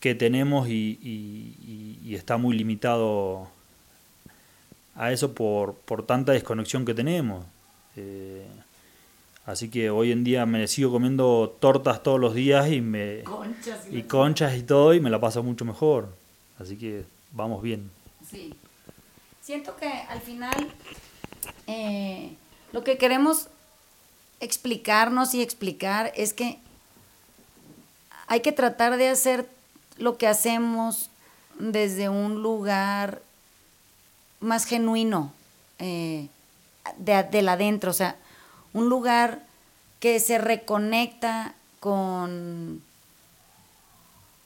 que 0.00 0.14
tenemos 0.14 0.68
y, 0.68 0.98
y- 1.02 1.54
y- 1.66 1.98
y 2.10 2.14
está 2.14 2.36
muy 2.36 2.56
limitado 2.56 3.48
a 4.94 5.12
eso 5.12 5.32
por, 5.34 5.74
por 5.74 6.04
tanta 6.06 6.32
desconexión 6.32 6.84
que 6.84 6.94
tenemos. 6.94 7.44
Eh, 7.96 8.46
así 9.46 9.68
que 9.68 9.90
hoy 9.90 10.12
en 10.12 10.24
día 10.24 10.44
me 10.46 10.66
sigo 10.68 10.90
comiendo 10.90 11.56
tortas 11.60 12.02
todos 12.02 12.18
los 12.20 12.34
días 12.34 12.70
y 12.70 12.80
me 12.80 13.22
Conchas 13.24 13.86
y 13.90 14.02
conchas 14.02 14.56
y 14.56 14.62
todo 14.62 14.94
y 14.94 15.00
me 15.00 15.10
la 15.10 15.20
paso 15.20 15.42
mucho 15.42 15.64
mejor. 15.64 16.08
Así 16.58 16.76
que 16.76 17.04
vamos 17.32 17.62
bien. 17.62 17.90
Sí. 18.28 18.54
Siento 19.42 19.76
que 19.76 19.88
al 19.88 20.20
final 20.20 20.68
eh, 21.66 22.32
lo 22.72 22.84
que 22.84 22.98
queremos 22.98 23.48
explicarnos 24.40 25.34
y 25.34 25.42
explicar 25.42 26.12
es 26.16 26.32
que 26.34 26.58
hay 28.28 28.40
que 28.40 28.52
tratar 28.52 28.96
de 28.98 29.08
hacer 29.08 29.48
lo 29.96 30.16
que 30.18 30.28
hacemos 30.28 31.10
desde 31.58 32.08
un 32.08 32.42
lugar 32.42 33.20
más 34.40 34.64
genuino, 34.64 35.32
eh, 35.78 36.28
de, 36.98 37.22
del 37.24 37.48
adentro, 37.48 37.90
o 37.90 37.94
sea, 37.94 38.16
un 38.72 38.88
lugar 38.88 39.42
que 39.98 40.20
se 40.20 40.38
reconecta 40.38 41.54
con, 41.80 42.82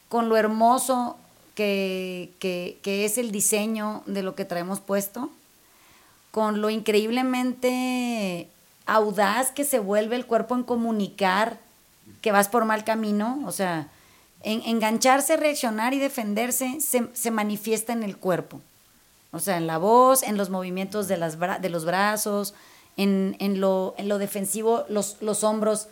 con 0.09 0.29
lo 0.29 0.37
hermoso 0.37 1.17
que, 1.55 2.31
que, 2.39 2.79
que 2.83 3.05
es 3.05 3.19
el 3.19 3.33
diseño 3.33 4.03
de 4.07 4.23
lo 4.23 4.35
que 4.35 4.45
traemos 4.45 4.81
puesto, 4.81 5.31
con 6.31 6.63
lo 6.63 6.71
increíblemente 6.71 8.49
audaz 8.87 9.51
que 9.51 9.65
se 9.65 9.79
vuelve 9.79 10.17
el 10.17 10.27
cuerpo 10.27 10.55
en 10.55 10.63
comunicar 10.63 11.59
que 12.21 12.33
vas 12.33 12.49
por 12.49 12.65
mal 12.65 12.85
camino, 12.85 13.43
o 13.47 13.53
sea, 13.53 13.89
en, 14.43 14.63
engancharse, 14.63 15.37
reaccionar 15.37 15.95
y 15.95 15.99
defenderse 15.99 16.81
se, 16.81 17.09
se, 17.13 17.31
manifiesta 17.31 17.93
en 17.93 18.03
el 18.03 18.17
cuerpo. 18.17 18.61
O 19.33 19.39
sea, 19.39 19.57
en 19.57 19.67
la 19.67 19.79
voz, 19.79 20.23
en 20.23 20.37
los 20.37 20.51
movimientos 20.51 21.09
de, 21.09 21.17
las 21.17 21.39
de 21.39 21.69
los 21.71 21.85
brazos, 21.85 22.55
en, 22.97 23.37
en, 23.39 23.61
lo, 23.61 23.95
en 23.97 24.09
lo 24.09 24.19
defensivo, 24.19 24.85
los, 24.89 25.17
los 25.21 25.43
hombros 25.45 25.89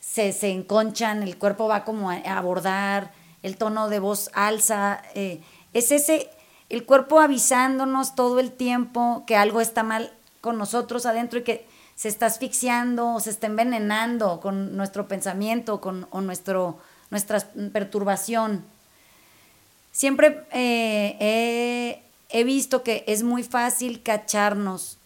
se, 0.00 0.32
se, 0.32 0.50
enconchan, 0.50 1.22
el 1.22 1.38
cuerpo 1.38 1.68
va 1.68 1.84
como 1.84 2.10
a, 2.10 2.16
abordar, 2.16 3.12
el 3.42 3.56
tono 3.56 3.88
de 3.88 3.98
voz 3.98 4.30
alza. 4.34 5.02
Eh, 5.14 5.40
es 5.72 5.90
ese, 5.90 6.28
el 6.68 6.84
cuerpo 6.84 7.20
avisándonos 7.20 8.14
todo 8.14 8.40
el 8.40 8.52
tiempo 8.52 9.24
que 9.26 9.36
algo 9.36 9.60
está 9.60 9.82
mal 9.82 10.12
con 10.40 10.58
nosotros 10.58 11.06
adentro 11.06 11.38
y 11.38 11.44
que 11.44 11.66
se 11.94 12.08
está 12.08 12.26
asfixiando 12.26 13.14
o 13.14 13.20
se 13.20 13.30
está 13.30 13.46
envenenando 13.46 14.40
con 14.40 14.76
nuestro 14.76 15.08
pensamiento 15.08 15.80
con, 15.80 16.06
o 16.10 16.20
nuestro, 16.20 16.78
nuestra 17.10 17.40
perturbación. 17.72 18.64
Siempre 19.92 20.44
eh, 20.52 21.16
he, 21.20 22.02
he 22.30 22.44
visto 22.44 22.82
que 22.82 23.04
es 23.06 23.22
muy 23.22 23.42
fácil 23.42 24.02
cacharnos 24.02 24.98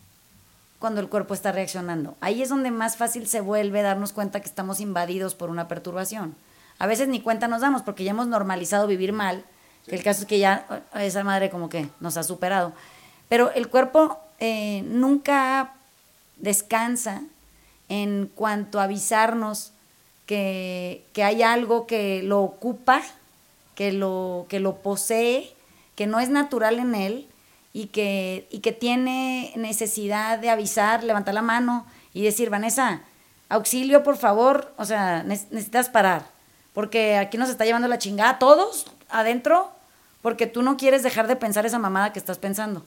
cuando 0.78 1.01
el 1.01 1.09
cuerpo 1.09 1.34
está 1.34 1.53
reaccionando. 1.53 2.16
Ahí 2.20 2.43
es 2.43 2.49
donde 2.49 2.70
más 2.70 2.97
fácil 2.97 3.26
se 3.26 3.41
vuelve 3.41 3.82
darnos 3.82 4.12
cuenta 4.12 4.41
que 4.41 4.49
estamos 4.49 4.80
invadidos 4.80 5.34
por 5.34 5.51
una 5.51 5.68
perturbación. 5.68 6.37
A 6.78 6.87
veces 6.87 7.09
ni 7.09 7.20
cuenta 7.20 7.49
nos 7.49 7.62
damos 7.62 7.82
porque 7.82 8.05
ya 8.05 8.11
hemos 8.11 8.26
normalizado 8.26 8.87
vivir 8.87 9.12
mal, 9.12 9.45
que 9.87 9.97
el 9.97 10.03
caso 10.03 10.22
es 10.22 10.26
que 10.26 10.39
ya 10.39 10.84
esa 10.95 11.24
madre 11.24 11.51
como 11.51 11.68
que 11.68 11.89
nos 12.01 12.16
ha 12.16 12.22
superado. 12.22 12.72
Pero 13.28 13.51
el 13.53 13.68
cuerpo 13.68 14.20
eh, 14.39 14.82
nunca 14.87 15.76
descansa 16.37 17.22
en 17.89 18.30
cuanto 18.34 18.80
a 18.80 18.84
avisarnos 18.84 19.72
que, 20.26 21.05
que, 21.12 21.22
hay 21.22 21.43
algo 21.43 21.87
que 21.87 22.22
lo 22.22 22.43
ocupa, 22.43 23.03
que 23.74 23.93
lo, 23.93 24.47
que 24.49 24.61
lo 24.61 24.76
posee, 24.76 25.53
que 25.95 26.07
no 26.07 26.20
es 26.20 26.28
natural 26.28 26.78
en 26.78 26.95
él 26.95 27.28
y 27.72 27.87
que, 27.87 28.47
y 28.51 28.61
que 28.61 28.72
tiene 28.72 29.53
necesidad 29.57 30.39
de 30.39 30.51
avisar, 30.51 31.05
levantar 31.05 31.34
la 31.34 31.43
mano 31.43 31.87
y 32.12 32.22
decir, 32.22 32.51
Vanessa, 32.51 33.03
auxilio, 33.49 34.03
por 34.03 34.16
favor, 34.16 34.72
o 34.76 34.84
sea, 34.84 35.22
necesitas 35.22 35.89
parar, 35.89 36.26
porque 36.72 37.16
aquí 37.16 37.39
nos 37.39 37.51
está 37.51 37.64
llevando 37.64 37.89
la 37.89 37.99
chingada 37.99 38.39
todos 38.39 38.87
adentro, 39.09 39.70
porque 40.22 40.47
tú 40.47 40.62
no 40.62 40.76
quieres 40.76 41.03
dejar 41.03 41.28
de 41.28 41.37
pensar 41.37 41.66
esa 41.66 41.78
mamada 41.78 42.12
que 42.12 42.18
estás 42.18 42.39
pensando. 42.39 42.84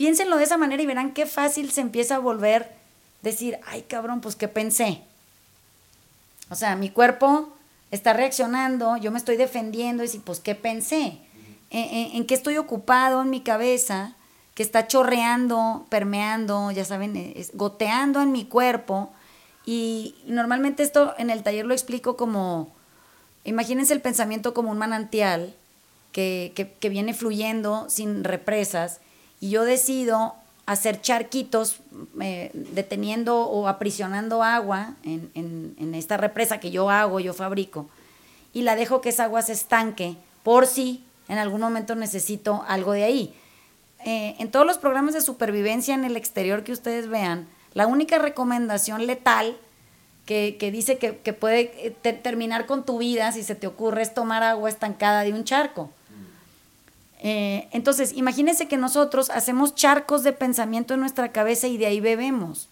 Piénsenlo 0.00 0.38
de 0.38 0.44
esa 0.44 0.56
manera 0.56 0.82
y 0.82 0.86
verán 0.86 1.12
qué 1.12 1.26
fácil 1.26 1.70
se 1.72 1.82
empieza 1.82 2.14
a 2.14 2.20
volver 2.20 2.72
decir, 3.20 3.58
ay 3.66 3.82
cabrón, 3.82 4.22
pues 4.22 4.34
qué 4.34 4.48
pensé. 4.48 5.02
O 6.48 6.54
sea, 6.54 6.74
mi 6.74 6.88
cuerpo 6.88 7.50
está 7.90 8.14
reaccionando, 8.14 8.96
yo 8.96 9.10
me 9.10 9.18
estoy 9.18 9.36
defendiendo 9.36 10.02
y 10.02 10.06
decir, 10.06 10.22
pues 10.24 10.40
qué 10.40 10.54
pensé. 10.54 11.18
¿En, 11.68 12.24
qué 12.24 12.32
estoy 12.32 12.56
ocupado 12.56 13.20
en 13.20 13.28
mi 13.28 13.42
cabeza? 13.42 14.14
Que 14.54 14.62
está 14.62 14.86
chorreando, 14.86 15.84
permeando, 15.90 16.70
ya 16.70 16.86
saben, 16.86 17.34
es, 17.36 17.50
goteando 17.52 18.22
en 18.22 18.32
mi 18.32 18.46
cuerpo. 18.46 19.12
Y 19.66 20.14
normalmente 20.24 20.82
esto 20.82 21.14
en 21.18 21.28
el 21.28 21.42
taller 21.42 21.66
lo 21.66 21.74
explico 21.74 22.16
como, 22.16 22.72
imagínense 23.44 23.92
el 23.92 24.00
pensamiento 24.00 24.54
como 24.54 24.70
un 24.70 24.78
manantial 24.78 25.54
que, 26.12 26.52
que, 26.56 26.72
que 26.72 26.88
viene 26.88 27.12
fluyendo 27.12 27.90
sin 27.90 28.24
represas 28.24 29.00
y 29.40 29.50
yo 29.50 29.64
decido 29.64 30.34
hacer 30.66 31.00
charquitos 31.00 31.80
eh, 32.20 32.50
deteniendo 32.54 33.40
o 33.40 33.66
aprisionando 33.66 34.42
agua 34.42 34.94
en, 35.02 35.30
en, 35.34 35.74
en, 35.78 35.94
esta 35.94 36.16
represa 36.16 36.60
que 36.60 36.70
yo 36.70 36.90
hago, 36.90 37.18
yo 37.18 37.34
fabrico, 37.34 37.88
y 38.52 38.62
la 38.62 38.76
dejo 38.76 39.00
que 39.00 39.08
esa 39.08 39.24
agua 39.24 39.42
se 39.42 39.52
estanque 39.52 40.16
por 40.42 40.66
si 40.66 41.02
en 41.28 41.38
algún 41.38 41.60
momento 41.60 41.94
necesito 41.94 42.64
algo 42.68 42.92
de 42.92 43.04
ahí. 43.04 43.34
Eh, 44.04 44.36
en 44.38 44.50
todos 44.50 44.66
los 44.66 44.78
programas 44.78 45.14
de 45.14 45.20
supervivencia 45.20 45.94
en 45.94 46.04
el 46.04 46.16
exterior 46.16 46.64
que 46.64 46.72
ustedes 46.72 47.08
vean, 47.08 47.48
la 47.74 47.86
única 47.86 48.18
recomendación 48.18 49.06
letal 49.06 49.56
que, 50.24 50.56
que 50.58 50.70
dice 50.70 50.98
que, 50.98 51.18
que 51.18 51.32
puede 51.32 51.72
eh, 51.86 51.90
terminar 52.12 52.66
con 52.66 52.84
tu 52.84 52.98
vida 52.98 53.32
si 53.32 53.42
se 53.42 53.54
te 53.54 53.66
ocurre 53.66 54.02
es 54.02 54.14
tomar 54.14 54.42
agua 54.42 54.68
estancada 54.68 55.22
de 55.22 55.32
un 55.32 55.44
charco. 55.44 55.90
Eh, 57.22 57.68
entonces, 57.72 58.14
imagínense 58.14 58.66
que 58.66 58.78
nosotros 58.78 59.28
hacemos 59.28 59.74
charcos 59.74 60.22
de 60.22 60.32
pensamiento 60.32 60.94
en 60.94 61.00
nuestra 61.00 61.32
cabeza 61.32 61.66
y 61.66 61.76
de 61.76 61.86
ahí 61.86 62.00
bebemos. 62.00 62.68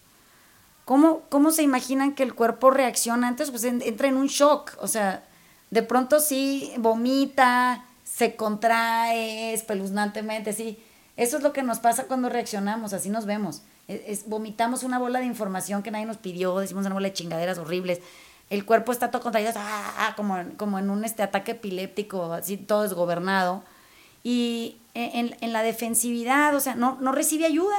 ¿Cómo, 0.85 1.21
cómo 1.29 1.51
se 1.51 1.61
imaginan 1.61 2.15
que 2.15 2.23
el 2.23 2.33
cuerpo 2.33 2.71
reacciona 2.71 3.27
antes? 3.27 3.51
Pues 3.51 3.63
entra 3.63 4.07
en 4.07 4.17
un 4.17 4.25
shock, 4.25 4.75
o 4.81 4.87
sea, 4.87 5.23
de 5.69 5.83
pronto 5.83 6.19
sí 6.19 6.73
vomita, 6.77 7.85
se 8.03 8.35
contrae 8.35 9.53
espeluznantemente, 9.53 10.51
sí. 10.51 10.83
Eso 11.15 11.37
es 11.37 11.43
lo 11.43 11.53
que 11.53 11.61
nos 11.61 11.77
pasa 11.77 12.05
cuando 12.05 12.27
reaccionamos, 12.27 12.93
así 12.93 13.09
nos 13.09 13.27
vemos. 13.27 13.61
Es, 13.87 14.27
vomitamos 14.27 14.81
una 14.81 14.97
bola 14.97 15.19
de 15.19 15.25
información 15.25 15.83
que 15.83 15.91
nadie 15.91 16.07
nos 16.07 16.17
pidió, 16.17 16.57
decimos 16.57 16.87
una 16.87 16.95
bola 16.95 17.09
de 17.09 17.13
chingaderas 17.13 17.59
horribles. 17.59 17.99
El 18.49 18.65
cuerpo 18.65 18.91
está 18.91 19.11
todo 19.11 19.21
contraído, 19.21 19.51
ah, 19.55 19.93
ah, 19.99 20.13
como, 20.15 20.43
como 20.57 20.79
en 20.79 20.89
un 20.89 21.05
este, 21.05 21.21
ataque 21.21 21.51
epiléptico, 21.51 22.33
así 22.33 22.57
todo 22.57 22.81
desgobernado 22.81 23.63
y 24.29 24.77
en, 24.93 25.35
en, 25.41 25.53
la 25.53 25.63
defensividad, 25.63 26.55
o 26.55 26.59
sea, 26.59 26.75
no, 26.75 26.99
no 27.01 27.11
recibe 27.11 27.47
ayuda. 27.47 27.75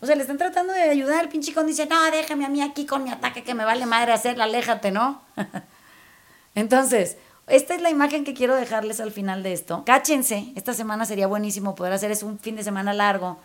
O 0.00 0.06
sea, 0.06 0.14
le 0.14 0.22
están 0.22 0.38
tratando 0.38 0.72
de 0.72 0.82
ayudar, 0.82 1.24
el 1.24 1.28
pinche 1.28 1.52
con 1.52 1.66
dice, 1.66 1.86
no, 1.86 2.08
déjame 2.12 2.44
a 2.44 2.48
mí 2.48 2.62
aquí 2.62 2.86
con 2.86 3.02
mi 3.02 3.10
ataque 3.10 3.42
que 3.42 3.52
me 3.52 3.64
vale 3.64 3.84
madre 3.84 4.12
hacerla, 4.12 4.44
aléjate, 4.44 4.92
¿no? 4.92 5.22
Entonces, 6.54 7.16
esta 7.48 7.74
es 7.74 7.82
la 7.82 7.90
imagen 7.90 8.22
que 8.22 8.32
quiero 8.32 8.54
dejarles 8.54 9.00
al 9.00 9.10
final 9.10 9.42
de 9.42 9.54
esto. 9.54 9.82
Cáchense, 9.84 10.52
esta 10.54 10.72
semana 10.72 11.04
sería 11.04 11.26
buenísimo 11.26 11.74
poder 11.74 11.94
hacer, 11.94 12.12
es 12.12 12.22
un 12.22 12.38
fin 12.38 12.54
de 12.54 12.62
semana 12.62 12.94
largo. 12.94 13.36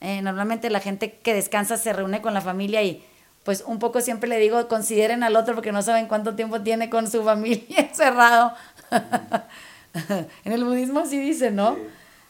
Eh, 0.00 0.22
normalmente 0.22 0.70
la 0.70 0.80
gente 0.80 1.20
que 1.22 1.34
descansa 1.34 1.76
se 1.76 1.92
reúne 1.92 2.20
con 2.20 2.34
la 2.34 2.40
familia 2.40 2.82
y 2.82 3.06
pues 3.44 3.62
un 3.64 3.78
poco 3.78 4.00
siempre 4.00 4.28
le 4.28 4.38
digo, 4.38 4.66
consideren 4.66 5.22
al 5.22 5.36
otro 5.36 5.54
porque 5.54 5.70
no 5.70 5.82
saben 5.82 6.08
cuánto 6.08 6.34
tiempo 6.34 6.62
tiene 6.62 6.90
con 6.90 7.08
su 7.08 7.22
familia 7.30 7.78
encerrado. 7.78 8.54
en 10.44 10.52
el 10.52 10.64
budismo 10.64 11.06
sí 11.06 11.18
dice, 11.18 11.50
¿no? 11.50 11.76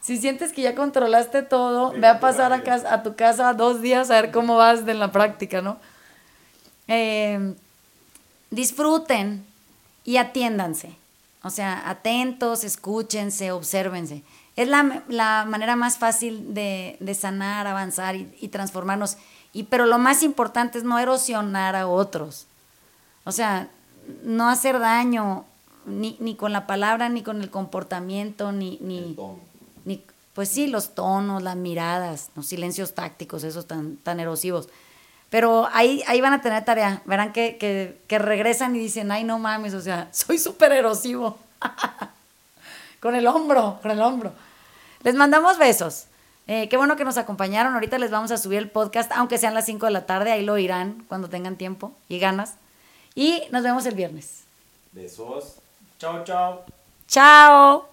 Si 0.00 0.16
sientes 0.16 0.52
que 0.52 0.62
ya 0.62 0.74
controlaste 0.74 1.42
todo, 1.42 1.92
ve 1.92 2.06
a 2.06 2.20
pasar 2.20 2.52
a, 2.52 2.62
casa, 2.62 2.94
a 2.94 3.02
tu 3.02 3.16
casa 3.16 3.52
dos 3.52 3.82
días 3.82 4.10
a 4.10 4.20
ver 4.20 4.30
cómo 4.30 4.56
vas 4.56 4.86
de 4.86 4.94
la 4.94 5.12
práctica, 5.12 5.60
¿no? 5.60 5.78
Eh, 6.88 7.54
disfruten 8.50 9.44
y 10.04 10.16
atiéndanse. 10.16 10.96
O 11.42 11.50
sea, 11.50 11.88
atentos, 11.88 12.64
escúchense, 12.64 13.52
obsérvense. 13.52 14.22
Es 14.56 14.68
la, 14.68 15.02
la 15.08 15.44
manera 15.46 15.76
más 15.76 15.98
fácil 15.98 16.54
de, 16.54 16.96
de 17.00 17.14
sanar, 17.14 17.66
avanzar 17.66 18.16
y, 18.16 18.34
y, 18.40 18.48
transformarnos. 18.48 19.16
Y, 19.52 19.64
pero 19.64 19.86
lo 19.86 19.98
más 19.98 20.22
importante 20.22 20.78
es 20.78 20.84
no 20.84 20.98
erosionar 20.98 21.76
a 21.76 21.86
otros. 21.86 22.46
O 23.24 23.32
sea, 23.32 23.68
no 24.22 24.48
hacer 24.48 24.78
daño 24.78 25.44
ni, 25.86 26.16
ni 26.20 26.34
con 26.34 26.52
la 26.52 26.66
palabra, 26.66 27.08
ni 27.08 27.22
con 27.22 27.40
el 27.40 27.50
comportamiento, 27.50 28.52
ni, 28.52 28.78
ni, 28.80 29.16
ni, 29.84 30.04
pues 30.34 30.48
sí, 30.48 30.66
los 30.66 30.94
tonos, 30.94 31.42
las 31.42 31.56
miradas, 31.56 32.30
los 32.36 32.46
silencios 32.46 32.94
tácticos, 32.94 33.44
esos 33.44 33.66
tan, 33.66 33.96
tan 33.96 34.20
erosivos. 34.20 34.68
Pero 35.30 35.68
ahí, 35.72 36.02
ahí 36.06 36.20
van 36.20 36.32
a 36.32 36.42
tener 36.42 36.64
tarea. 36.64 37.02
Verán 37.04 37.32
que, 37.32 37.56
que, 37.56 38.00
que 38.06 38.18
regresan 38.18 38.74
y 38.74 38.80
dicen, 38.80 39.12
ay, 39.12 39.24
no 39.24 39.38
mames, 39.38 39.74
o 39.74 39.80
sea, 39.80 40.08
soy 40.12 40.38
súper 40.38 40.72
erosivo. 40.72 41.38
con 43.00 43.14
el 43.14 43.26
hombro, 43.26 43.78
con 43.82 43.90
el 43.90 44.00
hombro. 44.00 44.32
Les 45.02 45.14
mandamos 45.14 45.58
besos. 45.58 46.06
Eh, 46.46 46.68
qué 46.68 46.76
bueno 46.76 46.96
que 46.96 47.04
nos 47.04 47.16
acompañaron. 47.16 47.74
Ahorita 47.74 47.98
les 47.98 48.10
vamos 48.10 48.30
a 48.32 48.36
subir 48.36 48.58
el 48.58 48.70
podcast, 48.70 49.12
aunque 49.12 49.38
sean 49.38 49.54
las 49.54 49.66
5 49.66 49.86
de 49.86 49.92
la 49.92 50.04
tarde. 50.04 50.32
Ahí 50.32 50.44
lo 50.44 50.58
irán 50.58 51.04
cuando 51.08 51.28
tengan 51.28 51.56
tiempo 51.56 51.92
y 52.08 52.18
ganas. 52.18 52.54
Y 53.14 53.42
nos 53.52 53.62
vemos 53.62 53.86
el 53.86 53.94
viernes. 53.94 54.42
Besos. 54.92 55.59
Chao, 56.00 56.24
chao. 56.24 56.64
Chao. 57.06 57.84